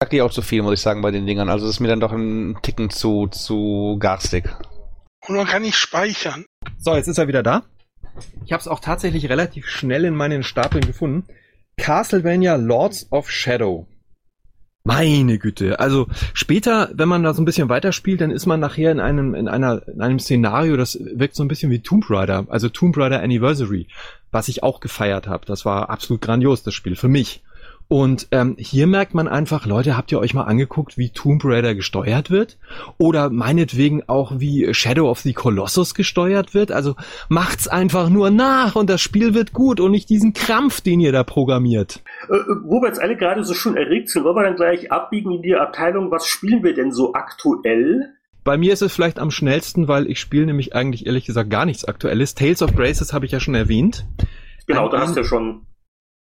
[0.00, 1.48] Sag dir auch zu viel, muss ich sagen, bei den Dingern.
[1.48, 4.44] Also das ist mir dann doch ein Ticken zu, zu garstig.
[5.26, 6.46] Und man kann nicht speichern.
[6.78, 7.64] So, jetzt ist er wieder da.
[8.44, 11.26] Ich habe es auch tatsächlich relativ schnell in meinen Stapeln gefunden.
[11.78, 13.88] Castlevania Lords of Shadow.
[14.84, 15.78] Meine Güte.
[15.78, 19.34] Also später, wenn man da so ein bisschen weiterspielt, dann ist man nachher in einem,
[19.34, 22.96] in einer, in einem Szenario, das wirkt so ein bisschen wie Tomb Raider, also Tomb
[22.96, 23.86] Raider Anniversary,
[24.32, 25.46] was ich auch gefeiert habe.
[25.46, 27.42] Das war absolut grandios, das Spiel, für mich.
[27.92, 31.74] Und ähm, hier merkt man einfach, Leute, habt ihr euch mal angeguckt, wie Tomb Raider
[31.74, 32.56] gesteuert wird?
[32.96, 36.72] Oder meinetwegen auch, wie Shadow of the Colossus gesteuert wird?
[36.72, 36.96] Also
[37.28, 41.12] macht's einfach nur nach und das Spiel wird gut und nicht diesen Krampf, den ihr
[41.12, 42.00] da programmiert.
[42.30, 45.30] Äh, wo wir jetzt alle gerade so schön erregt sind, wollen wir dann gleich abbiegen
[45.30, 48.14] in die Abteilung, was spielen wir denn so aktuell?
[48.42, 51.66] Bei mir ist es vielleicht am schnellsten, weil ich spiele nämlich eigentlich ehrlich gesagt gar
[51.66, 52.34] nichts Aktuelles.
[52.34, 54.06] Tales of Graces habe ich ja schon erwähnt.
[54.66, 55.66] Genau, da hast du ja schon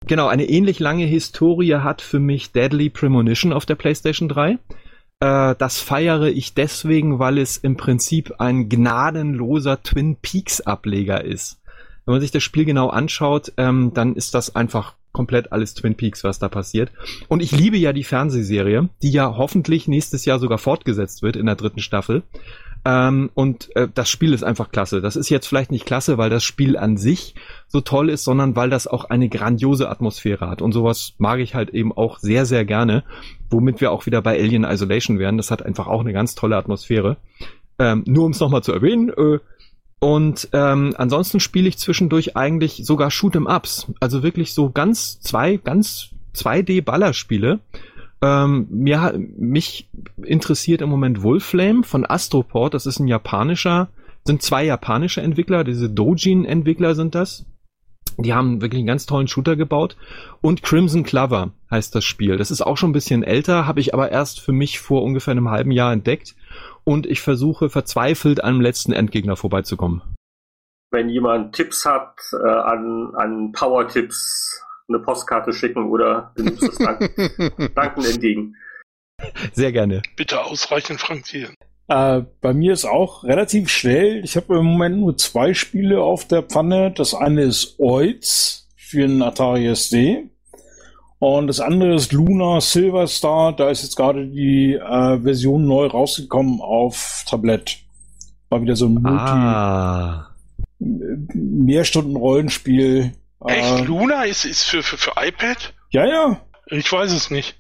[0.08, 4.60] Genau, eine ähnlich lange Historie hat für mich Deadly Premonition auf der PlayStation 3.
[5.20, 11.60] Äh, das feiere ich deswegen, weil es im Prinzip ein gnadenloser Twin Peaks Ableger ist.
[12.06, 15.96] Wenn man sich das Spiel genau anschaut, ähm, dann ist das einfach komplett alles Twin
[15.96, 16.92] Peaks, was da passiert.
[17.28, 21.48] Und ich liebe ja die Fernsehserie, die ja hoffentlich nächstes Jahr sogar fortgesetzt wird in
[21.48, 22.22] der dritten Staffel.
[22.88, 25.02] Ähm, und äh, das Spiel ist einfach klasse.
[25.02, 27.34] Das ist jetzt vielleicht nicht klasse, weil das Spiel an sich
[27.68, 30.62] so toll ist, sondern weil das auch eine grandiose Atmosphäre hat.
[30.62, 33.04] Und sowas mag ich halt eben auch sehr, sehr gerne,
[33.50, 35.38] womit wir auch wieder bei Alien Isolation wären.
[35.38, 37.18] Das hat einfach auch eine ganz tolle Atmosphäre.
[37.80, 39.10] Ähm, nur um es nochmal zu erwähnen.
[39.10, 39.40] Äh,
[40.00, 43.88] und ähm, ansonsten spiele ich zwischendurch eigentlich sogar Shoot'em Ups.
[44.00, 47.60] Also wirklich so ganz zwei, ganz 2D-Ballerspiele.
[48.26, 49.88] Ähm, mir, mich
[50.24, 52.74] interessiert im Moment Wolflame von Astroport.
[52.74, 53.90] Das ist ein japanischer,
[54.24, 55.64] sind zwei japanische Entwickler.
[55.64, 57.46] Diese Dojin-Entwickler sind das.
[58.18, 59.96] Die haben wirklich einen ganz tollen Shooter gebaut.
[60.42, 62.38] Und Crimson Clover heißt das Spiel.
[62.38, 65.34] Das ist auch schon ein bisschen älter, habe ich aber erst für mich vor ungefähr
[65.34, 66.36] einem halben Jahr entdeckt.
[66.84, 70.02] Und ich versuche verzweifelt an dem letzten Endgegner vorbeizukommen.
[70.90, 76.78] Wenn jemand Tipps hat äh, an, an Power-Tipps, eine Postkarte schicken oder du nimmst das
[76.78, 78.56] Danken, Danken entgegen.
[79.54, 80.02] Sehr gerne.
[80.16, 81.56] Bitte ausreichend frankieren.
[81.88, 84.24] Äh, bei mir ist auch relativ schnell.
[84.24, 86.92] Ich habe im Moment nur zwei Spiele auf der Pfanne.
[86.92, 90.30] Das eine ist Oids für einen Atari SD.
[91.20, 93.56] Und das andere ist Luna Silver Star.
[93.56, 97.78] Da ist jetzt gerade die äh, Version neu rausgekommen auf Tablett.
[98.50, 100.28] War wieder so ein Multi Ah.
[100.80, 103.14] Mehrstunden-Rollenspiel.
[103.48, 103.80] Echt?
[103.80, 105.74] Äh, Luna ist, ist für, für, für iPad?
[105.92, 106.42] ja, ja.
[106.68, 107.60] Ich weiß es nicht.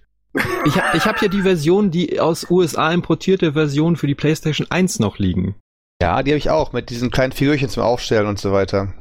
[0.66, 4.68] Ich habe ich hab hier die Version, die aus USA importierte Version für die PlayStation
[4.70, 5.56] 1 noch liegen.
[6.02, 8.94] Ja, die habe ich auch, mit diesen kleinen Figürchen zum Aufstellen und so weiter.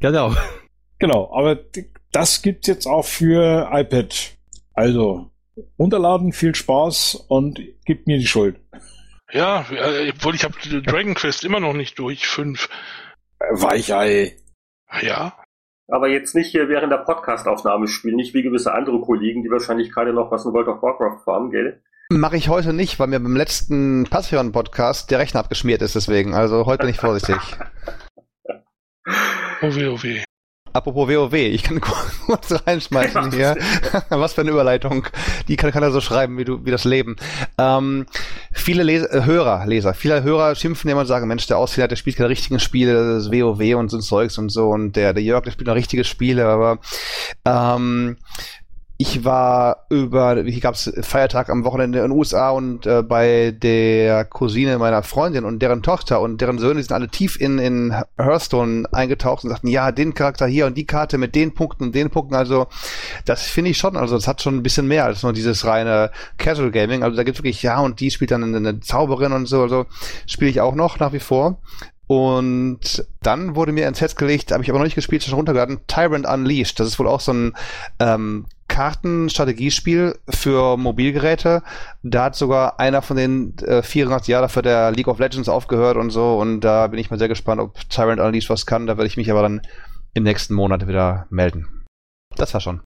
[0.00, 0.34] Genau.
[0.98, 1.58] Genau, aber
[2.12, 4.36] das gibt's jetzt auch für iPad.
[4.72, 5.30] Also,
[5.78, 8.60] runterladen, viel Spaß und gib mir die Schuld.
[9.32, 12.26] Ja, äh, obwohl ich habe Dragon Quest immer noch nicht durch.
[12.26, 12.68] Fünf.
[13.40, 14.36] Äh, Weichei.
[15.02, 15.36] Ja.
[15.88, 19.92] Aber jetzt nicht hier während der Podcastaufnahme spielen, nicht wie gewisse andere Kollegen, die wahrscheinlich
[19.92, 21.80] gerade noch was in World of Warcraft farmen, gell?
[22.10, 26.34] Mache ich heute nicht, weil mir beim letzten Patreon-Podcast der Rechner abgeschmiert ist, deswegen.
[26.34, 27.36] Also heute bin ich vorsichtig.
[29.62, 30.22] Oh weh, oh weh.
[30.76, 31.80] Apropos WoW, ich kann
[32.26, 33.56] kurz reinschmeißen hier.
[34.10, 35.06] Was für eine Überleitung.
[35.48, 37.16] Die kann, kann er so schreiben, wie du, wie das Leben.
[37.56, 38.04] Ähm,
[38.66, 41.96] viele Leser, äh, Hörer, Leser, viele Hörer schimpfen immer und sagen, Mensch, der Ausländer, der
[41.96, 44.70] spielt keine richtigen Spiele, das ist WoW und so ein Zeugs und so.
[44.70, 46.80] Und der, der Jörg, der spielt noch richtige Spiele, aber
[47.44, 48.16] ähm,
[48.98, 53.50] ich war über, hier gab es Feiertag am Wochenende in den USA und äh, bei
[53.50, 57.94] der Cousine meiner Freundin und deren Tochter und deren Söhne sind alle tief in, in
[58.16, 61.94] Hearthstone eingetaucht und sagten, ja, den Charakter hier und die Karte mit den Punkten und
[61.94, 62.34] den Punkten.
[62.34, 62.68] Also
[63.26, 66.10] das finde ich schon, also das hat schon ein bisschen mehr als nur dieses reine
[66.38, 67.02] Casual Gaming.
[67.02, 69.84] Also da gibt wirklich, ja, und die spielt dann eine Zauberin und so, also
[70.26, 71.60] spiele ich auch noch nach wie vor.
[72.06, 75.80] Und dann wurde mir ins Herz gelegt, habe ich aber noch nicht gespielt, schon runtergeladen,
[75.88, 76.78] Tyrant Unleashed.
[76.78, 77.56] Das ist wohl auch so ein
[77.98, 81.62] ähm, Kartenstrategiespiel für Mobilgeräte.
[82.02, 85.96] Da hat sogar einer von den äh, 84 Jahren dafür der League of Legends aufgehört
[85.96, 86.38] und so.
[86.38, 88.86] Und da bin ich mal sehr gespannt, ob Tyrant Unleashed was kann.
[88.86, 89.62] Da werde ich mich aber dann
[90.14, 91.84] im nächsten Monat wieder melden.
[92.36, 92.82] Das war schon.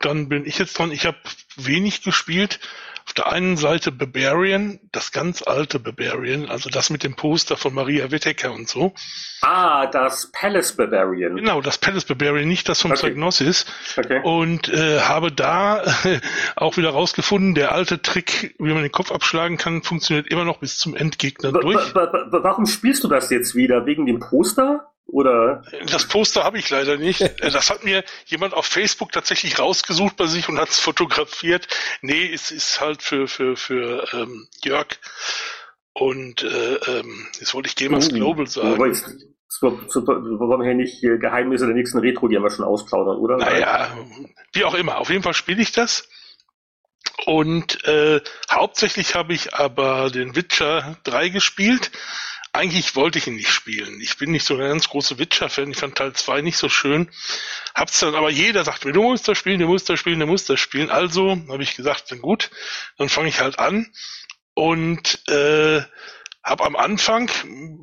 [0.00, 0.92] dann bin ich jetzt dran.
[0.92, 1.18] Ich habe
[1.56, 2.60] wenig gespielt.
[3.08, 7.72] Auf der einen Seite Barbarian, das ganz alte Barbarian, also das mit dem Poster von
[7.72, 8.92] Maria Whittaker und so.
[9.40, 11.36] Ah, das Palace Barbarian.
[11.36, 13.00] Genau, das Palace Barbarian, nicht das vom Okay.
[13.00, 13.64] Psygnosis.
[13.96, 14.20] Okay.
[14.22, 15.82] Und äh, habe da
[16.56, 20.58] auch wieder rausgefunden, der alte Trick, wie man den Kopf abschlagen kann, funktioniert immer noch
[20.58, 21.94] bis zum Endgegner durch.
[21.94, 23.86] wa- wa- wa- Warum spielst du das jetzt wieder?
[23.86, 24.92] Wegen dem Poster?
[25.08, 25.62] Oder?
[25.90, 27.20] Das Poster habe ich leider nicht.
[27.40, 31.66] Äh, Das hat mir jemand auf Facebook tatsächlich rausgesucht bei sich und hat es fotografiert.
[32.02, 34.88] Nee, es ist halt für, für, für ähm, Jörg.
[35.94, 39.34] Und äh, ähm, jetzt wollte ich Gamers Uh, Global Aber sagen.
[39.48, 43.38] so, wollen wir hier nicht äh, Geheimnisse der nächsten Retro Gamer schon ausplaudern, oder?
[43.38, 43.96] Naja,
[44.52, 44.98] wie auch immer.
[44.98, 46.08] Auf jeden Fall spiele ich das.
[47.26, 51.90] Und äh, hauptsächlich habe ich aber den Witcher 3 gespielt.
[52.52, 54.00] Eigentlich wollte ich ihn nicht spielen.
[54.00, 55.70] Ich bin nicht so ein ganz großer Witcher-Fan.
[55.70, 57.10] Ich fand Teil 2 nicht so schön.
[57.74, 60.26] Hab's dann, aber jeder sagt mir, du musst das spielen, du musst das spielen, du
[60.26, 60.90] musst das spielen.
[60.90, 62.50] Also habe ich gesagt, dann gut,
[62.96, 63.92] dann fange ich halt an.
[64.54, 65.82] Und äh,
[66.48, 67.30] hab am Anfang,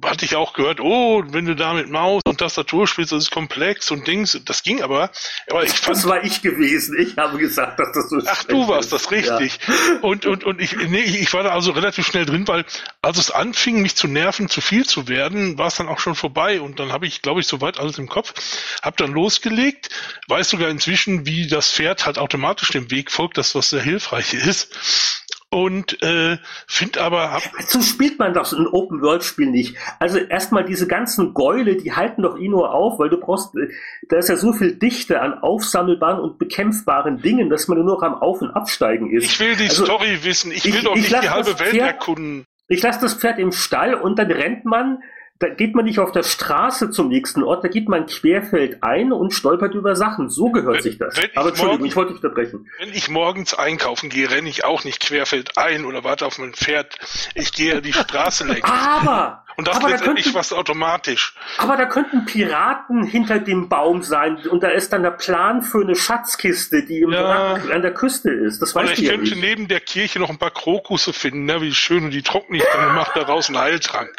[0.03, 3.31] hatte ich auch gehört, oh, wenn du da mit Maus und Tastatur spielst, das ist
[3.31, 4.39] komplex und Dings.
[4.45, 5.11] Das ging aber.
[5.49, 6.97] Aber ich fand Das war ich gewesen.
[6.99, 8.93] Ich habe gesagt, dass das so Ach, schlecht du warst ist.
[8.93, 9.59] das richtig.
[10.01, 12.65] Und, und, und ich, nee, ich war da also relativ schnell drin, weil
[13.01, 16.15] als es anfing, mich zu nerven, zu viel zu werden, war es dann auch schon
[16.15, 16.61] vorbei.
[16.61, 18.33] Und dann habe ich, glaube ich, soweit alles im Kopf,
[18.81, 19.89] habe dann losgelegt,
[20.27, 24.33] weiß sogar inzwischen, wie das Pferd halt automatisch dem Weg folgt, das was sehr hilfreich
[24.33, 25.24] ist.
[25.51, 26.37] Und äh,
[26.67, 29.77] finde aber, hab, So spielt man doch so ein Open-World-Spiel nicht.
[29.99, 33.69] Also erstmal diese ganzen Gäule, die halten doch eh nur auf, weil du brauchst, äh,
[34.09, 38.03] da ist ja so viel Dichte an aufsammelbaren und bekämpfbaren Dingen, dass man nur noch
[38.03, 39.25] am Auf- und Absteigen ist.
[39.25, 41.69] ich will die Also, Story wissen, ich will ich- doch ich nicht die halbe Welt
[41.71, 42.45] Pferd- erkunden.
[42.67, 45.03] Ich lasse das Pferd im Stall und dann rennt man,
[45.39, 49.11] da geht man nicht auf der Straße zum nächsten Ort, da geht man querfeld ein
[49.11, 50.29] und stolpert über Sachen.
[50.29, 51.17] So gehört Wenn- sich das.
[51.17, 52.67] ich Aber Entschuldigung, morgen- ich wollte dich unterbrechen.
[52.79, 56.53] Wenn ich morgens einkaufen gehe, renne ich auch nicht querfeld ein oder warte auf mein
[56.53, 56.97] Pferd.
[57.35, 58.63] Ich gehe die Straße längs.
[58.69, 61.33] Aber, Und das aber da letztendlich könnten, was automatisch.
[61.57, 65.81] aber da könnten Piraten hinter dem Baum sein und da ist dann der Plan für
[65.81, 67.53] eine Schatzkiste, die im Ja.
[67.53, 68.61] An der Küste ist.
[68.61, 69.41] Das Oder weißt ich ja könnte nicht.
[69.41, 72.63] neben der Kirche noch ein paar Krokusse finden, ne, wie schön, und die trockne ich
[72.73, 74.11] dann und mache daraus einen Heiltrank.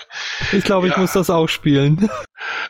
[0.53, 1.01] Ich glaube, ich Ja.
[1.01, 2.09] muss das auch spielen.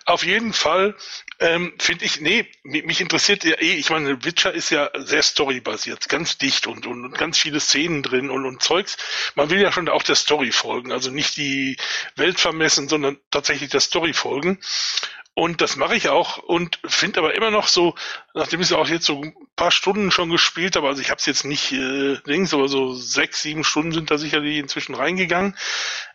[0.04, 0.94] Auf jeden Fall
[1.39, 5.22] ähm, finde ich, nee, mi- mich interessiert ja eh, ich meine, Witcher ist ja sehr
[5.22, 8.97] storybasiert, ganz dicht und, und, und ganz viele Szenen drin und, und Zeugs.
[9.34, 11.76] Man will ja schon auch der Story folgen, also nicht die
[12.16, 14.59] Welt vermessen, sondern tatsächlich der Story folgen.
[15.39, 17.95] Und das mache ich auch und finde aber immer noch so,
[18.32, 21.18] nachdem ich es auch jetzt so ein paar Stunden schon gespielt habe, also ich habe
[21.18, 25.55] es jetzt nicht äh, links, aber so sechs, sieben Stunden sind da sicherlich inzwischen reingegangen.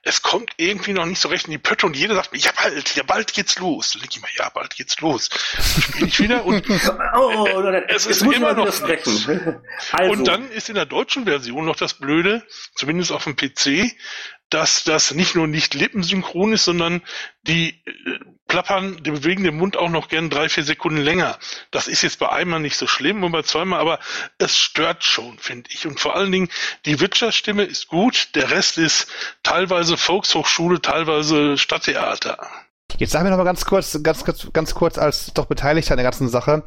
[0.01, 2.49] Es kommt irgendwie noch nicht so recht in die Pötte und jeder sagt mir, ja
[2.51, 3.91] bald, ja bald geht's los.
[3.91, 5.29] Dann denke ich mal, ja bald geht's los.
[5.29, 6.67] Dann spiele ich wieder und,
[7.13, 9.61] Oh, oh, oh, Es ist immer noch widersprechen.
[9.91, 12.43] Also, und dann ist in der deutschen Version noch das Blöde,
[12.73, 13.95] zumindest auf dem PC,
[14.51, 17.01] dass das nicht nur nicht lippensynchron ist, sondern
[17.47, 21.39] die äh, plappern, die bewegen den Mund auch noch gern drei, vier Sekunden länger.
[21.71, 23.99] Das ist jetzt bei einmal nicht so schlimm und bei zweimal, aber
[24.37, 25.87] es stört schon, finde ich.
[25.87, 26.49] Und vor allen Dingen,
[26.85, 29.07] die Witcher-Stimme ist gut, der Rest ist
[29.41, 32.37] teilweise Volkshochschule, teilweise Stadttheater.
[32.97, 35.97] Jetzt sag mir noch mal ganz kurz, ganz kurz, ganz kurz als doch Beteiligter an
[35.97, 36.63] der ganzen Sache.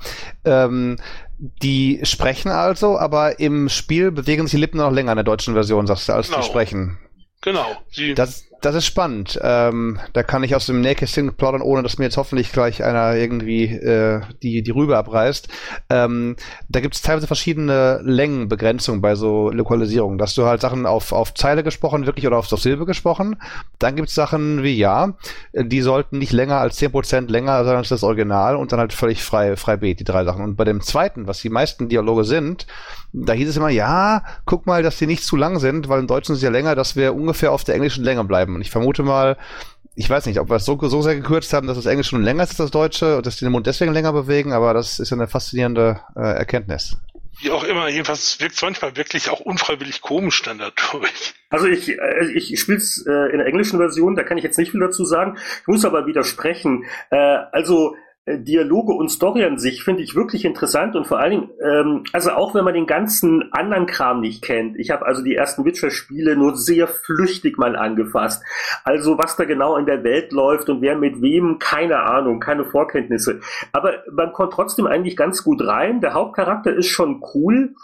[0.47, 0.97] Ähm,
[1.39, 5.53] die sprechen also, aber im Spiel bewegen sich die Lippen noch länger in der deutschen
[5.53, 6.41] Version, sagst du, als Genau.
[6.41, 6.99] die sprechen.
[7.45, 7.77] Genau.
[7.93, 9.39] Sie, Das, das ist spannend.
[9.43, 13.15] Ähm, da kann ich aus dem Nähkästchen plaudern, ohne dass mir jetzt hoffentlich gleich einer
[13.15, 15.49] irgendwie äh, die, die Rübe abreißt.
[15.91, 16.37] Ähm,
[16.69, 20.17] da gibt es teilweise verschiedene Längenbegrenzungen bei so Lokalisierungen.
[20.19, 23.37] Dass du halt Sachen auf, auf Zeile gesprochen, wirklich oder auf, auf Silbe gesprochen.
[23.79, 25.15] Dann gibt es Sachen wie ja,
[25.53, 29.23] die sollten nicht länger als 10% länger sein als das Original und dann halt völlig
[29.23, 30.43] frei, frei beet, die drei Sachen.
[30.43, 32.67] Und bei dem zweiten, was die meisten Dialoge sind,
[33.15, 36.09] da hieß es immer, ja, guck mal, dass die nicht zu lang sind, weil im
[36.09, 38.54] Deutschen ist ja länger, dass wir ungefähr auf der englischen Länge bleiben.
[38.55, 39.37] Und ich vermute mal,
[39.97, 42.23] ich weiß nicht, ob wir es so, so sehr gekürzt haben, dass das Englisch schon
[42.23, 44.99] länger ist als das Deutsche und dass die den Mund deswegen länger bewegen, aber das
[44.99, 46.97] ist ja eine faszinierende äh, Erkenntnis.
[47.41, 51.35] wie auch immer, jedenfalls wirkt es manchmal wirklich auch unfreiwillig komisch dann dadurch.
[51.51, 54.59] Also ich, äh, ich spiele es äh, in der englischen Version, da kann ich jetzt
[54.59, 55.37] nicht viel dazu sagen.
[55.61, 56.85] Ich muss aber widersprechen.
[57.11, 57.17] Äh,
[57.53, 57.95] also
[58.27, 62.31] Dialoge und Story an sich finde ich wirklich interessant und vor allen Dingen, ähm, also
[62.31, 64.79] auch wenn man den ganzen anderen Kram nicht kennt.
[64.79, 68.43] Ich habe also die ersten Witcher-Spiele nur sehr flüchtig mal angefasst.
[68.83, 72.65] Also was da genau in der Welt läuft und wer mit wem, keine Ahnung, keine
[72.65, 73.41] Vorkenntnisse.
[73.73, 76.01] Aber man kommt trotzdem eigentlich ganz gut rein.
[76.01, 77.75] Der Hauptcharakter ist schon cool.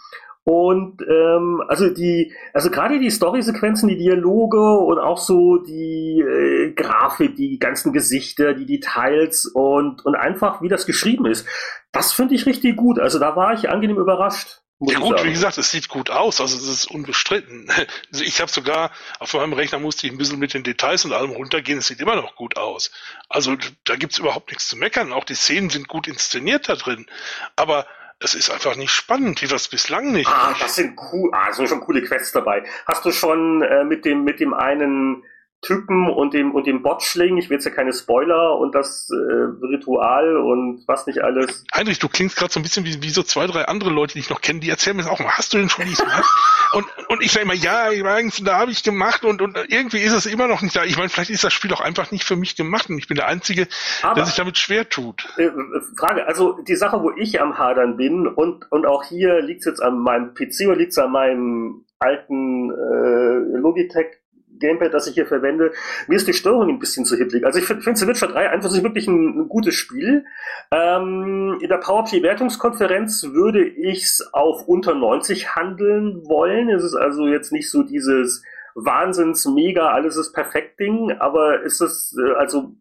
[0.51, 6.72] Und ähm, also die, also gerade die Story-Sequenzen, die Dialoge und auch so die äh,
[6.72, 11.47] Grafik, die ganzen Gesichter, die Details und und einfach wie das geschrieben ist,
[11.93, 12.98] das finde ich richtig gut.
[12.98, 14.62] Also da war ich angenehm überrascht.
[14.81, 17.70] Ja gut, wie gesagt, es sieht gut aus, also es ist unbestritten.
[18.12, 18.90] Also ich habe sogar,
[19.20, 22.01] auf meinem Rechner musste ich ein bisschen mit den Details und allem runtergehen, es sieht
[22.01, 22.90] immer noch gut aus.
[23.28, 27.06] Also da gibt's überhaupt nichts zu meckern, auch die Szenen sind gut inszeniert da drin.
[27.55, 27.86] Aber
[28.20, 30.28] es ist einfach nicht spannend, wie das bislang nicht.
[30.28, 32.62] Ah, das sind cool, ah, sind schon coole Quests dabei.
[32.86, 35.24] Hast du schon äh, mit dem mit dem einen
[35.62, 39.66] Typen und dem und dem Botschling, ich will jetzt ja keine Spoiler und das äh,
[39.66, 41.65] Ritual und was nicht alles.
[41.74, 44.20] Heinrich, du klingst gerade so ein bisschen wie, wie so zwei, drei andere Leute, die
[44.20, 46.24] ich noch kenne, die erzählen mir das auch mal, hast du denn schon dies gemacht?
[46.73, 50.15] und, und ich sage immer, ja, übrigens, da habe ich gemacht und, und irgendwie ist
[50.15, 50.85] es immer noch nicht da.
[50.85, 53.16] Ich meine, vielleicht ist das Spiel auch einfach nicht für mich gemacht und ich bin
[53.16, 53.69] der Einzige,
[54.03, 55.28] Aber, der sich damit schwer tut.
[55.37, 55.51] Äh,
[55.99, 59.66] Frage, also die Sache, wo ich am Hadern bin und, und auch hier liegt es
[59.66, 64.19] jetzt an meinem PC oder liegt es an meinem alten äh, Logitech
[64.61, 65.73] Gamepad, das ich hier verwende,
[66.07, 67.45] mir ist die Steuerung ein bisschen zu hippelig.
[67.45, 70.24] Also ich finde find The Witcher 3 einfach nicht wirklich ein, ein gutes Spiel.
[70.70, 76.69] Ähm, in der PowerPlay-Wertungskonferenz würde ich es auf unter 90 handeln wollen.
[76.69, 78.43] Es ist also jetzt nicht so dieses
[78.74, 82.74] Wahnsinns mega, alles ist perfekt Ding, aber ist es äh, also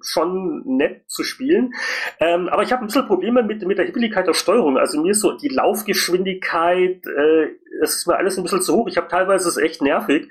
[0.00, 1.74] schon nett zu spielen.
[2.18, 4.78] Ähm, aber ich habe ein bisschen Probleme mit, mit der Hippeligkeit der Steuerung.
[4.78, 7.48] Also mir ist so die Laufgeschwindigkeit, äh,
[7.82, 8.88] es ist mir alles ein bisschen zu hoch.
[8.88, 10.30] Ich habe teilweise es echt nervig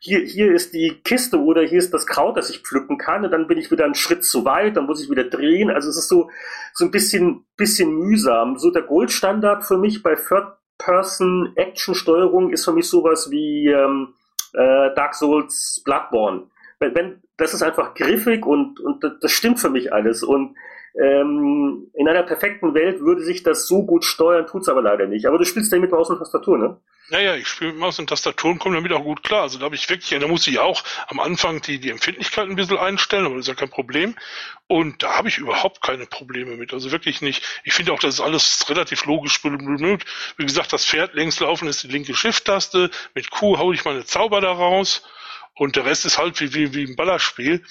[0.00, 3.30] hier, hier ist die Kiste oder hier ist das Kraut, das ich pflücken kann und
[3.30, 5.70] dann bin ich wieder einen Schritt zu weit, dann muss ich wieder drehen.
[5.70, 6.30] Also es ist so,
[6.74, 8.58] so ein bisschen, bisschen mühsam.
[8.58, 14.14] So der Goldstandard für mich bei Third-Person-Action-Steuerung ist für mich sowas wie ähm,
[14.52, 16.48] äh, Dark Souls Bloodborne.
[16.78, 20.22] Wenn, wenn, das ist einfach griffig und, und das stimmt für mich alles.
[20.22, 20.56] Und
[21.00, 25.26] ähm, in einer perfekten Welt würde sich das so gut steuern, tut's aber leider nicht.
[25.26, 26.76] Aber du spielst ja mit Maus und Tastatur, ne?
[27.08, 29.42] Naja, ich spiele mit Maus und Tastatur und komme damit auch gut klar.
[29.42, 32.56] Also da habe ich wirklich, da muss ich auch am Anfang die, die Empfindlichkeit ein
[32.56, 34.16] bisschen einstellen, aber das ist ja kein Problem.
[34.66, 36.72] Und da habe ich überhaupt keine Probleme mit.
[36.72, 37.44] Also wirklich nicht.
[37.62, 40.06] Ich finde auch, das ist alles relativ logisch benutzt.
[40.36, 42.90] Wie gesagt, das Pferd längs laufen ist die linke Shift-Taste.
[43.14, 45.02] Mit Q hau ich meine Zauber da raus.
[45.54, 47.62] Und der Rest ist halt wie, wie, wie im Ballerspiel.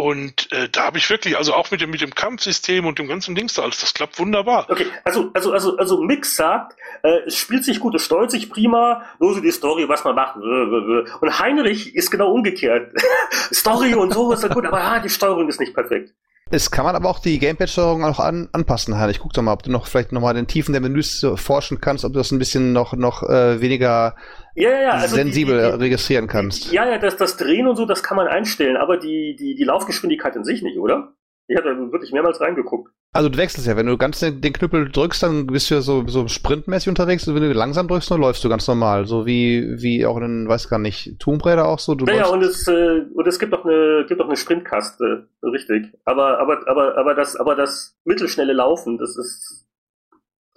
[0.00, 3.06] Und äh, da habe ich wirklich, also auch mit dem, mit dem Kampfsystem und dem
[3.06, 4.64] ganzen Dings da alles, das klappt wunderbar.
[4.70, 8.48] Okay, also, also, also, also Mix sagt, äh, es spielt sich gut, es steuert sich
[8.48, 10.36] prima, nur so die Story, was man macht.
[10.36, 12.94] Und Heinrich ist genau umgekehrt.
[13.52, 16.14] Story und so ist ja gut, aber ah, die Steuerung ist nicht perfekt.
[16.52, 19.10] Es kann man aber auch die Gamepad-Steuerung auch an, anpassen, Hein.
[19.10, 21.80] Ich guck doch mal, ob du noch vielleicht noch mal den Tiefen der Menüs forschen
[21.80, 24.16] kannst, ob du das ein bisschen noch noch äh, weniger
[24.56, 26.72] ja, ja, also sensibel die, die, registrieren kannst.
[26.72, 29.64] Ja, ja, das, das Drehen und so, das kann man einstellen, aber die, die, die
[29.64, 31.12] Laufgeschwindigkeit in sich nicht, oder?
[31.50, 32.92] Ich da wirklich mehrmals reingeguckt.
[33.12, 35.80] Also du wechselst ja, wenn du ganz den, den Knüppel drückst, dann bist du ja
[35.80, 39.06] so, so sprintmäßig unterwegs und wenn du langsam drückst, dann läufst du ganz normal.
[39.06, 41.96] So wie, wie auch in, weiß gar nicht, Tomb Raider auch so.
[41.96, 45.00] Du naja, und es, äh, und es gibt auch eine, gibt auch eine Sprintkast,
[45.42, 45.92] richtig.
[46.04, 49.66] Aber, aber, aber, aber das, aber das mittelschnelle Laufen, das ist,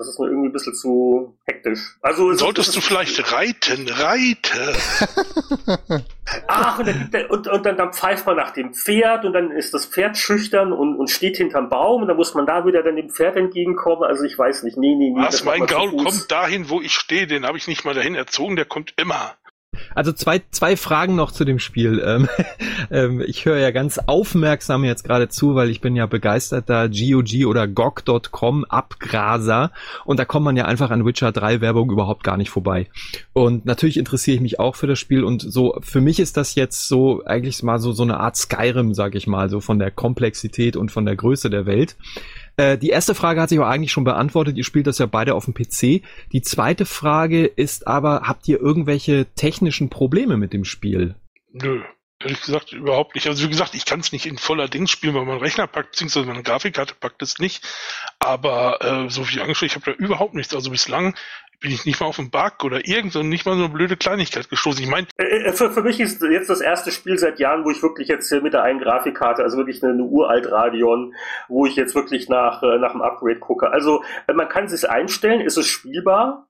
[0.04, 1.98] das ist mir irgendwie ein bisschen zu hektisch.
[2.02, 4.74] Also Solltest du vielleicht reiten, reite.
[6.48, 9.74] Ach, und, dann, und, und dann, dann, pfeift man nach dem Pferd und dann ist
[9.74, 12.96] das Pferd schüchtern und, und steht hinterm Baum und dann muss man da wieder dann
[12.96, 14.04] dem Pferd entgegenkommen.
[14.04, 15.22] Also ich weiß nicht, nee, nee, nee.
[15.22, 18.56] Was, mein Gaul kommt dahin, wo ich stehe, den habe ich nicht mal dahin erzogen,
[18.56, 19.36] der kommt immer.
[19.96, 22.02] Also zwei, zwei Fragen noch zu dem Spiel.
[22.06, 22.28] Ähm,
[22.92, 27.46] ähm, ich höre ja ganz aufmerksam jetzt gerade zu, weil ich bin ja begeisterter GOG
[27.48, 29.72] oder GOG.com Abgraser
[30.06, 32.88] und da kommt man ja einfach an Witcher 3 Werbung überhaupt gar nicht vorbei.
[33.34, 36.56] Und natürlich interessiere ich mich auch für das Spiel und so, für mich ist das
[36.56, 39.92] jetzt so eigentlich mal so, so eine Art Skyrim, sag ich mal, so von der
[39.92, 41.96] Komplexität und von der Größe der Welt.
[42.58, 44.58] Äh, die erste Frage hat sich aber eigentlich schon beantwortet.
[44.58, 46.04] Ihr spielt das ja beide auf dem PC.
[46.32, 51.16] Die zweite Frage ist aber, habt ihr irgendwelche technischen Probleme mit dem Spiel?
[51.52, 51.82] Nö.
[52.20, 53.28] Ehrlich gesagt, überhaupt nicht.
[53.28, 55.92] Also wie gesagt, ich kann es nicht in voller Dings spielen, weil mein Rechner packt,
[55.92, 57.68] beziehungsweise meine Grafikkarte packt es nicht.
[58.20, 60.56] Aber äh, so wie angeschaut, ich habe da überhaupt nichts.
[60.56, 61.16] Also bislang
[61.64, 63.96] bin ich nicht mal auf einen Bug oder irgend so nicht mal so eine blöde
[63.96, 64.84] Kleinigkeit gestoßen.
[64.84, 67.72] Ich meine, äh, äh, für, für mich ist jetzt das erste Spiel seit Jahren, wo
[67.72, 71.16] ich wirklich jetzt mit der einen Grafikkarte, also wirklich eine, eine uralt Radion,
[71.48, 73.72] wo ich jetzt wirklich nach äh, nach dem Upgrade gucke.
[73.72, 76.50] Also man kann es einstellen, ist es spielbar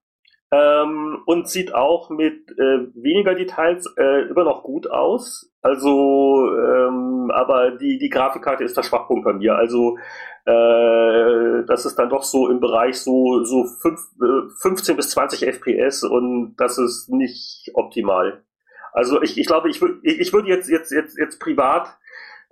[0.51, 5.51] ähm, und sieht auch mit äh, weniger Details äh, immer noch gut aus.
[5.61, 9.55] Also, ähm, aber die die Grafikkarte ist der Schwachpunkt bei mir.
[9.55, 9.97] Also
[10.45, 15.47] äh, das ist dann doch so im Bereich so, so fünf, äh, 15 bis 20
[15.47, 18.43] FPS und das ist nicht optimal.
[18.91, 21.97] Also ich, ich glaube, ich, würde ich, ich würde jetzt, jetzt, jetzt, jetzt privat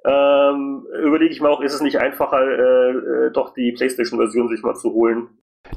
[0.03, 4.63] ähm, überlege ich mir auch, ist es nicht einfacher, äh, äh, doch die PlayStation-Version sich
[4.63, 5.29] mal zu holen.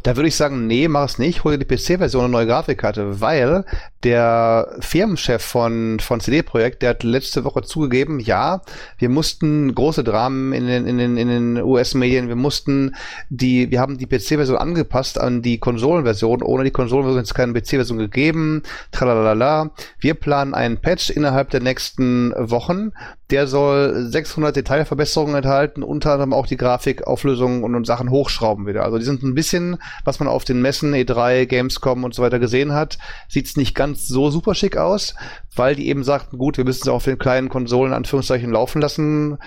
[0.02, 1.44] Da würde ich sagen, nee, mach es nicht.
[1.44, 3.64] Hol dir die PC-Version eine neue Grafikkarte, weil
[4.02, 8.60] der Firmenchef von, von CD Projekt, der hat letzte Woche zugegeben, ja,
[8.98, 12.94] wir mussten große Dramen in den, in den, in den US-Medien, wir mussten
[13.30, 16.42] die, wir haben die PC-Version angepasst an die Konsolenversion.
[16.42, 18.62] Ohne die Konsolenversion hätte es keine PC-Version gegeben.
[18.92, 19.70] Tralalala.
[19.98, 22.92] Wir planen einen Patch innerhalb der nächsten Wochen.
[23.35, 28.85] Der soll 600 Detailverbesserungen enthalten, unter anderem auch die Grafikauflösung und, und Sachen hochschrauben wieder.
[28.85, 32.39] Also die sind ein bisschen, was man auf den Messen E3, Gamescom und so weiter
[32.39, 32.97] gesehen hat,
[33.27, 35.16] sieht es nicht ganz so super schick aus,
[35.56, 39.39] weil die eben sagten, gut, wir müssen es auf den kleinen Konsolen Anführungszeichen laufen lassen.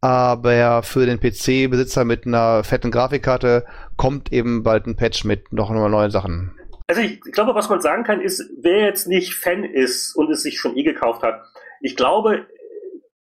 [0.00, 3.64] Aber für den PC-Besitzer mit einer fetten Grafikkarte
[3.96, 6.50] kommt eben bald ein Patch mit noch neuen Sachen.
[6.88, 10.42] Also ich glaube, was man sagen kann, ist, wer jetzt nicht Fan ist und es
[10.42, 11.42] sich schon eh gekauft hat,
[11.80, 12.46] ich glaube,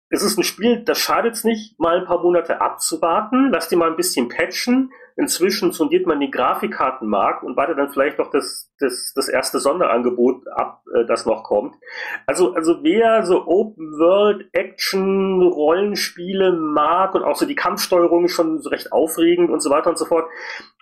[0.10, 3.50] es ist ein Spiel, das schadet es nicht, mal ein paar Monate abzuwarten.
[3.52, 4.92] Lass die mal ein bisschen patchen.
[5.20, 10.48] Inzwischen sondiert man den Grafikkartenmarkt und wartet dann vielleicht noch das, das, das erste Sonderangebot
[10.48, 11.76] ab, äh, das noch kommt.
[12.26, 18.62] Also, also wer so Open World Action Rollenspiele mag und auch so die Kampfsteuerung schon
[18.62, 20.30] so recht aufregend und so weiter und so fort.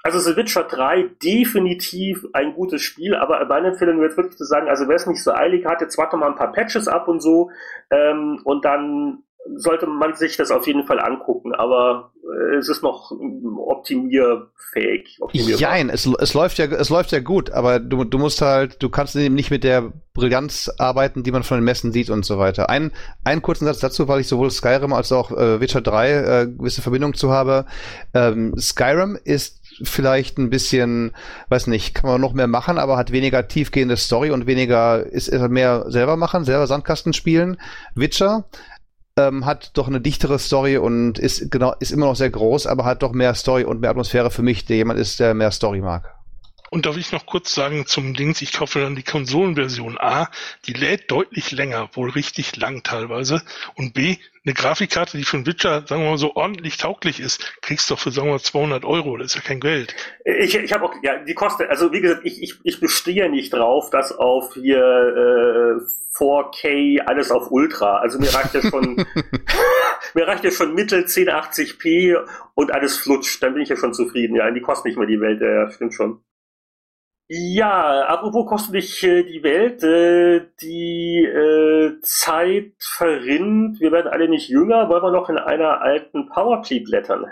[0.04, 4.70] Also The Witcher 3 definitiv ein gutes Spiel, aber meine Empfehlung wird wirklich zu sagen,
[4.70, 7.22] also wer es nicht so eilig hat, jetzt warte mal ein paar Patches ab und
[7.22, 7.50] so
[7.90, 9.24] ähm, und dann
[9.56, 12.12] sollte man sich das auf jeden Fall angucken, aber
[12.60, 15.18] es ist noch optimierfähig.
[15.60, 18.90] Nein, es, es läuft ja, es läuft ja gut, aber du, du musst halt, du
[18.90, 22.38] kannst eben nicht mit der Brillanz arbeiten, die man von den Messen sieht und so
[22.38, 22.70] weiter.
[22.70, 22.92] Ein,
[23.24, 26.82] einen kurzen Satz dazu, weil ich sowohl Skyrim als auch äh, Witcher 3 äh, gewisse
[26.82, 27.66] Verbindung zu habe.
[28.14, 31.12] Ähm, Skyrim ist vielleicht ein bisschen,
[31.50, 35.28] weiß nicht, kann man noch mehr machen, aber hat weniger tiefgehende Story und weniger, ist,
[35.28, 37.58] ist mehr selber machen, selber Sandkasten spielen.
[37.94, 38.46] Witcher
[39.18, 42.86] ähm, hat doch eine dichtere Story und ist genau ist immer noch sehr groß, aber
[42.86, 45.82] hat doch mehr Story und mehr Atmosphäre für mich, der jemand ist, der mehr Story
[45.82, 46.14] mag.
[46.70, 50.30] Und darf ich noch kurz sagen zum Dings, ich kaufe dann die Konsolenversion A,
[50.66, 53.42] die lädt deutlich länger, wohl richtig lang teilweise.
[53.76, 54.18] Und B,
[54.48, 57.94] eine Grafikkarte, die für einen Witcher, sagen wir mal, so ordentlich tauglich ist, kriegst du
[57.94, 59.94] doch für, sagen wir mal, 200 Euro, das ist ja kein Geld.
[60.24, 63.54] Ich, ich habe auch, ja, die kostet, also wie gesagt, ich, ich, ich bestehe nicht
[63.54, 69.06] drauf, dass auf hier äh, 4K alles auf Ultra, also mir reicht ja schon,
[70.14, 72.18] mir reicht ja schon Mittel 1080p
[72.56, 75.20] und alles flutscht, dann bin ich ja schon zufrieden, ja, die kostet nicht mehr die
[75.20, 76.22] Welt, ja, stimmt schon.
[77.30, 84.30] Ja, apropos kostet nicht äh, die Welt, äh, die äh, Zeit verrinnt, wir werden alle
[84.30, 87.26] nicht jünger, wollen wir noch in einer alten Powerplay blättern.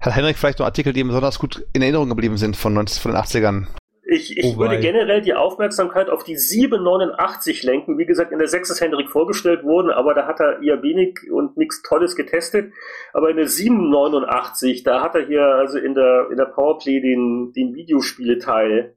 [0.00, 3.12] Hat Henrik vielleicht noch Artikel, die besonders gut in Erinnerung geblieben sind von, 19, von
[3.12, 3.66] den 80ern?
[4.02, 7.96] Ich, ich würde generell die Aufmerksamkeit auf die 789 lenken.
[7.96, 11.30] Wie gesagt, in der 6 ist Henrik vorgestellt worden, aber da hat er eher wenig
[11.30, 12.72] und nichts Tolles getestet.
[13.12, 17.52] Aber in der 789, da hat er hier also in der, in der Powerplay den,
[17.54, 18.96] den Videospieleteil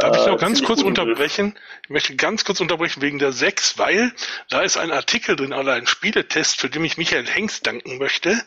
[0.00, 1.54] Darf ich noch äh, ganz kurz unterbrechen?
[1.84, 4.12] Ich möchte ganz kurz unterbrechen wegen der 6, weil
[4.48, 8.42] da ist ein Artikel drin oder ein Spieletest, für den ich Michael Hengst danken möchte.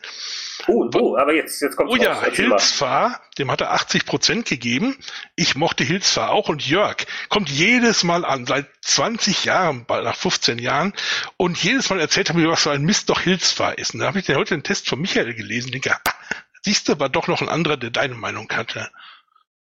[0.66, 4.96] Oh, oh, aber jetzt, jetzt kommt Oh ja, Hilsfahr, dem hat er 80 Prozent gegeben.
[5.36, 6.96] Ich mochte Hilsfahr auch und Jörg
[7.28, 10.92] kommt jedes Mal an, seit 20 Jahren, bald nach 15 Jahren
[11.36, 13.94] und jedes Mal erzählt er mir, was für ein Mist doch Hilsfahr ist.
[13.94, 16.14] Und da habe ich heute den Test von Michael gelesen und denke, ah,
[16.62, 18.90] siehst du, war doch noch ein anderer, der deine Meinung hatte.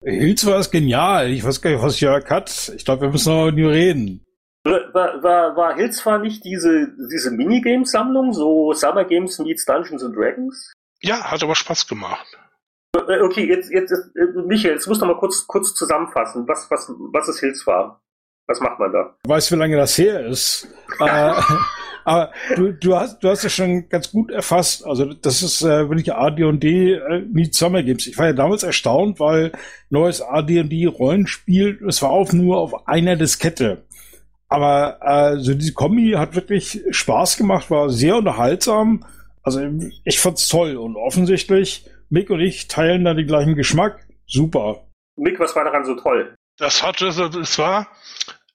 [0.04, 1.30] Hills war es genial.
[1.30, 2.72] Ich weiß gar nicht, was Jörg hat.
[2.76, 4.24] Ich glaube, wir müssen noch mit ihm reden.
[4.64, 10.16] War, war, war Hills zwar nicht diese, diese Minigames-Sammlung, so Summer Games meets Dungeons and
[10.16, 10.72] Dragons?
[11.02, 12.26] Ja, hat aber Spaß gemacht.
[12.96, 16.48] Äh, okay, jetzt, jetzt, äh, Michael, jetzt musst du mal kurz, kurz zusammenfassen.
[16.48, 18.00] Was, was, was ist Hills war?
[18.46, 19.16] Was macht man da?
[19.26, 20.68] Weißt du, wie lange das her ist?
[21.00, 21.32] äh,
[22.04, 24.84] aber du, du hast, du hast ja schon ganz gut erfasst.
[24.86, 28.06] Also das ist äh, wirklich AD&D äh, Meet Summer Games.
[28.06, 29.52] Ich war ja damals erstaunt, weil
[29.90, 33.84] neues AD&D Rollenspiel, es war auch nur auf einer Diskette.
[34.48, 39.04] Aber äh, so diese Kombi hat wirklich Spaß gemacht, war sehr unterhaltsam.
[39.42, 39.60] Also
[40.04, 44.06] ich fand's toll und offensichtlich Mick und ich teilen da den gleichen Geschmack.
[44.26, 44.84] Super.
[45.16, 46.34] Mick, was war daran so toll?
[46.58, 47.88] Das hatte, es war,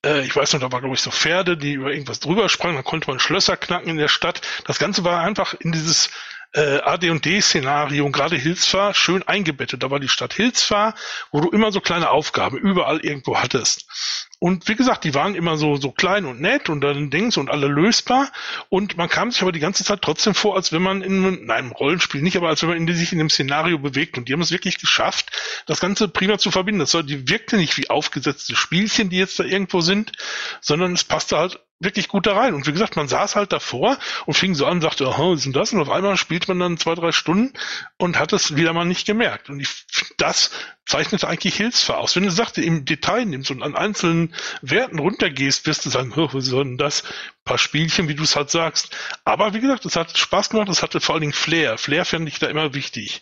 [0.03, 2.83] ich weiß noch, da war glaube ich so Pferde, die über irgendwas drüber sprangen, da
[2.83, 4.41] konnte man Schlösser knacken in der Stadt.
[4.65, 6.09] Das Ganze war einfach in dieses
[6.53, 9.83] äh, AD&D-Szenario gerade Hilsfahr schön eingebettet.
[9.83, 10.95] Da war die Stadt Hilsfahr,
[11.31, 14.28] wo du immer so kleine Aufgaben überall irgendwo hattest.
[14.39, 17.49] Und wie gesagt, die waren immer so, so klein und nett und dann Dings und
[17.49, 18.31] alle lösbar.
[18.69, 21.65] Und man kam sich aber die ganze Zeit trotzdem vor, als wenn man in, nein,
[21.65, 24.17] im Rollenspiel nicht, aber als wenn man in, sich in dem Szenario bewegt.
[24.17, 25.31] Und die haben es wirklich geschafft,
[25.65, 26.79] das Ganze prima zu verbinden.
[26.79, 30.13] Das war, die wirkte nicht wie aufgesetzte Spielchen, die jetzt da irgendwo sind,
[30.61, 32.53] sondern es passte halt wirklich gut da rein.
[32.53, 35.45] Und wie gesagt, man saß halt davor und fing so an, sagte, aha, was ist
[35.45, 35.73] denn das?
[35.73, 37.53] Und auf einmal spielt man dann zwei, drei Stunden
[37.97, 39.49] und hat es wieder mal nicht gemerkt.
[39.49, 39.85] Und ich,
[40.17, 40.51] das
[40.85, 42.15] zeichnet eigentlich Hilfsfahr aus.
[42.15, 46.29] Wenn du sagte, im Detail nimmst und an einzelnen Werten runtergehst, wirst du sagen, oh,
[46.33, 47.03] was soll denn das?
[47.03, 48.95] Ein paar Spielchen, wie du es halt sagst.
[49.23, 51.77] Aber wie gesagt, es hat Spaß gemacht, es hatte vor allen Dingen Flair.
[51.77, 53.21] Flair fände ich da immer wichtig.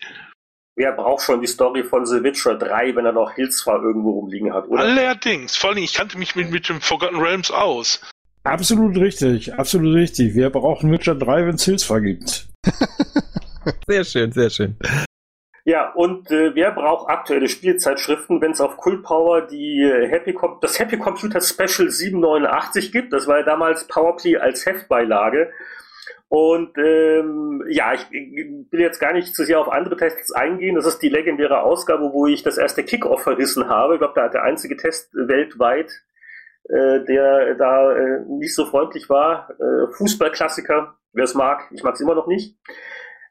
[0.76, 4.54] Wer braucht schon die Story von The Witcher 3, wenn er noch Hilfsfahr irgendwo rumliegen
[4.54, 4.84] hat, oder?
[4.84, 8.00] Allerdings, vor allen Dingen, ich kannte mich mit, mit dem Forgotten Realms aus.
[8.48, 10.36] Absolut richtig, absolut richtig.
[10.36, 12.48] Wir brauchen Witcher 3, wenn es Hilfsfahr gibt.
[13.88, 14.78] sehr schön, sehr schön.
[15.66, 20.32] Ja, und äh, wer braucht aktuelle Spielzeitschriften, wenn es auf Cool Power die äh, Happy
[20.32, 23.12] Com das Happy Computer Special 789 gibt?
[23.12, 25.52] Das war ja damals Powerplay als Heftbeilage.
[26.30, 30.76] Und ähm, ja, ich, ich will jetzt gar nicht zu sehr auf andere Tests eingehen.
[30.76, 33.96] Das ist die legendäre Ausgabe, wo ich das erste Kickoff verrissen habe.
[33.96, 35.92] Ich glaube, da hat der einzige Test weltweit
[36.70, 39.50] äh, der da äh, nicht so freundlich war.
[39.60, 42.58] Äh, Fußballklassiker, wer es mag, ich mag es immer noch nicht.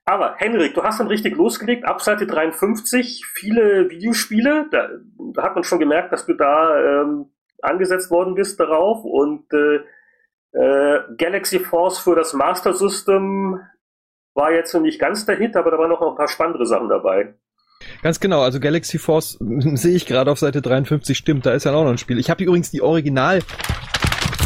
[0.05, 4.89] Aber Henrik, du hast dann richtig losgelegt, ab Seite 53, viele Videospiele, da,
[5.35, 9.81] da hat man schon gemerkt, dass du da ähm, angesetzt worden bist darauf und äh,
[10.53, 13.61] äh, Galaxy Force für das Master System
[14.35, 16.89] war jetzt noch nicht ganz der Hit, aber da waren noch ein paar spannende Sachen
[16.89, 17.35] dabei.
[18.03, 21.73] Ganz genau, also Galaxy Force sehe ich gerade auf Seite 53, stimmt, da ist ja
[21.73, 22.19] auch noch ein Spiel.
[22.19, 23.41] Ich habe übrigens die Original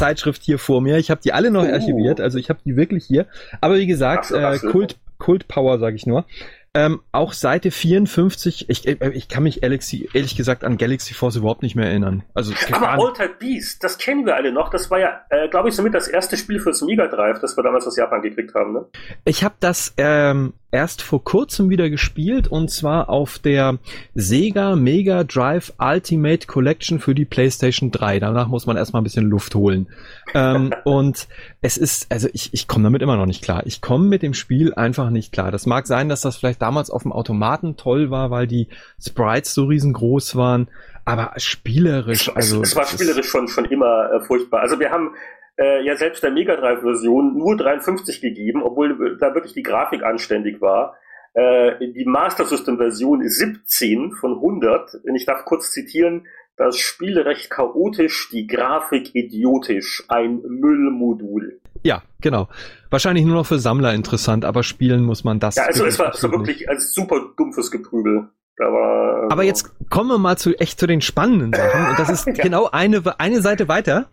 [0.01, 0.97] Zeitschrift hier vor mir.
[0.97, 1.73] Ich habe die alle noch oh.
[1.73, 3.27] archiviert, also ich habe die wirklich hier.
[3.61, 6.25] Aber wie gesagt, so, äh, Kult, Kult Power sage ich nur.
[6.73, 11.35] Ähm, auch Seite 54, ich, äh, ich kann mich ehrlich, ehrlich gesagt an Galaxy Force
[11.35, 12.23] überhaupt nicht mehr erinnern.
[12.33, 14.71] Also, Aber Altered Beast, das kennen wir alle noch.
[14.71, 17.65] Das war ja, äh, glaube ich, somit das erste Spiel fürs Mega Drive, das wir
[17.65, 18.73] damals aus Japan gekriegt haben.
[18.73, 18.87] Ne?
[19.25, 23.79] Ich habe das ähm, erst vor kurzem wieder gespielt und zwar auf der
[24.15, 28.21] Sega Mega Drive Ultimate Collection für die PlayStation 3.
[28.21, 29.89] Danach muss man erstmal ein bisschen Luft holen.
[30.35, 31.29] ähm, und
[31.61, 33.63] es ist, also ich, ich komme damit immer noch nicht klar.
[33.67, 35.51] Ich komme mit dem Spiel einfach nicht klar.
[35.51, 38.69] Das mag sein, dass das vielleicht damals auf dem Automaten toll war, weil die
[39.01, 40.69] Sprites so riesengroß waren.
[41.05, 42.63] Aber spielerisch, also.
[42.63, 44.61] Es, es war spielerisch schon, schon immer äh, furchtbar.
[44.61, 45.11] Also wir haben
[45.59, 50.03] äh, ja selbst der Mega Drive Version nur 53 gegeben, obwohl da wirklich die Grafik
[50.03, 50.97] anständig war.
[51.35, 57.49] Äh, die Master System Version 17 von 100, ich darf kurz zitieren, das Spiel recht
[57.49, 61.61] chaotisch, die Grafik idiotisch, ein Müllmodul.
[61.83, 62.49] Ja, genau.
[62.91, 65.57] Wahrscheinlich nur noch für Sammler interessant, aber spielen muss man das.
[65.57, 68.29] Ja, also es war, es war wirklich als super dumpfes Geprügel.
[68.61, 71.89] Aber, aber jetzt kommen wir mal zu echt zu den spannenden Sachen.
[71.89, 72.33] Und das ist ja.
[72.33, 74.07] genau eine, eine Seite weiter.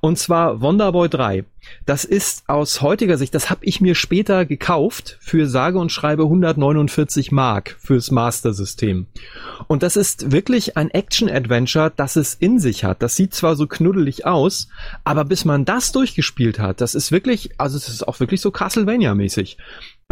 [0.00, 1.44] Und zwar Wonderboy 3.
[1.86, 6.24] Das ist aus heutiger Sicht, das habe ich mir später gekauft für sage und schreibe
[6.24, 9.06] 149 Mark fürs Master-System.
[9.68, 13.02] Und das ist wirklich ein Action-Adventure, das es in sich hat.
[13.02, 14.68] Das sieht zwar so knuddelig aus,
[15.04, 18.50] aber bis man das durchgespielt hat, das ist wirklich, also es ist auch wirklich so
[18.50, 19.56] Castlevania-mäßig.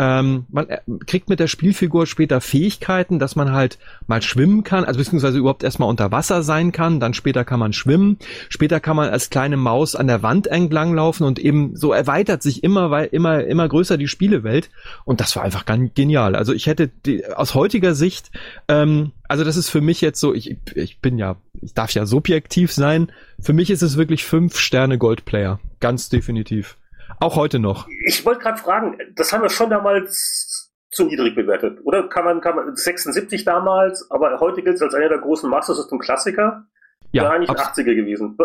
[0.01, 4.85] Ähm, man äh, kriegt mit der Spielfigur später Fähigkeiten, dass man halt mal schwimmen kann,
[4.85, 8.17] also beziehungsweise überhaupt erstmal unter Wasser sein kann, dann später kann man schwimmen,
[8.49, 12.43] später kann man als kleine Maus an der Wand entlang laufen und eben so erweitert
[12.43, 14.71] sich immer, weil immer, immer größer die Spielewelt
[15.05, 16.35] und das war einfach ganz genial.
[16.35, 18.31] Also ich hätte die, aus heutiger Sicht,
[18.69, 22.07] ähm, also das ist für mich jetzt so, ich, ich bin ja, ich darf ja
[22.07, 26.79] subjektiv sein, für mich ist es wirklich fünf Sterne Goldplayer, ganz definitiv.
[27.21, 27.87] Auch heute noch.
[28.07, 31.79] Ich wollte gerade fragen, das haben wir schon damals zu niedrig bewertet.
[31.85, 35.49] Oder kann man, kann man 76 damals, aber heute gilt es als einer der großen
[35.49, 36.65] Master System Klassiker.
[37.13, 38.37] Ja, War eigentlich 80er gewesen.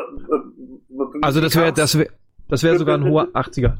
[1.21, 2.09] Also das wäre das wäre
[2.47, 3.77] das wäre sogar ein hoher 80er.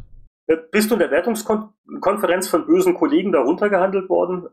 [0.72, 4.48] Bist du in der Wertungskonferenz von bösen Kollegen darunter gehandelt worden?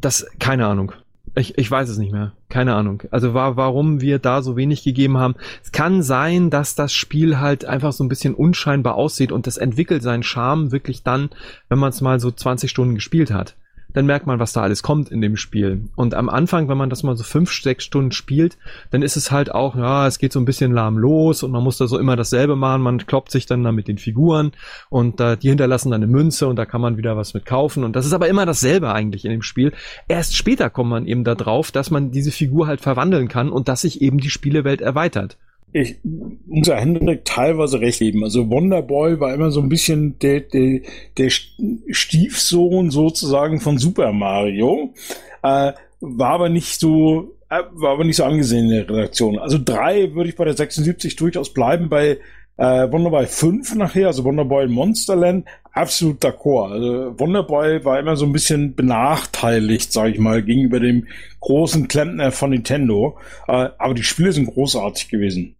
[0.00, 0.92] Das keine Ahnung.
[1.36, 2.32] Ich, ich weiß es nicht mehr.
[2.48, 3.02] Keine Ahnung.
[3.10, 5.34] Also war, warum wir da so wenig gegeben haben.
[5.64, 9.56] Es kann sein, dass das Spiel halt einfach so ein bisschen unscheinbar aussieht und das
[9.56, 11.30] entwickelt seinen Charme wirklich dann,
[11.68, 13.56] wenn man es mal so 20 Stunden gespielt hat
[13.94, 15.88] dann merkt man, was da alles kommt in dem Spiel.
[15.96, 18.58] Und am Anfang, wenn man das mal so fünf, sechs Stunden spielt,
[18.90, 21.62] dann ist es halt auch, ja, es geht so ein bisschen lahm los und man
[21.62, 22.82] muss da so immer dasselbe machen.
[22.82, 24.52] Man kloppt sich dann da mit den Figuren
[24.90, 27.84] und äh, die hinterlassen dann eine Münze und da kann man wieder was mit kaufen.
[27.84, 29.72] Und das ist aber immer dasselbe eigentlich in dem Spiel.
[30.08, 33.68] Erst später kommt man eben da drauf, dass man diese Figur halt verwandeln kann und
[33.68, 35.38] dass sich eben die Spielewelt erweitert
[35.74, 38.22] ich ja Hendrik teilweise recht geben.
[38.22, 40.80] Also Wonderboy war immer so ein bisschen der, der,
[41.18, 44.94] der Stiefsohn sozusagen von Super Mario.
[45.42, 49.36] Äh, war aber nicht so, äh, war aber nicht so angesehen in der Redaktion.
[49.38, 51.88] Also drei würde ich bei der 76 durchaus bleiben.
[51.88, 52.18] Bei
[52.56, 56.70] äh, Wonderboy 5 nachher, also Wonderboy Monsterland, absolut d'accord.
[56.70, 61.08] Also Wonderboy war immer so ein bisschen benachteiligt, sage ich mal, gegenüber dem
[61.40, 63.18] großen Klempner von Nintendo.
[63.48, 65.56] Äh, aber die Spiele sind großartig gewesen.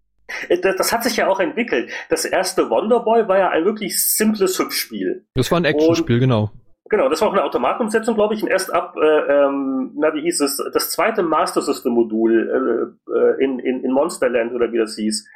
[0.49, 1.91] Äh, das, hat sich ja auch entwickelt.
[2.09, 5.25] Das erste Wonderboy war ja ein wirklich simples Hübschspiel.
[5.35, 6.51] Das war ein Actionspiel, genau.
[6.91, 10.21] Genau, das war auch eine Automatenumsetzung, glaube ich, und erst ab, äh, ähm, na, wie
[10.21, 14.79] hieß es, das zweite Master System Modul äh, äh, in, in, in Monsterland oder wie
[14.79, 15.27] das hieß.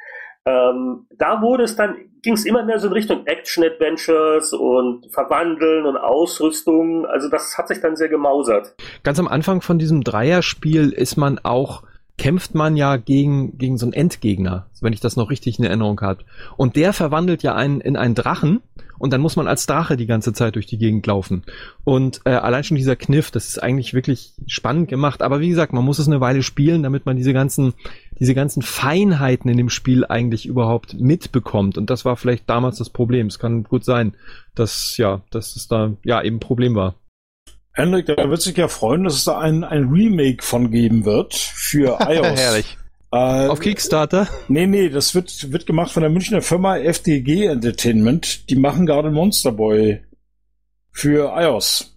[0.45, 5.85] Ähm, da wurde es dann, ging es immer mehr so in Richtung Action-Adventures und Verwandeln
[5.85, 7.05] und Ausrüstung.
[7.07, 8.75] Also das hat sich dann sehr gemausert.
[9.03, 11.83] Ganz am Anfang von diesem Dreierspiel ist man auch
[12.19, 15.99] kämpft man ja gegen, gegen so einen Endgegner, wenn ich das noch richtig in Erinnerung
[16.01, 16.25] habe.
[16.57, 18.61] Und der verwandelt ja einen in einen Drachen
[18.99, 21.43] und dann muss man als Drache die ganze Zeit durch die Gegend laufen.
[21.85, 25.21] Und äh, allein schon dieser Kniff, das ist eigentlich wirklich spannend gemacht.
[25.21, 27.73] Aber wie gesagt, man muss es eine Weile spielen, damit man diese ganzen,
[28.19, 31.77] diese ganzen Feinheiten in dem Spiel eigentlich überhaupt mitbekommt.
[31.77, 33.27] Und das war vielleicht damals das Problem.
[33.27, 34.13] Es kann gut sein,
[34.53, 36.95] dass ja, dass es da ja eben ein Problem war.
[37.79, 41.33] Hendrik, der wird sich ja freuen, dass es da ein, ein Remake von geben wird
[41.33, 42.39] für iOS.
[42.39, 42.77] Herrlich.
[43.11, 44.27] Äh, Auf Kickstarter?
[44.49, 48.49] Nee, nee, das wird, wird gemacht von der Münchner Firma FDG Entertainment.
[48.49, 50.03] Die machen gerade Monster Boy
[50.91, 51.95] für iOS.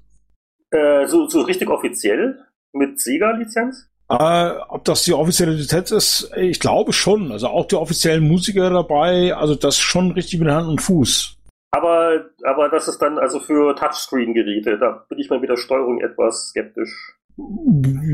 [0.70, 2.38] Äh, so, so richtig offiziell?
[2.72, 3.88] Mit Sega-Lizenz?
[4.08, 7.32] Äh, ob das die offizielle Lizenz ist, ich glaube schon.
[7.32, 11.36] Also auch die offiziellen Musiker dabei, also das schon richtig mit Hand und Fuß.
[11.72, 14.78] Aber, aber das ist dann also für Touchscreen-Geräte.
[14.78, 17.16] Da bin ich mal mit der Steuerung etwas skeptisch.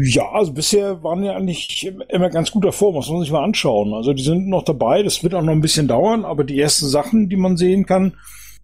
[0.03, 3.93] Ja, also bisher waren ja eigentlich immer ganz gut davor, muss man sich mal anschauen.
[3.93, 6.87] Also die sind noch dabei, das wird auch noch ein bisschen dauern, aber die ersten
[6.87, 8.17] Sachen, die man sehen kann,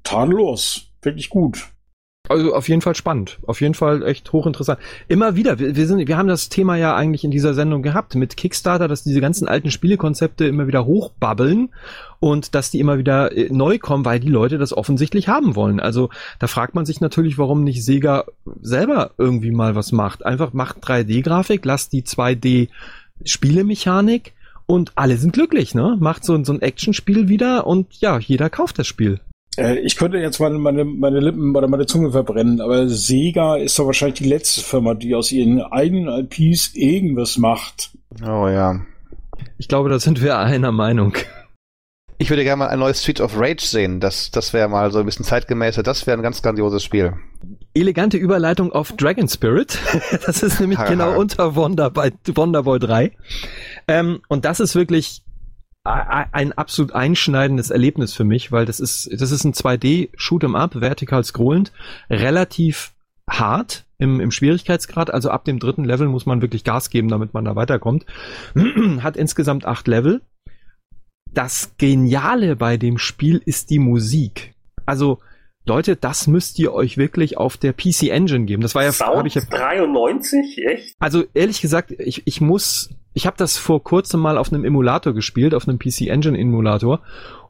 [0.05, 0.93] tadellos.
[1.03, 1.74] Wirklich gut.
[2.27, 4.81] Also auf jeden Fall spannend, auf jeden Fall echt hochinteressant.
[5.09, 8.15] Immer wieder, wir, wir, sind, wir haben das Thema ja eigentlich in dieser Sendung gehabt
[8.15, 11.69] mit Kickstarter, dass diese ganzen alten Spielekonzepte immer wieder hochbabbeln
[12.21, 15.81] und dass die immer wieder äh, neu kommen, weil die Leute das offensichtlich haben wollen.
[15.81, 18.25] Also da fragt man sich natürlich, warum nicht Sega
[18.63, 20.25] selber irgendwie mal was macht.
[20.25, 24.33] Einfach macht 3D-Grafik, lasst die 2D-Spielemechanik
[24.65, 25.99] und alle sind glücklich, ne?
[26.01, 29.21] Macht so, so ein Actionspiel wieder und ja, jeder kauft das Spiel.
[29.57, 33.79] Äh, ich könnte jetzt meine, meine, meine Lippen oder meine Zunge verbrennen, aber Sega ist
[33.79, 37.93] doch wahrscheinlich die letzte Firma, die aus ihren eigenen IPs irgendwas macht.
[38.23, 38.81] Oh ja.
[39.59, 41.15] Ich glaube, da sind wir einer Meinung.
[42.19, 44.01] Ich würde gerne mal ein neues Street of Rage sehen.
[44.01, 45.83] Das, das wäre mal so ein bisschen zeitgemäßer.
[45.83, 47.15] Das wäre ein ganz grandioses Spiel.
[47.75, 49.79] Elegante Überleitung auf Dragon Spirit.
[50.27, 53.13] das ist nämlich genau unter Wonder bei Wonderboy 3.
[53.89, 55.23] Ähm, und das ist wirklich
[55.85, 60.81] ein absolut einschneidendes Erlebnis für mich, weil das ist, das ist ein 2D Shoot'em Up,
[60.81, 61.73] vertikal scrollend,
[62.09, 62.95] relativ
[63.29, 67.35] hart im, im Schwierigkeitsgrad, also ab dem dritten Level muss man wirklich Gas geben, damit
[67.35, 68.07] man da weiterkommt.
[69.01, 70.23] Hat insgesamt acht Level.
[71.31, 74.55] Das Geniale bei dem Spiel ist die Musik.
[74.87, 75.21] Also,
[75.67, 78.63] Leute, das müsst ihr euch wirklich auf der PC Engine geben.
[78.63, 80.95] Das war ja, habe ich ja 93, echt?
[80.99, 85.15] Also ehrlich gesagt, ich, ich muss ich habe das vor kurzem mal auf einem Emulator
[85.15, 87.01] gespielt, auf einem PC Engine Emulator.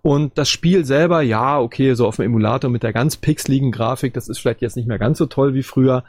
[0.03, 4.13] Und das Spiel selber, ja, okay, so auf dem Emulator mit der ganz pixeligen Grafik,
[4.13, 6.05] das ist vielleicht jetzt nicht mehr ganz so toll wie früher.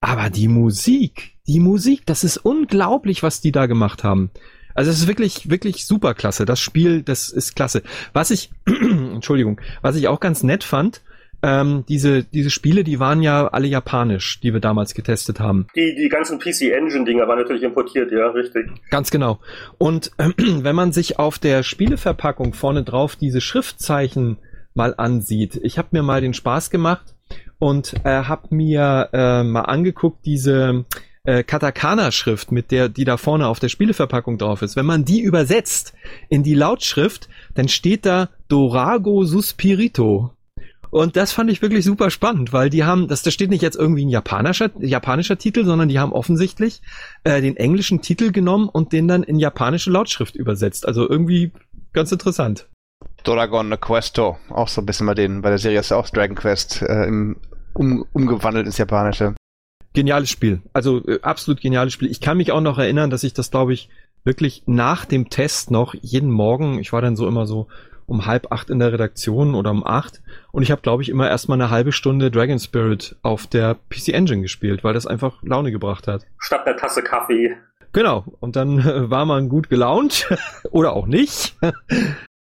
[0.00, 4.30] Aber die Musik, die Musik, das ist unglaublich, was die da gemacht haben.
[4.74, 6.44] Also es ist wirklich, wirklich super klasse.
[6.44, 7.82] Das Spiel, das ist klasse.
[8.12, 11.02] Was ich, Entschuldigung, was ich auch ganz nett fand,
[11.42, 15.66] ähm, diese, diese Spiele, die waren ja alle japanisch, die wir damals getestet haben.
[15.74, 18.70] Die, die ganzen PC-Engine-Dinger waren natürlich importiert, ja, richtig.
[18.90, 19.40] Ganz genau.
[19.78, 24.38] Und äh, wenn man sich auf der Spieleverpackung vorne drauf diese Schriftzeichen
[24.74, 27.14] mal ansieht, ich habe mir mal den Spaß gemacht
[27.58, 30.84] und äh, habe mir äh, mal angeguckt, diese
[31.24, 34.76] äh, Katakana-Schrift, mit der, die da vorne auf der Spieleverpackung drauf ist.
[34.76, 35.94] Wenn man die übersetzt
[36.28, 40.30] in die Lautschrift, dann steht da Dorago Suspirito.
[40.92, 43.76] Und das fand ich wirklich super spannend, weil die haben, das, das steht nicht jetzt
[43.76, 46.82] irgendwie ein japanischer, japanischer Titel, sondern die haben offensichtlich
[47.24, 50.86] äh, den englischen Titel genommen und den dann in japanische Lautschrift übersetzt.
[50.86, 51.50] Also irgendwie
[51.94, 52.68] ganz interessant.
[53.24, 56.82] Dragon Questo, auch so ein bisschen bei den, bei der Serie ist auch Dragon Quest
[56.82, 57.38] äh, im,
[57.72, 59.34] um, umgewandelt ins Japanische.
[59.94, 60.60] Geniales Spiel.
[60.74, 62.10] Also äh, absolut geniales Spiel.
[62.10, 63.88] Ich kann mich auch noch erinnern, dass ich das, glaube ich,
[64.24, 67.68] wirklich nach dem Test noch jeden Morgen, ich war dann so immer so
[68.12, 70.20] um halb acht in der Redaktion oder um acht.
[70.52, 74.08] Und ich habe, glaube ich, immer erstmal eine halbe Stunde Dragon Spirit auf der PC
[74.08, 76.26] Engine gespielt, weil das einfach Laune gebracht hat.
[76.38, 77.56] Statt einer Tasse Kaffee.
[77.92, 78.24] Genau.
[78.40, 80.28] Und dann äh, war man gut gelaunt
[80.70, 81.56] oder auch nicht.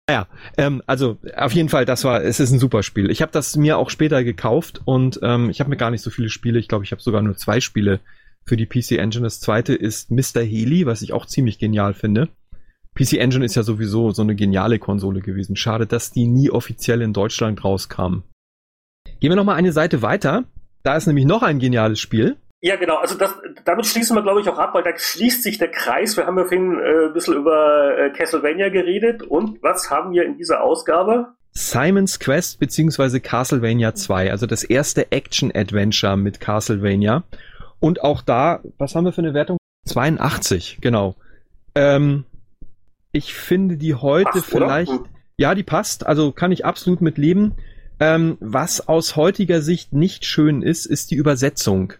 [0.10, 0.28] Ja,
[0.58, 3.10] ähm, also auf jeden Fall, das war, es ist ein super Spiel.
[3.10, 6.10] Ich habe das mir auch später gekauft und ähm, ich habe mir gar nicht so
[6.10, 6.60] viele Spiele.
[6.60, 8.02] Ich glaube, ich habe sogar nur zwei Spiele
[8.44, 9.24] für die PC Engine.
[9.24, 10.42] Das zweite ist Mr.
[10.42, 12.28] Healy, was ich auch ziemlich genial finde.
[12.96, 15.56] PC Engine ist ja sowieso so eine geniale Konsole gewesen.
[15.56, 18.24] Schade, dass die nie offiziell in Deutschland rauskam.
[19.20, 20.44] Gehen wir noch mal eine Seite weiter.
[20.84, 22.38] Da ist nämlich noch ein geniales Spiel.
[22.62, 22.98] Ja, genau.
[22.98, 23.34] Also das,
[23.66, 26.16] damit schließen wir, glaube ich, auch ab, weil da schließt sich der Kreis.
[26.16, 29.22] Wir haben ja vorhin äh, ein bisschen über äh, Castlevania geredet.
[29.24, 31.34] Und was haben wir in dieser Ausgabe?
[31.52, 37.24] Simon's Quest beziehungsweise Castlevania 2, also das erste Action-Adventure mit Castlevania.
[37.80, 39.58] Und auch da, was haben wir für eine Wertung?
[39.86, 41.16] 82, genau.
[41.76, 42.26] Ähm,
[43.14, 45.10] ich finde die heute Passt, vielleicht, oder?
[45.38, 47.54] ja, die passt, also kann ich absolut mit leben.
[48.00, 51.94] Ähm, was aus heutiger Sicht nicht schön ist, ist die Übersetzung.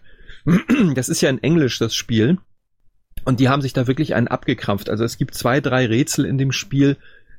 [0.94, 2.38] Das ist ja in Englisch das Spiel.
[3.24, 4.90] Und die haben sich da wirklich einen abgekrampft.
[4.90, 6.98] Also es gibt zwei, drei Rätsel in dem Spiel.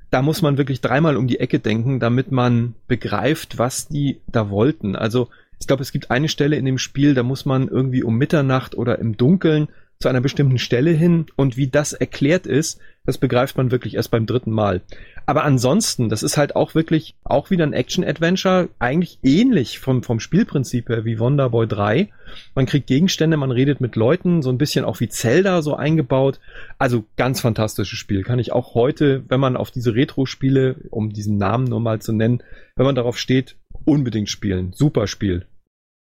[0.09, 4.49] Da muss man wirklich dreimal um die Ecke denken, damit man begreift, was die da
[4.49, 4.95] wollten.
[4.95, 5.27] Also
[5.59, 8.75] ich glaube, es gibt eine Stelle in dem Spiel, da muss man irgendwie um Mitternacht
[8.75, 9.67] oder im Dunkeln
[9.99, 14.11] zu einer bestimmten Stelle hin und wie das erklärt ist, das begreift man wirklich erst
[14.11, 14.81] beim dritten Mal.
[15.27, 20.19] Aber ansonsten, das ist halt auch wirklich auch wieder ein Action-Adventure, eigentlich ähnlich vom, vom
[20.19, 22.09] Spielprinzip her wie Wonderboy 3.
[22.53, 26.39] Man kriegt Gegenstände, man redet mit Leuten, so ein bisschen auch wie Zelda so eingebaut.
[26.77, 28.23] Also ganz fantastisches Spiel.
[28.23, 32.13] Kann ich auch heute, wenn man auf diese Retro-Spiele, um diesen Namen nur mal zu
[32.13, 32.43] nennen,
[32.75, 33.55] wenn man darauf steht,
[33.85, 34.73] unbedingt spielen.
[34.73, 35.45] Super Spiel.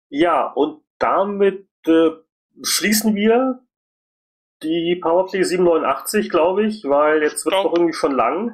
[0.09, 2.11] Ja, und damit äh,
[2.63, 3.61] schließen wir
[4.63, 8.53] die Powerplay 789, glaube ich, weil jetzt wird es doch irgendwie schon lang.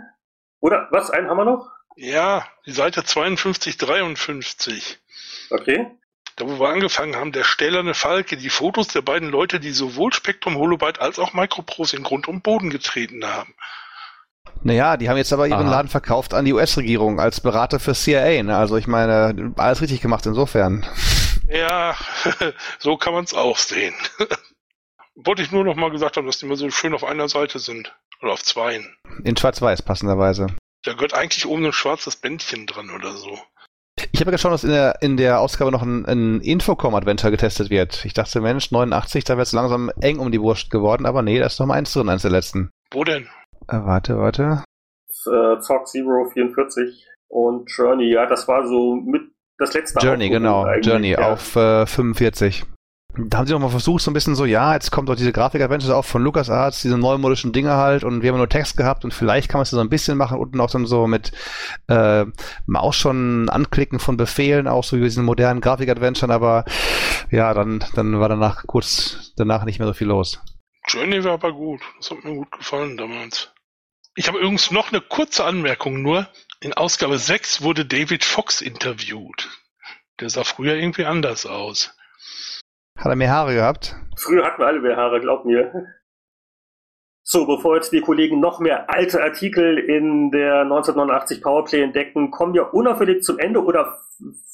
[0.61, 1.11] Oder was?
[1.11, 1.71] Einen haben wir noch?
[1.97, 4.99] Ja, die Seite 52, 53.
[5.51, 5.87] Okay.
[6.37, 10.13] Da wo wir angefangen haben, der stählerne Falke, die Fotos der beiden Leute, die sowohl
[10.13, 13.55] Spektrum Holobyte als auch Microprose in Grund und Boden getreten haben.
[14.63, 15.71] Naja, die haben jetzt aber ihren Aha.
[15.71, 18.43] Laden verkauft an die US-Regierung als Berater für CIA.
[18.43, 18.57] Ne?
[18.57, 20.87] Also ich meine, alles richtig gemacht insofern.
[21.49, 21.95] Ja,
[22.79, 23.95] so kann man es auch sehen.
[25.15, 27.59] Wollte ich nur noch mal gesagt haben, dass die mal so schön auf einer Seite
[27.59, 27.95] sind.
[28.23, 28.97] Oder auf zweien.
[29.25, 30.47] In Schwarz-Weiß passenderweise.
[30.85, 33.39] Da gehört eigentlich oben ein schwarzes Bändchen dran oder so.
[34.11, 38.05] Ich habe geschaut, dass in der, in der Ausgabe noch ein, ein Infocom-Adventure getestet wird.
[38.05, 41.39] Ich dachte, Mensch, 89, da wäre es langsam eng um die Wurst geworden, aber nee,
[41.39, 42.71] da ist noch mal eins drin, eins der letzten.
[42.91, 43.29] Wo denn?
[43.69, 44.65] Äh, warte, warte.
[45.27, 49.23] Äh, Zock Zero 44 und Journey, ja, das war so mit
[49.59, 50.67] das letzte Journey, genau.
[50.81, 51.33] Journey ja.
[51.33, 52.65] auf äh, 45.
[53.15, 55.33] Da haben sie noch mal versucht, so ein bisschen so, ja, jetzt kommt doch diese
[55.33, 59.13] Grafik-Adventures auf von LucasArts, diese neumodischen Dinge halt, und wir haben nur Text gehabt und
[59.13, 61.33] vielleicht kann man es so ein bisschen machen, unten auch dann so mit
[61.89, 62.25] äh,
[62.65, 66.65] Maus schon anklicken von Befehlen, auch so wie diesen modernen Grafik-Adventuren, aber
[67.31, 70.41] ja, dann, dann war danach kurz danach nicht mehr so viel los.
[70.89, 71.81] Journey war aber gut.
[71.99, 73.53] Das hat mir gut gefallen damals.
[74.15, 76.29] Ich habe übrigens noch eine kurze Anmerkung nur.
[76.61, 79.49] In Ausgabe 6 wurde David Fox interviewt.
[80.21, 81.95] Der sah früher irgendwie anders aus.
[83.03, 83.97] Hat er mehr Haare gehabt?
[84.17, 85.89] Früher hatten wir alle mehr Haare, glaub mir.
[87.25, 92.55] So, bevor jetzt die Kollegen noch mehr alte Artikel in der 1989 Powerplay entdecken, kommen
[92.55, 93.99] wir unauffällig zum Ende oder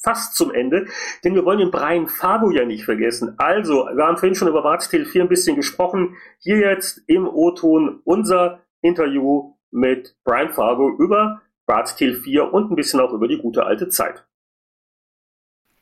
[0.02, 0.86] fast zum Ende,
[1.24, 3.34] denn wir wollen den Brian Fargo ja nicht vergessen.
[3.36, 6.16] Also, wir haben vorhin schon über Wartale 4 ein bisschen gesprochen.
[6.38, 13.00] Hier jetzt im O-Ton unser Interview mit Brian Fargo über Wartale 4 und ein bisschen
[13.00, 14.26] auch über die gute alte Zeit.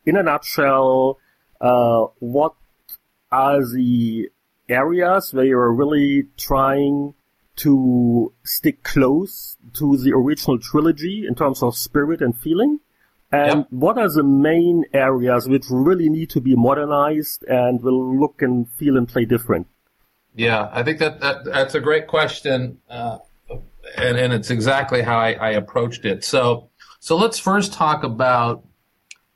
[0.02, 1.16] In a nutshell,
[1.60, 2.54] uh, what
[3.30, 4.30] are the
[4.68, 7.14] areas where you're really trying
[7.56, 12.80] to stick close to the original trilogy in terms of spirit and feeling?
[13.32, 13.66] And Yep.
[13.70, 18.68] what are the main areas which really need to be modernized and will look and
[18.78, 19.66] feel and play different?
[20.34, 23.18] Yeah, I think that, that that's a great question, uh,
[23.96, 26.24] and and it's exactly how I, I approached it.
[26.24, 26.68] So
[27.00, 28.64] so let's first talk about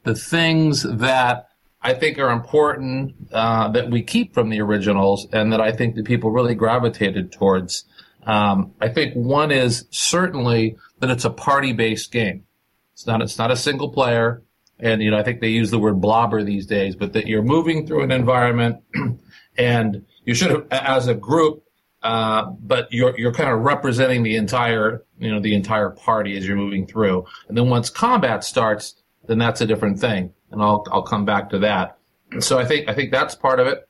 [0.05, 1.50] the things that
[1.83, 5.95] I think are important uh, that we keep from the originals, and that I think
[5.95, 7.85] that people really gravitated towards.
[8.27, 12.45] Um, I think one is certainly that it's a party-based game.
[12.93, 14.43] It's not it's not a single player,
[14.79, 17.43] and you know I think they use the word blobber these days, but that you're
[17.43, 18.83] moving through an environment,
[19.57, 21.65] and you should have as a group,
[22.03, 26.47] uh, but you're you're kind of representing the entire you know the entire party as
[26.47, 28.97] you're moving through, and then once combat starts,
[29.27, 31.99] then that's a different thing, and I'll I'll come back to that.
[32.33, 33.89] And so I think I think that's part of it.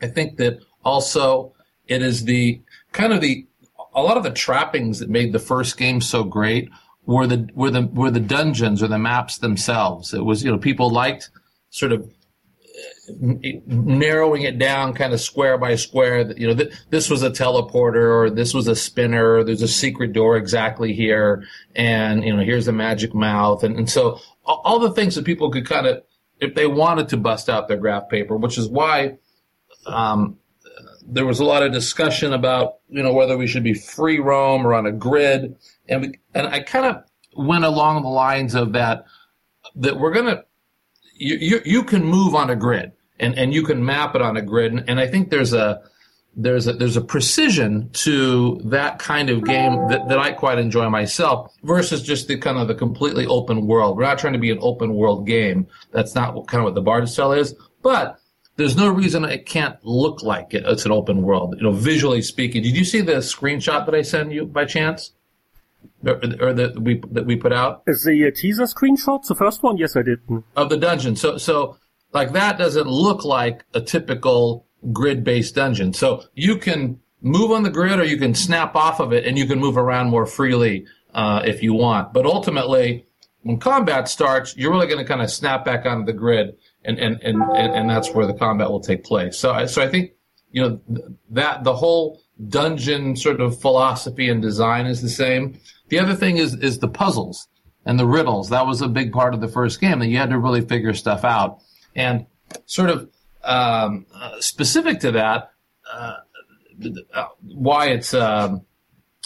[0.00, 1.54] I think that also
[1.86, 2.60] it is the
[2.92, 3.46] kind of the
[3.94, 6.70] a lot of the trappings that made the first game so great
[7.04, 10.14] were the were the were the dungeons or the maps themselves.
[10.14, 11.30] It was you know people liked
[11.70, 12.10] sort of
[13.20, 17.30] narrowing it down kind of square by square that you know th- this was a
[17.30, 21.44] teleporter or this was a spinner there's a secret door exactly here
[21.74, 25.50] and you know here's a magic mouth and, and so all, the things that people
[25.50, 26.02] could kind of
[26.40, 29.16] if they wanted to bust out their graph paper which is why
[29.86, 30.38] um,
[31.06, 34.66] there was a lot of discussion about you know whether we should be free roam
[34.66, 35.56] or on a grid,
[35.88, 37.04] and we, and I kind of
[37.36, 39.04] went along the lines of that
[39.76, 40.44] that we're gonna
[41.14, 42.92] you, you you can move on a grid
[43.22, 44.72] and and you can map it on a grid.
[44.72, 45.82] And, and I think there's a
[46.34, 50.88] there's a there's a precision to that kind of game that, that I quite enjoy
[50.88, 53.96] myself versus just the kind of the completely open world.
[53.96, 55.66] We're not trying to be an open world game.
[55.92, 57.54] That's not what, kind of what the Bard style is.
[57.82, 58.18] But
[58.56, 60.64] there's no reason it can't look like it.
[60.66, 62.62] It's an open world, you know, visually speaking.
[62.62, 65.12] Did you see the screenshot that I sent you by chance,
[66.06, 69.62] or, or that we that we put out Is the uh, teaser screenshot the first
[69.62, 69.76] one?
[69.76, 70.20] Yes, I did.
[70.56, 71.16] of the dungeon?
[71.16, 71.76] So so
[72.12, 75.92] like that doesn't look like a typical grid-based dungeon.
[75.92, 79.38] So you can move on the grid, or you can snap off of it, and
[79.38, 82.12] you can move around more freely uh, if you want.
[82.12, 83.06] But ultimately,
[83.42, 86.98] when combat starts, you're really going to kind of snap back onto the grid, and
[86.98, 89.38] and, and, and and that's where the combat will take place.
[89.38, 90.12] So so I think
[90.50, 90.80] you know
[91.30, 95.58] that the whole dungeon sort of philosophy and design is the same.
[95.88, 97.48] The other thing is is the puzzles
[97.84, 98.50] and the riddles.
[98.50, 100.94] That was a big part of the first game that you had to really figure
[100.94, 101.60] stuff out.
[101.94, 102.26] And
[102.66, 103.08] sort of
[103.42, 105.52] um, uh, specific to that,
[105.90, 106.14] uh,
[107.42, 108.62] why it's um,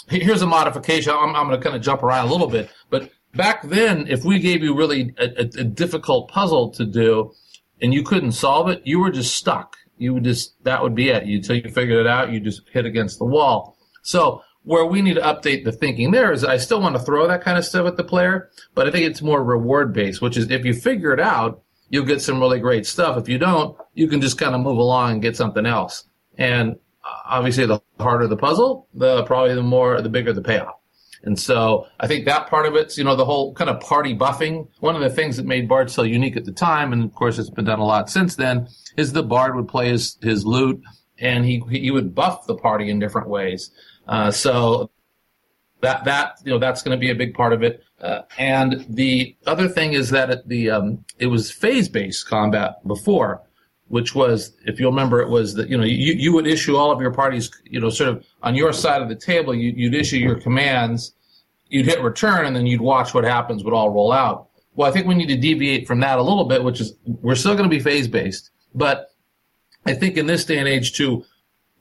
[0.07, 1.13] here's a modification.
[1.13, 4.25] I'm, I'm going to kind of jump around a little bit, but back then, if
[4.25, 7.33] we gave you really a, a, a difficult puzzle to do
[7.81, 9.77] and you couldn't solve it, you were just stuck.
[9.97, 11.25] You would just that would be it.
[11.25, 13.77] You, until you figured it out, you just hit against the wall.
[14.01, 17.27] So where we need to update the thinking there is I still want to throw
[17.27, 20.37] that kind of stuff at the player, but I think it's more reward based, which
[20.37, 23.17] is if you figure it out, you'll get some really great stuff.
[23.17, 26.05] If you don't, you can just kind of move along and get something else.
[26.37, 26.73] And
[27.03, 30.75] uh, obviously, the harder the puzzle, the probably the more the bigger the payoff.
[31.23, 34.15] And so I think that part of it's, you know, the whole kind of party
[34.15, 34.67] buffing.
[34.79, 37.39] One of the things that made Bard so unique at the time, and of course
[37.39, 40.81] it's been done a lot since then, is the Bard would play his, his lute
[41.19, 43.71] and he, he would buff the party in different ways.
[44.07, 44.91] Uh, so
[45.81, 47.83] that, that, you know, that's going to be a big part of it.
[48.01, 52.75] Uh, and the other thing is that it, the, um, it was phase based combat
[52.87, 53.41] before
[53.89, 56.91] which was, if you'll remember, it was that, you know, you, you would issue all
[56.91, 59.95] of your parties, you know, sort of on your side of the table, you, you'd
[59.95, 61.13] issue your commands,
[61.69, 64.49] you'd hit return, and then you'd watch what happens would all roll out.
[64.75, 67.35] Well, I think we need to deviate from that a little bit, which is we're
[67.35, 69.11] still going to be phase based, but
[69.85, 71.23] I think in this day and age to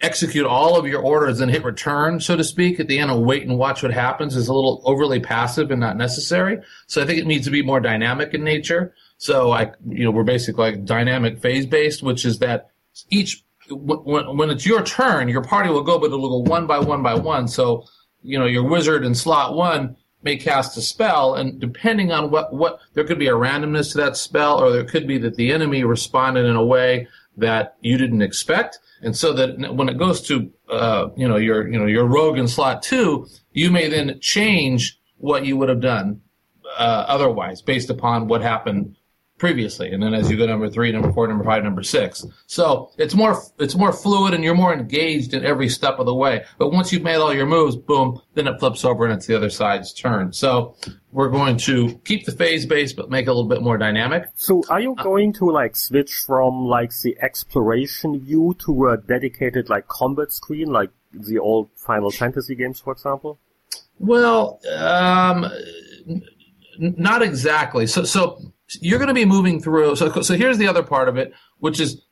[0.01, 3.25] execute all of your orders and hit return, so to speak, at the end and
[3.25, 6.59] wait and watch what happens is a little overly passive and not necessary.
[6.87, 8.95] So I think it needs to be more dynamic in nature.
[9.19, 12.71] So I, you know, we're basically like dynamic phase based, which is that
[13.09, 16.79] each, when, when it's your turn, your party will go, but it'll go one by
[16.79, 17.49] one by one.
[17.49, 17.85] So,
[18.23, 22.53] you know, your wizard in slot one may cast a spell and depending on what,
[22.53, 25.53] what, there could be a randomness to that spell or there could be that the
[25.53, 28.79] enemy responded in a way that you didn't expect.
[29.03, 32.39] And so that when it goes to, uh, you know, your, you know, your rogue
[32.39, 36.23] in slot two, you may then change what you would have done,
[36.79, 38.97] uh, otherwise based upon what happened
[39.39, 39.93] previously.
[39.93, 42.25] And then as you go number three, number four, number five, number six.
[42.47, 46.15] So it's more, it's more fluid and you're more engaged in every step of the
[46.15, 46.45] way.
[46.59, 49.37] But once you've made all your moves, boom, then it flips over and it's the
[49.37, 50.33] other side's turn.
[50.33, 50.75] So
[51.13, 54.29] we're going to keep the phase base, but make it a little bit more dynamic.
[54.35, 59.69] So are you going to like switch from like the exploration view to a dedicated
[59.69, 63.39] like combat screen, like the old Final Fantasy games, for example?
[63.99, 65.45] Well, um,
[66.07, 66.23] n-
[66.79, 67.87] not exactly.
[67.87, 69.97] So, so you're going to be moving through.
[69.97, 72.03] So, so here's the other part of it, which is,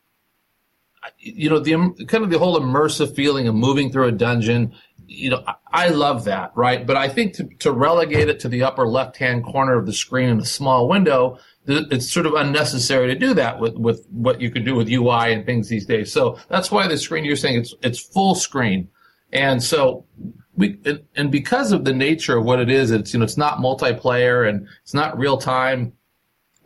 [1.18, 1.72] you know, the
[2.06, 4.74] kind of the whole immersive feeling of moving through a dungeon.
[5.06, 6.86] You know, I, I love that, right?
[6.86, 9.92] But I think to, to relegate it to the upper left hand corner of the
[9.92, 14.40] screen in a small window, it's sort of unnecessary to do that with, with what
[14.40, 16.12] you can do with UI and things these days.
[16.12, 18.88] So that's why the screen you're saying it's, it's full screen.
[19.32, 20.06] And so
[20.54, 23.36] we, and- and because of the nature of what it is, it's, you know, it's
[23.36, 25.92] not multiplayer and it's not real time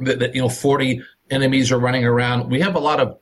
[0.01, 2.51] that, that, you know, 40 enemies are running around.
[2.51, 3.19] We have a lot of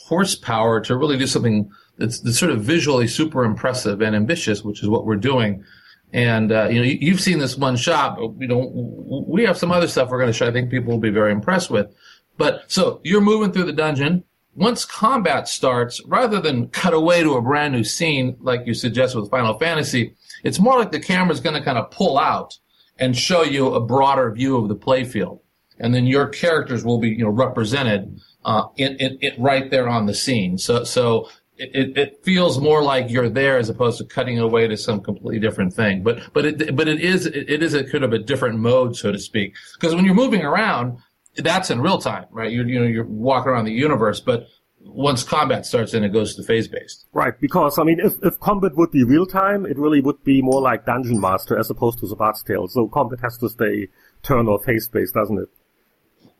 [0.00, 4.82] horsepower to really do something that's, that's sort of visually super impressive and ambitious, which
[4.82, 5.64] is what we're doing.
[6.12, 9.58] And, uh, you know, you, you've seen this one shot, but, you know, we have
[9.58, 10.48] some other stuff we're going to show.
[10.48, 11.94] I think people will be very impressed with.
[12.38, 14.24] But so you're moving through the dungeon.
[14.54, 19.14] Once combat starts, rather than cut away to a brand new scene like you suggest
[19.14, 22.58] with Final Fantasy, it's more like the camera's going to kind of pull out
[22.98, 25.40] and show you a broader view of the playfield.
[25.80, 29.88] And then your characters will be, you know, represented, uh, in, in, in right there
[29.88, 30.58] on the scene.
[30.58, 34.76] So, so it, it, feels more like you're there as opposed to cutting away to
[34.76, 36.02] some completely different thing.
[36.02, 39.12] But, but it, but it is, it is a kind of a different mode, so
[39.12, 39.54] to speak.
[39.74, 40.98] Because when you're moving around,
[41.36, 42.50] that's in real time, right?
[42.50, 44.46] You're, you know, you're walking around the universe, but
[44.80, 47.06] once combat starts, then it goes to phase based.
[47.12, 50.42] Right, because I mean, if, if combat would be real time, it really would be
[50.42, 52.68] more like Dungeon Master as opposed to Bard's Tale.
[52.68, 53.88] So combat has to stay
[54.22, 55.48] turn or phase based, doesn't it?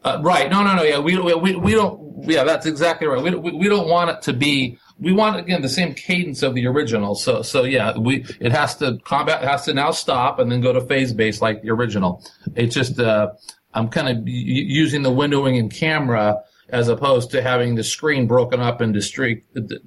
[0.04, 0.50] Uh, right.
[0.50, 0.82] No, no, no.
[0.82, 2.24] Yeah, we, we, we don't.
[2.24, 3.22] Yeah, that's exactly right.
[3.22, 4.78] We, we, we don't want it to be.
[4.98, 7.14] We want again the same cadence of the original.
[7.14, 10.72] So so yeah, we it has to combat has to now stop and then go
[10.72, 12.24] to phase base like the original.
[12.56, 13.30] It's just uh,
[13.74, 18.60] I'm kind of using the windowing and camera as opposed to having the screen broken
[18.60, 19.44] up into discrete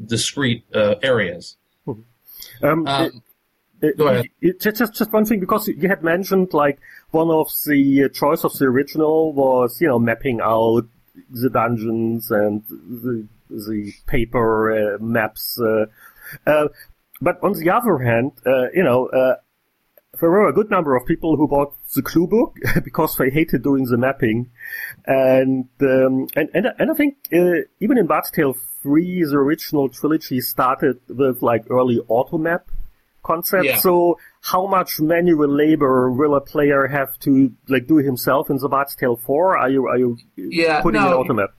[0.08, 1.58] discrete uh, areas.
[2.64, 3.24] Um, um,
[3.82, 4.26] it, go ahead.
[4.42, 6.80] It, it, just just one thing because you had mentioned like
[7.12, 10.86] one of the choice of the original was you know mapping out
[11.30, 15.60] the dungeons and the the paper uh, maps.
[15.60, 15.86] Uh,
[16.48, 16.70] uh,
[17.22, 19.36] but on the other hand, uh, you know, uh,
[20.20, 23.64] there were a good number of people who bought the clue book because they hated
[23.64, 24.50] doing the mapping,
[25.06, 29.90] and um, and and and I think uh, even in Bard's Tale three, the original
[29.90, 32.62] trilogy started with like early automap
[33.24, 33.66] concept.
[33.66, 33.78] Yeah.
[33.80, 38.70] So how much manual labor will a player have to like do himself in the
[38.70, 39.58] Bard's Tale 4?
[39.58, 41.50] Are you are you yeah, putting no, an automap?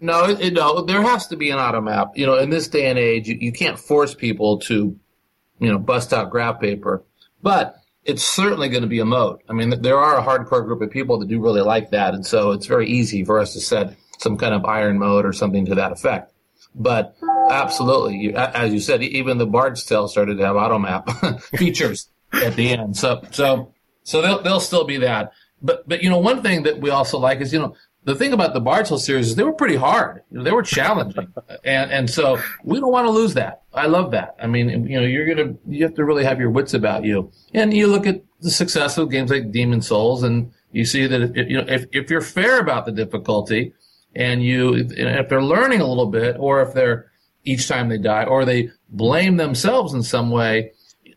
[0.00, 2.16] No, it, no, there has to be an automap.
[2.16, 4.98] You know, in this day and age, you, you can't force people to,
[5.60, 7.04] you know, bust out graph paper.
[7.40, 9.40] But it's certainly going to be a mode.
[9.48, 12.26] I mean, there are a hardcore group of people that do really like that, and
[12.26, 15.66] so it's very easy for us to set some kind of iron mode or something
[15.66, 16.31] to that effect.
[16.74, 17.16] But
[17.50, 22.70] absolutely, as you said, even the Bard's Tale started to have automap features at the
[22.70, 22.96] end.
[22.96, 23.74] So, so,
[24.04, 25.32] so they'll they'll still be that.
[25.60, 28.32] But but you know, one thing that we also like is you know the thing
[28.32, 30.22] about the Bard's Tale series is they were pretty hard.
[30.30, 31.32] You know, they were challenging,
[31.64, 33.62] and and so we don't want to lose that.
[33.72, 34.34] I love that.
[34.42, 37.30] I mean, you know, you're gonna you have to really have your wits about you,
[37.54, 41.36] and you look at the success of games like Demon Souls, and you see that
[41.36, 43.72] if, you know if if you're fair about the difficulty,
[44.14, 47.10] and you if they're learning a little bit, or if they're
[47.44, 50.72] each time they die, or they blame themselves in some way,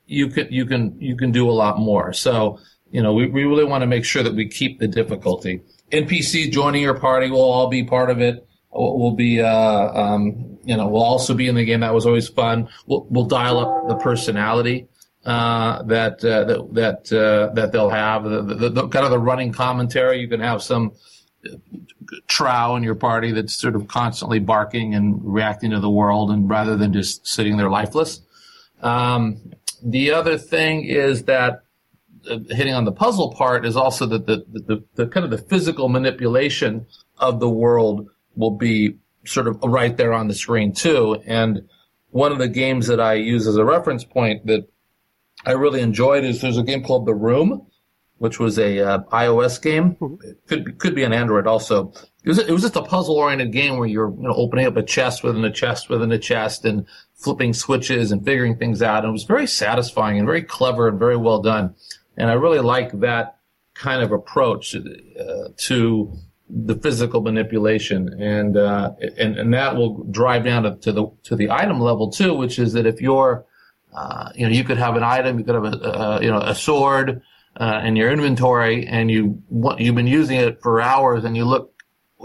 [0.05, 2.13] you can you can you can do a lot more.
[2.13, 2.59] So
[2.95, 5.61] you know, we, we really want to make sure that we keep the difficulty.
[5.91, 8.47] NPCs joining your party will all be part of it.
[8.71, 11.81] We'll be, uh, um, you know, we'll also be in the game.
[11.81, 12.69] That was always fun.
[12.87, 14.87] We'll, we'll dial up the personality
[15.25, 18.23] uh, that uh, that that uh, that they'll have.
[18.23, 20.19] The, the, the, kind of the running commentary.
[20.19, 20.91] You can have some
[22.27, 26.49] trow in your party that's sort of constantly barking and reacting to the world, and
[26.49, 28.21] rather than just sitting there lifeless.
[28.81, 29.53] Um,
[29.83, 31.63] the other thing is that
[32.29, 35.31] uh, hitting on the puzzle part is also that the, the, the, the, kind of
[35.31, 36.85] the physical manipulation
[37.17, 38.95] of the world will be
[39.25, 41.21] sort of right there on the screen too.
[41.25, 41.67] And
[42.09, 44.67] one of the games that I use as a reference point that
[45.45, 47.67] I really enjoyed is there's a game called The Room,
[48.17, 49.95] which was a uh, iOS game.
[49.95, 50.27] Mm-hmm.
[50.27, 51.93] It could be, could be an Android also.
[52.23, 54.77] It was, it was just a puzzle oriented game where you're you know, opening up
[54.77, 59.03] a chest within a chest within a chest and flipping switches and figuring things out.
[59.03, 61.75] And it was very satisfying and very clever and very well done.
[62.17, 63.37] And I really like that
[63.73, 66.17] kind of approach uh, to
[66.49, 71.35] the physical manipulation, and uh, and and that will drive down to, to, the to
[71.35, 73.45] the item level too, which is that if you're
[73.93, 76.39] uh, you know you could have an item, you could have a, a you know
[76.39, 77.21] a sword
[77.57, 79.41] uh, in your inventory, and you
[79.77, 81.73] you've been using it for hours, and you look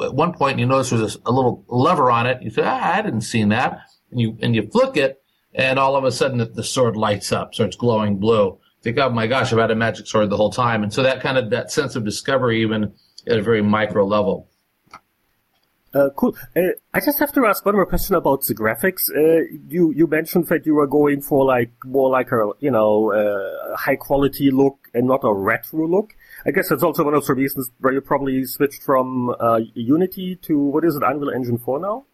[0.03, 2.43] at one point and you notice there's a, a little lever on it.
[2.43, 3.81] You say, ah, I didn't see that,
[4.11, 5.23] and you and you flick it,
[5.55, 9.11] and all of a sudden the, the sword lights up, starts glowing blue think, oh
[9.11, 10.83] my gosh, I've had a magic sword the whole time.
[10.83, 12.93] And so that kind of, that sense of discovery, even
[13.27, 14.49] at a very micro level.
[15.93, 16.37] Uh, cool.
[16.55, 16.61] Uh,
[16.95, 19.11] I just have to ask one more question about the graphics.
[19.11, 23.13] Uh, you you mentioned that you were going for like more like a you know
[23.13, 26.15] uh, high quality look and not a retro look.
[26.47, 30.37] I guess that's also one of the reasons where you probably switched from uh, Unity
[30.43, 32.05] to what is it, Unreal Engine four now?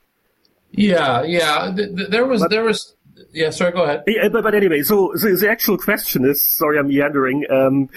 [0.70, 1.70] Yeah, yeah.
[1.74, 2.97] there was but, there was
[3.32, 4.05] yeah, sorry, go ahead.
[4.07, 7.44] Yeah, but, but anyway, so, so the actual question is, sorry, I'm meandering.
[7.51, 7.89] Um,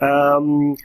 [0.00, 0.76] um,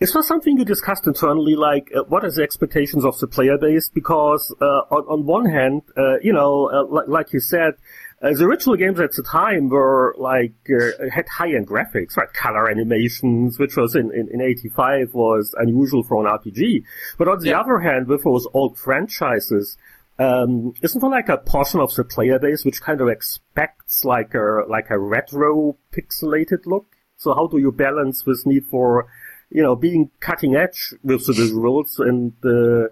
[0.00, 3.58] is there something you discussed internally, like uh, what are the expectations of the player
[3.58, 3.90] base?
[3.90, 7.74] Because uh, on, on one hand, uh, you know, uh, like, like you said,
[8.22, 12.32] uh, the original games at the time were like uh, had high-end graphics, right?
[12.32, 16.82] Color animations, which was in, in, in 85 was unusual for an RPG.
[17.18, 17.60] But on the yeah.
[17.60, 19.76] other hand, with those old franchises,
[20.18, 24.34] um, isn't there like a portion of the player base which kind of expects like
[24.34, 26.86] a like a retro pixelated look?
[27.20, 29.06] So how do you balance this need for,
[29.50, 32.88] you know, being cutting edge with the visuals and uh,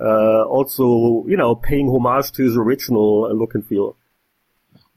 [0.00, 3.96] uh, also, you know, paying homage to his original look and feel?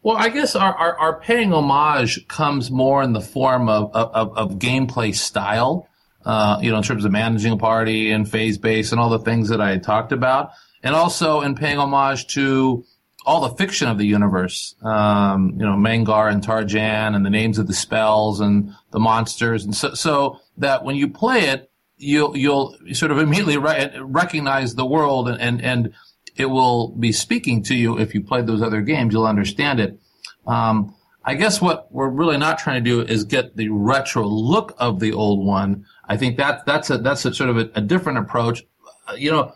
[0.04, 4.38] Well, I guess our, our, our paying homage comes more in the form of, of,
[4.38, 5.90] of gameplay style,
[6.26, 9.20] uh, you know, in terms of managing a party and phase base and all the
[9.20, 10.52] things that I had talked about
[10.84, 12.86] and also in paying homage to
[13.26, 17.60] all the fiction of the universe, um, you know, Mangar and Tarjan and the names
[17.60, 19.66] of the spells and the monsters.
[19.66, 24.76] And so, so that when you play it, you'll you'll sort of immediately re- recognize
[24.76, 25.94] the world and, and and
[26.36, 29.14] it will be speaking to you if you played those other games.
[29.14, 30.00] You'll understand it.
[30.46, 34.74] Um, I guess what we're really not trying to do is get the retro look
[34.78, 35.86] of the old one.
[36.08, 38.64] I think that that's a that's a sort of a, a different approach.
[39.08, 39.54] Uh, you know,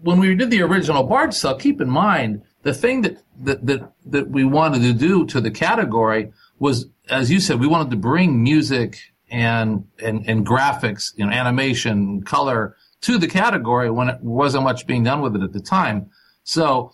[0.00, 3.92] when we did the original Bard cell, keep in mind the thing that, that that
[4.06, 7.96] that we wanted to do to the category was, as you said, we wanted to
[7.96, 8.98] bring music
[9.30, 14.86] and and and graphics, you know, animation, color to the category when it wasn't much
[14.86, 16.10] being done with it at the time.
[16.44, 16.92] So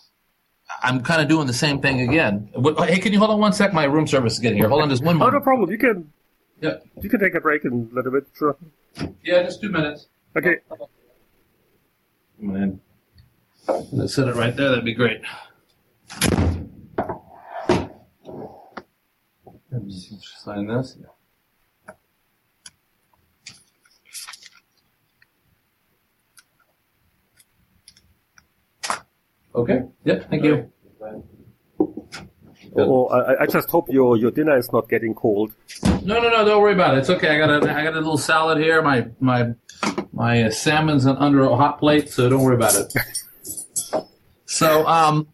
[0.82, 2.50] I'm kind of doing the same thing again.
[2.78, 3.72] Hey, can you hold on one sec?
[3.72, 4.68] My room service is getting here.
[4.68, 5.70] Hold on just one Oh, no problem.
[5.70, 6.12] You can
[6.60, 8.26] Yeah, you can take a break in a little bit.
[8.36, 8.56] Sure.
[9.22, 10.08] yeah, just two minutes.
[10.36, 10.56] Okay.
[12.38, 12.80] Man.
[13.92, 14.70] Let's set it right there.
[14.70, 15.22] That'd be great.
[20.44, 20.96] Sign this.
[29.54, 29.82] Okay.
[30.04, 30.30] Yep.
[30.30, 30.70] Thank you.
[32.72, 35.54] Well, I, I just hope your your dinner is not getting cold.
[36.02, 36.44] No, no, no.
[36.44, 36.98] Don't worry about it.
[36.98, 37.28] It's okay.
[37.28, 38.82] I got a I got a little salad here.
[38.82, 39.50] My my
[40.12, 42.92] my uh, salmon's under a hot plate, so don't worry about it.
[44.46, 45.28] so um,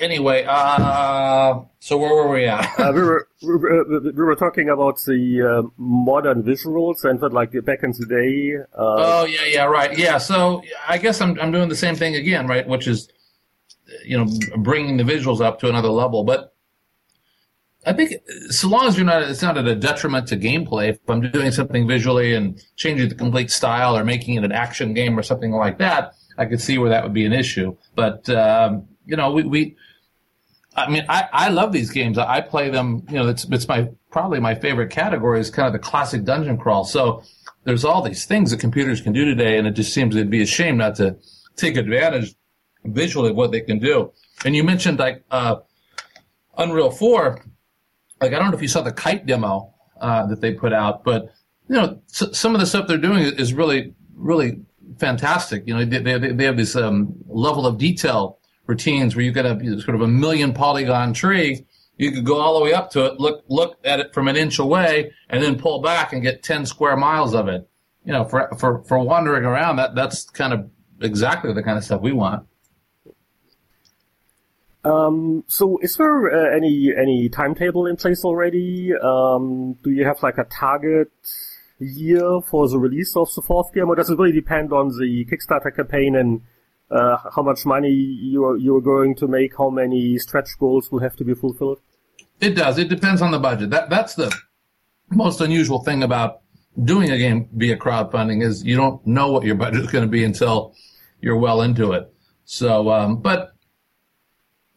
[0.00, 2.66] anyway, uh, so where were we at?
[2.80, 7.32] Uh, we were we were, we were talking about the uh, modern visuals and that
[7.32, 8.56] like back in the day.
[8.76, 9.96] Uh, Oh yeah, yeah, right.
[9.96, 10.18] Yeah.
[10.18, 12.66] So I guess I'm I'm doing the same thing again, right?
[12.66, 13.08] Which is,
[14.06, 16.24] you know, bringing the visuals up to another level.
[16.24, 16.54] But
[17.84, 18.14] I think
[18.50, 20.90] so long as you're not, it's not at a detriment to gameplay.
[20.90, 24.94] If I'm doing something visually and changing the complete style or making it an action
[24.94, 27.76] game or something like that, I could see where that would be an issue.
[27.94, 29.76] But um, you know, we, we
[30.76, 32.18] I mean, I, I love these games.
[32.18, 33.06] I play them.
[33.08, 36.58] You know, it's it's my probably my favorite category is kind of the classic dungeon
[36.58, 36.84] crawl.
[36.84, 37.22] So
[37.64, 40.42] there's all these things that computers can do today, and it just seems it'd be
[40.42, 41.16] a shame not to
[41.56, 42.34] take advantage
[42.88, 44.12] visually what they can do.
[44.44, 45.56] And you mentioned like uh,
[46.58, 47.44] Unreal Four.
[48.20, 51.04] Like I don't know if you saw the kite demo uh, that they put out,
[51.04, 51.32] but
[51.68, 54.60] you know, s- some of the stuff they're doing is really really
[54.98, 55.64] fantastic.
[55.66, 59.46] You know, they they, they have this um, level of detail routines where you get
[59.46, 61.66] a sort of a million polygon tree.
[61.98, 64.36] You could go all the way up to it, look look at it from an
[64.36, 67.68] inch away, and then pull back and get ten square miles of it.
[68.04, 71.84] You know, for for for wandering around, that that's kind of exactly the kind of
[71.84, 72.46] stuff we want.
[74.86, 78.92] Um, so is there uh, any any timetable in place already?
[78.94, 81.10] Um, do you have like a target
[81.78, 85.26] year for the release of the fourth game, or does it really depend on the
[85.26, 86.42] Kickstarter campaign and
[86.90, 91.16] uh, how much money you're you're going to make, how many stretch goals will have
[91.16, 91.80] to be fulfilled?
[92.40, 92.78] It does.
[92.78, 93.70] It depends on the budget.
[93.70, 94.32] That that's the
[95.10, 96.42] most unusual thing about
[96.84, 100.10] doing a game via crowdfunding is you don't know what your budget is going to
[100.10, 100.74] be until
[101.20, 102.12] you're well into it.
[102.44, 103.55] So, um, but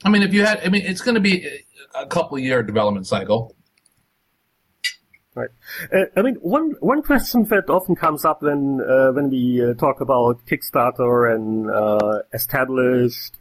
[0.04, 1.48] I mean, if you had, I mean, it's going to be
[1.94, 3.56] a couple year development cycle.
[5.36, 5.50] Right.
[5.94, 9.74] Uh, I mean, one one question that often comes up when uh, when we uh,
[9.76, 13.38] talk about Kickstarter and uh, established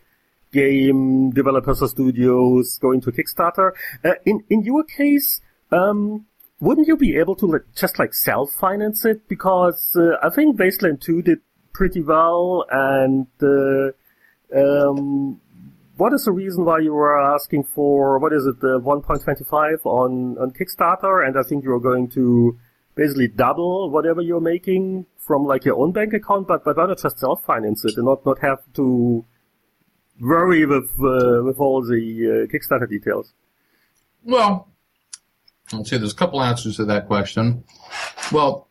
[0.53, 3.73] game developers or studios going to Kickstarter.
[4.05, 5.41] Uh, in in your case,
[5.73, 6.27] um,
[6.61, 9.27] wouldn't you be able to like, just like self finance it?
[9.27, 11.39] Because uh, I think Wasteland Two did
[11.73, 13.27] pretty well, and
[14.55, 15.41] um,
[15.99, 20.39] what is the reason why you were asking for what is it the 1.25 on
[20.39, 22.59] on Kickstarter and I think you're going to
[22.95, 26.99] basically double whatever you're making from like your own bank account but but why not
[26.99, 29.25] just self finance it and not not have to
[30.21, 32.03] worry with uh, with all the
[32.33, 33.35] uh, Kickstarter details
[34.25, 34.69] Well,
[35.73, 35.99] let's see.
[35.99, 37.65] There's a couple answers to that question.
[38.33, 38.69] Well,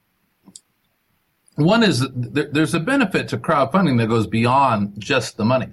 [1.55, 5.71] one is there's a benefit to crowdfunding that goes beyond just the money,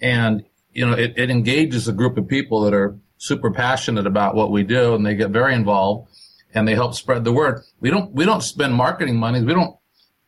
[0.00, 0.44] and
[0.78, 4.52] you know it, it engages a group of people that are super passionate about what
[4.52, 6.08] we do, and they get very involved,
[6.54, 7.62] and they help spread the word.
[7.80, 9.42] We don't we don't spend marketing money.
[9.42, 9.76] We don't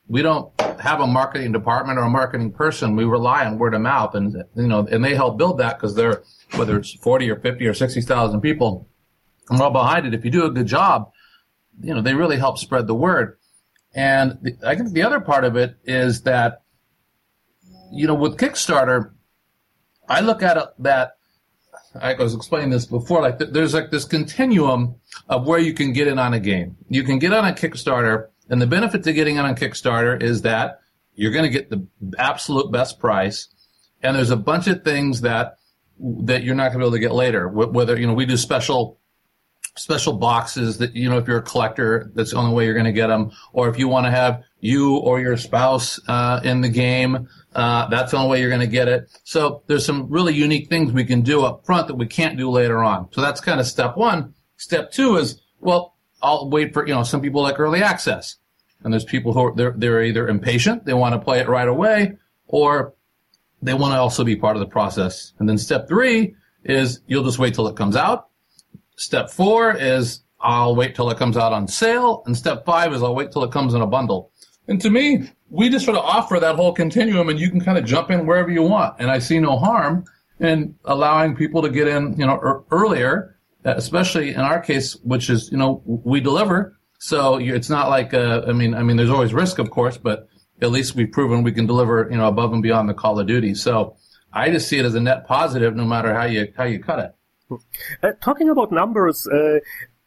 [0.09, 2.97] we don't have a marketing department or a marketing person.
[2.97, 5.95] We rely on word of mouth, and you know, and they help build that because
[5.95, 6.25] they're
[6.57, 8.89] whether it's forty or fifty or sixty thousand people,
[9.51, 10.15] and all behind it.
[10.15, 11.13] If you do a good job,
[11.81, 13.39] you know, they really help spread the word.
[13.95, 16.63] And the, I think the other part of it is that,
[17.93, 19.13] you know, with Kickstarter,
[20.11, 21.17] I look at it that
[22.01, 23.23] I was explaining this before.
[23.23, 24.97] Like th- there's like this continuum
[25.29, 26.77] of where you can get in on a game.
[26.89, 30.43] You can get on a Kickstarter, and the benefit to getting in on Kickstarter is
[30.43, 30.81] that
[31.15, 31.87] you're going to get the
[32.19, 33.49] absolute best price,
[34.03, 35.57] and there's a bunch of things that
[36.01, 37.49] that you're not going to be able to get later.
[37.49, 38.99] Wh- Whether you know we do special
[39.77, 42.85] special boxes that you know if you're a collector that's the only way you're going
[42.87, 46.61] to get them or if you want to have you or your spouse uh, in
[46.61, 47.29] the game.
[47.55, 49.11] Uh, that's the only way you're going to get it.
[49.25, 52.51] So there's some really unique things we can do up front that we can't do
[52.51, 53.09] later on.
[53.13, 54.35] So that's kind of step one.
[54.57, 58.37] Step two is, well, I'll wait for, you know, some people like early access.
[58.83, 61.69] And there's people who are, they're, they're either impatient, they want to play it right
[61.69, 62.17] away,
[62.47, 62.95] or
[63.63, 65.33] they want to also be part of the process.
[65.39, 66.35] And then step three
[66.65, 68.29] is you'll just wait till it comes out.
[68.97, 72.23] Step four is I'll wait till it comes out on sale.
[72.27, 74.30] And step five is I'll wait till it comes in a bundle.
[74.71, 77.77] And to me, we just sort of offer that whole continuum and you can kind
[77.77, 78.95] of jump in wherever you want.
[79.01, 80.05] And I see no harm
[80.39, 85.29] in allowing people to get in, you know, er- earlier, especially in our case, which
[85.29, 86.79] is, you know, we deliver.
[87.01, 90.29] So it's not like, uh, I mean, I mean, there's always risk, of course, but
[90.63, 93.27] at least we've proven we can deliver, you know, above and beyond the Call of
[93.27, 93.57] Duty.
[93.57, 93.97] So
[94.33, 97.01] I just see it as a net positive, no matter how you how you cut
[97.01, 97.61] it.
[98.05, 99.59] Uh, talking about numbers, uh,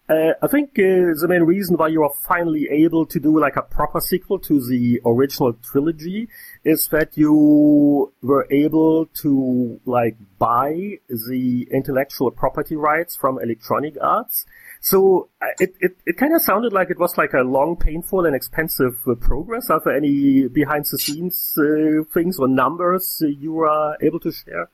[0.10, 3.56] uh, I think uh, the main reason why you are finally able to do like
[3.56, 6.28] a proper sequel to the original trilogy
[6.66, 14.46] is that you were able to like buy the intellectual property rights from Electronic Arts.
[14.82, 18.26] So uh, it, it, it kind of sounded like it was like a long, painful,
[18.26, 19.70] and expensive uh, progress.
[19.70, 24.70] Are there any behind the scenes uh, things or numbers you are able to share?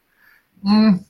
[0.66, 1.06] Mm,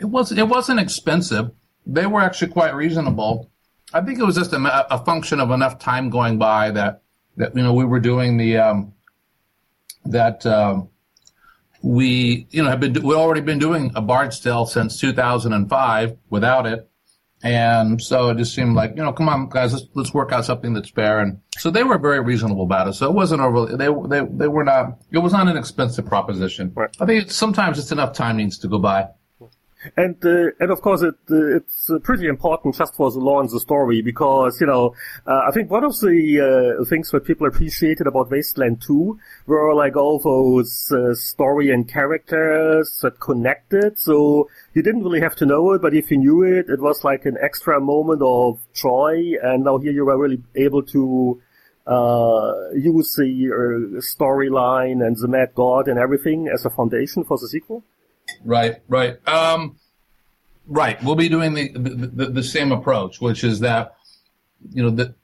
[0.00, 1.52] it was it wasn't expensive
[1.86, 3.50] they were actually quite reasonable.
[3.94, 7.02] I think it was just a, a, function of enough time going by that
[7.36, 8.92] that you know we were doing the um,
[10.04, 10.88] that um,
[11.82, 16.66] we you know have been we already been doing a Bard's Tale since 2005 without
[16.66, 16.90] it,
[17.44, 20.44] and so it just seemed like you know come on guys let's let's work out
[20.44, 22.94] something that's fair and so they were very reasonable about it.
[22.94, 26.72] So it wasn't overly they they they were not it was not an expensive proposition.
[26.74, 26.90] Right.
[27.00, 29.08] I think sometimes it's enough time needs to go by.
[29.96, 33.40] And uh, and of course it uh, it's uh, pretty important just for the law
[33.40, 34.94] and the story because you know
[35.26, 39.74] uh, I think one of the uh, things that people appreciated about Wasteland 2 were
[39.74, 43.98] like all those uh, story and characters that connected.
[43.98, 47.04] So you didn't really have to know it, but if you knew it, it was
[47.04, 49.34] like an extra moment of joy.
[49.42, 51.40] And now here you were really able to
[52.74, 57.84] use the storyline and the Mad God and everything as a foundation for the sequel.
[58.44, 59.16] Right, right.
[59.28, 59.76] Um,
[60.66, 61.02] right.
[61.02, 63.96] We'll be doing the, the, the, same approach, which is that,
[64.70, 65.14] you know, that,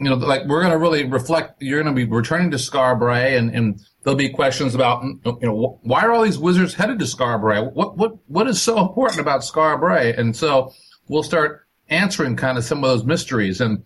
[0.00, 3.36] you know, like we're going to really reflect, you're going to be returning to Scarbray
[3.36, 7.04] and, and there'll be questions about, you know, why are all these wizards headed to
[7.04, 7.72] Scarbray?
[7.72, 10.16] What, what, what is so important about Scarbray?
[10.16, 10.72] And so
[11.08, 13.60] we'll start answering kind of some of those mysteries.
[13.60, 13.82] And,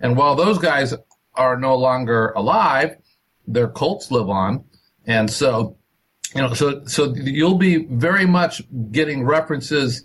[0.00, 0.94] and while those guys
[1.34, 2.96] are no longer alive,
[3.46, 4.64] their cults live on.
[5.06, 5.76] And so
[6.34, 8.62] you know, so so you'll be very much
[8.92, 10.04] getting references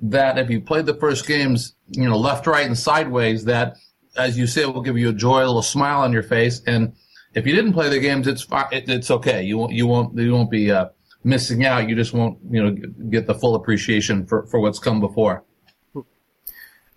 [0.00, 3.76] that if you played the first games, you know, left, right, and sideways, that
[4.16, 6.60] as you say, will give you a joy, a little smile on your face.
[6.66, 6.94] And
[7.34, 8.66] if you didn't play the games, it's fine.
[8.72, 9.42] It, it's okay.
[9.42, 10.88] You won't you won't you won't be uh,
[11.24, 11.88] missing out.
[11.88, 12.76] You just won't you know
[13.10, 15.44] get the full appreciation for for what's come before.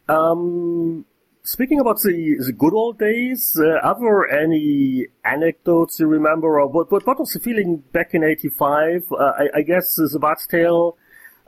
[0.07, 1.05] Um,
[1.51, 6.67] Speaking about the, the good old days, uh, are there any anecdotes you remember, or
[6.67, 9.11] what, what, what was the feeling back in '85?
[9.11, 10.95] Uh, I, I, guess the Bat's Tale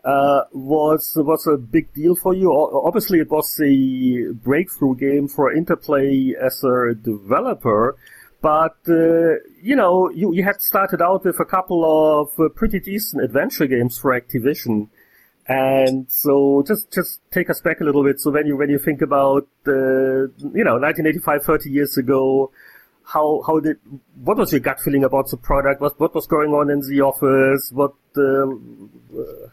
[0.03, 2.51] uh, was was a big deal for you.
[2.51, 7.95] Obviously, it was the breakthrough game for Interplay as a developer,
[8.41, 12.79] but uh, you know, you, you had started out with a couple of uh, pretty
[12.79, 14.89] decent adventure games for Activision.
[15.47, 18.19] And so just, just take us back a little bit.
[18.19, 22.51] So when you, when you think about, uh, you know, 1985, 30 years ago,
[23.03, 23.77] how, how did,
[24.23, 25.81] what was your gut feeling about the product?
[25.81, 27.72] What, what was going on in the office?
[27.73, 29.49] What, uh, uh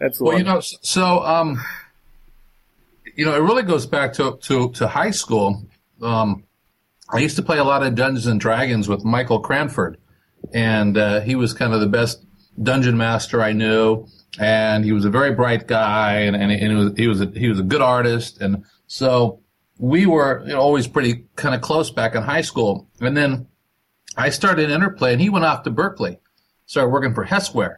[0.00, 0.38] and so well, on.
[0.38, 1.62] you know, so, um,
[3.14, 5.64] you know, it really goes back to, to, to high school.
[6.02, 6.44] Um,
[7.08, 9.98] I used to play a lot of Dungeons and Dragons with Michael Cranford,
[10.52, 12.24] and uh, he was kind of the best
[12.60, 14.06] dungeon master I knew
[14.38, 17.26] and he was a very bright guy, and, and, and he was he was a,
[17.34, 19.40] he was a good artist, and so
[19.78, 22.88] we were you know, always pretty kind of close back in high school.
[23.00, 23.48] And then
[24.16, 26.18] I started Interplay, and he went off to Berkeley,
[26.66, 27.76] started working for Hesware.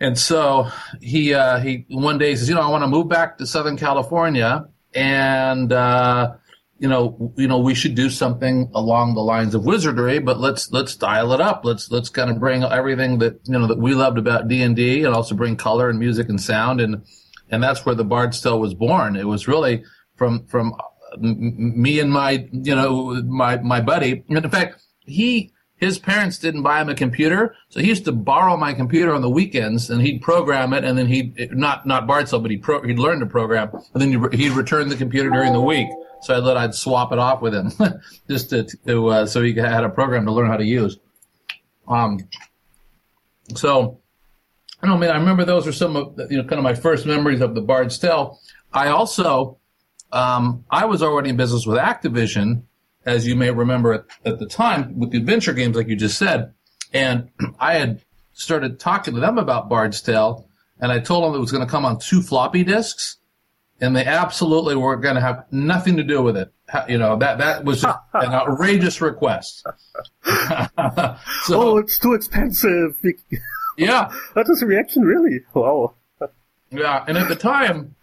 [0.00, 0.68] And so
[1.00, 3.76] he uh, he one day says, you know, I want to move back to Southern
[3.76, 6.34] California, and uh,
[6.78, 10.72] you know, you know, we should do something along the lines of wizardry, but let's
[10.72, 11.64] let's dial it up.
[11.64, 14.74] Let's let's kind of bring everything that you know that we loved about D and
[14.74, 17.04] D, and also bring color and music and sound, and
[17.50, 19.14] and that's where the Bard's Tale was born.
[19.16, 19.84] It was really
[20.16, 20.74] from from
[21.18, 24.24] me and my you know my my buddy.
[24.28, 28.12] And in fact, he his parents didn't buy him a computer, so he used to
[28.12, 32.06] borrow my computer on the weekends, and he'd program it, and then he'd not not
[32.24, 35.52] Tale, but he'd pro, he'd learn to program, and then he'd return the computer during
[35.52, 35.88] the week.
[36.24, 37.70] So I thought I'd swap it off with him
[38.30, 40.98] just to, to uh, so he had a program to learn how to use.
[41.86, 42.28] Um,
[43.54, 44.00] so
[44.82, 47.06] I don't mean I remember those are some of you know kind of my first
[47.06, 48.38] memories of the Bard's Tale.
[48.72, 49.58] I also
[50.12, 52.62] um, I was already in business with Activision,
[53.04, 56.18] as you may remember at, at the time with the adventure games, like you just
[56.18, 56.52] said,
[56.92, 58.02] and I had
[58.32, 60.48] started talking to them about Bard's Tale,
[60.80, 63.18] and I told them it was going to come on two floppy disks,
[63.80, 66.52] and they absolutely were going to have nothing to do with it.
[66.88, 69.66] You know that that was just an outrageous request.
[70.24, 71.16] so,
[71.50, 72.96] oh, it's too expensive.
[73.76, 75.40] Yeah, that was a reaction, really.
[75.52, 75.94] Wow.
[76.70, 77.96] Yeah, and at the time,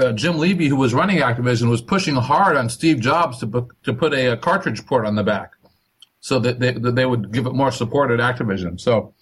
[0.00, 3.68] uh, Jim Levy, who was running Activision, was pushing hard on Steve Jobs to put,
[3.84, 5.52] to put a, a cartridge port on the back,
[6.18, 8.80] so that they that they would give it more support at Activision.
[8.80, 9.14] So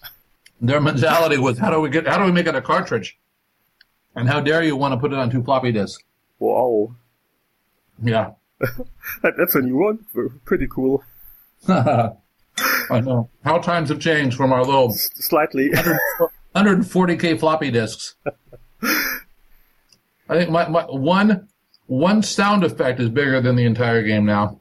[0.59, 3.19] their mentality was, how do we get, how do we make it a cartridge?
[4.15, 6.03] And how dare you want to put it on two floppy disks?
[6.39, 6.95] Wow.
[8.01, 8.31] Yeah.
[8.59, 10.05] that, that's a new one.
[10.45, 11.03] Pretty cool.
[11.67, 13.29] I know.
[13.43, 15.69] How times have changed from our little slightly
[16.55, 18.15] 140k floppy disks.
[20.29, 21.47] I think my, my one
[21.87, 24.59] one sound effect is bigger than the entire game now.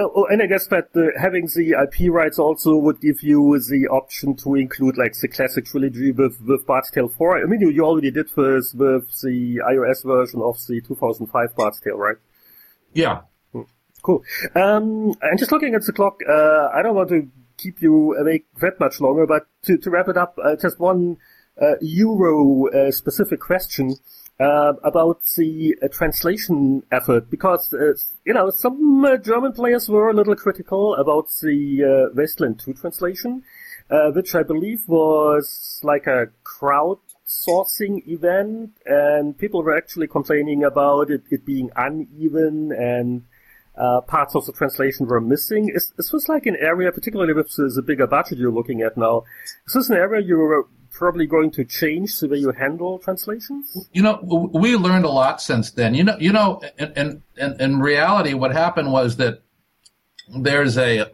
[0.00, 3.58] Oh, oh, and I guess that uh, having the IP rights also would give you
[3.58, 7.42] the option to include like the classic trilogy with with Bard's Tale 4.
[7.42, 11.80] I mean, you, you already did this with the iOS version of the 2005 Bard's
[11.80, 12.16] Tale, right?
[12.92, 13.22] Yeah.
[13.52, 13.62] Hmm.
[14.02, 14.22] Cool.
[14.54, 18.46] Um, and just looking at the clock, uh, I don't want to keep you awake
[18.60, 21.16] that much longer, but to, to wrap it up, uh, just one
[21.60, 23.96] uh, Euro uh, specific question
[24.40, 27.92] uh, about the uh, translation effort because uh,
[28.24, 33.42] you know some uh, German players were a little critical about the Westland 2 translation,
[34.14, 41.24] which I believe was like a crowdsourcing event, and people were actually complaining about it,
[41.30, 43.24] it being uneven and.
[43.76, 45.70] Uh, parts of the translation were missing.
[45.72, 48.96] Is, is this like an area, particularly with the, the, bigger budget you're looking at
[48.96, 49.22] now,
[49.68, 50.66] is this an area you were
[50.98, 53.88] probably going to change the way you handle translations?
[53.92, 55.94] You know, we learned a lot since then.
[55.94, 59.42] You know, you know, in, in, in reality, what happened was that
[60.36, 61.06] there's a,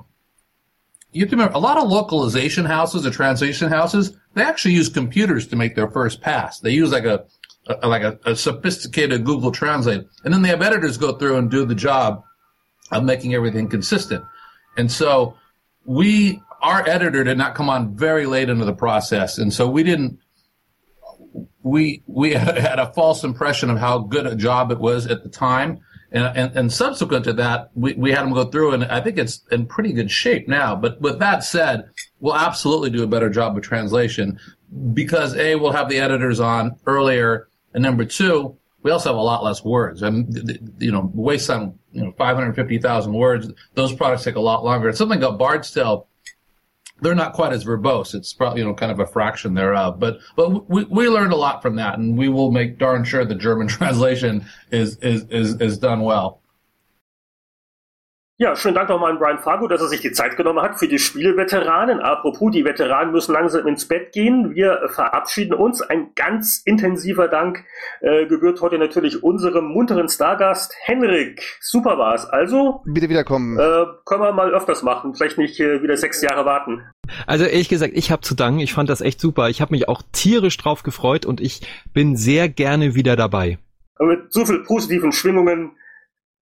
[1.12, 5.56] you remember, a lot of localization houses or translation houses, they actually use computers to
[5.56, 6.60] make their first pass.
[6.60, 7.26] They use like a,
[7.66, 10.06] a like a, a sophisticated Google Translate.
[10.24, 12.24] And then they have editors go through and do the job
[12.90, 14.24] of making everything consistent.
[14.76, 15.36] And so
[15.84, 19.82] we our editor did not come on very late into the process, and so we
[19.82, 20.18] didn't.
[21.62, 25.28] We we had a false impression of how good a job it was at the
[25.28, 25.80] time,
[26.10, 29.18] and and, and subsequent to that, we, we had them go through, and I think
[29.18, 30.74] it's in pretty good shape now.
[30.74, 34.38] But with that said, we'll absolutely do a better job of translation
[34.94, 39.22] because a we'll have the editors on earlier, and number two, we also have a
[39.22, 40.02] lot less words.
[40.02, 40.32] I mean,
[40.78, 43.50] you know, Wasteland, you know, 550,000 words.
[43.74, 44.88] Those products take a lot longer.
[44.88, 46.08] It's something called Bard's Tale
[47.04, 48.14] they're not quite as verbose.
[48.14, 50.00] It's probably you know kind of a fraction thereof.
[50.00, 53.24] But but we, we learned a lot from that, and we will make darn sure
[53.24, 56.40] the German translation is is is, is done well.
[58.36, 60.88] Ja, schönen Dank nochmal an Brian Fargo, dass er sich die Zeit genommen hat für
[60.88, 62.00] die Spieleveteranen.
[62.00, 64.56] Apropos, die Veteranen müssen langsam ins Bett gehen.
[64.56, 65.82] Wir verabschieden uns.
[65.82, 67.64] Ein ganz intensiver Dank
[68.00, 71.58] äh, gebührt heute natürlich unserem munteren Stargast Henrik.
[71.60, 72.26] Super war's.
[72.28, 73.56] Also bitte wiederkommen.
[73.56, 75.14] Äh, können wir mal öfters machen.
[75.14, 76.82] Vielleicht nicht äh, wieder sechs Jahre warten.
[77.28, 78.58] Also ehrlich gesagt, ich habe zu danken.
[78.58, 79.48] Ich fand das echt super.
[79.48, 81.60] Ich habe mich auch tierisch drauf gefreut und ich
[81.92, 83.58] bin sehr gerne wieder dabei.
[84.00, 85.76] mit so viel positiven Schwingungen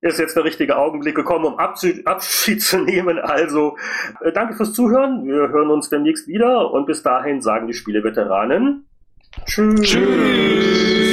[0.02, 3.20] ist jetzt der richtige Augenblick gekommen, um Abschied zu nehmen.
[3.20, 3.78] Also,
[4.22, 5.26] äh, danke fürs Zuhören.
[5.26, 8.88] Wir hören uns demnächst wieder und bis dahin sagen die Spieleveteranen
[9.46, 9.82] Tschüss.
[9.82, 11.08] Tschüss.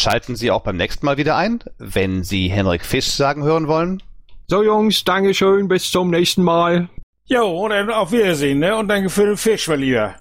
[0.02, 4.02] Schalten Sie auch beim nächsten Mal wieder ein, wenn Sie Henrik Fisch sagen hören wollen.
[4.48, 6.90] So Jungs, Dankeschön, bis zum nächsten Mal.
[7.28, 8.76] Jo, und dann auf Wiedersehen, ne?
[8.76, 10.16] Und danke für den Fisch, mein Lieber.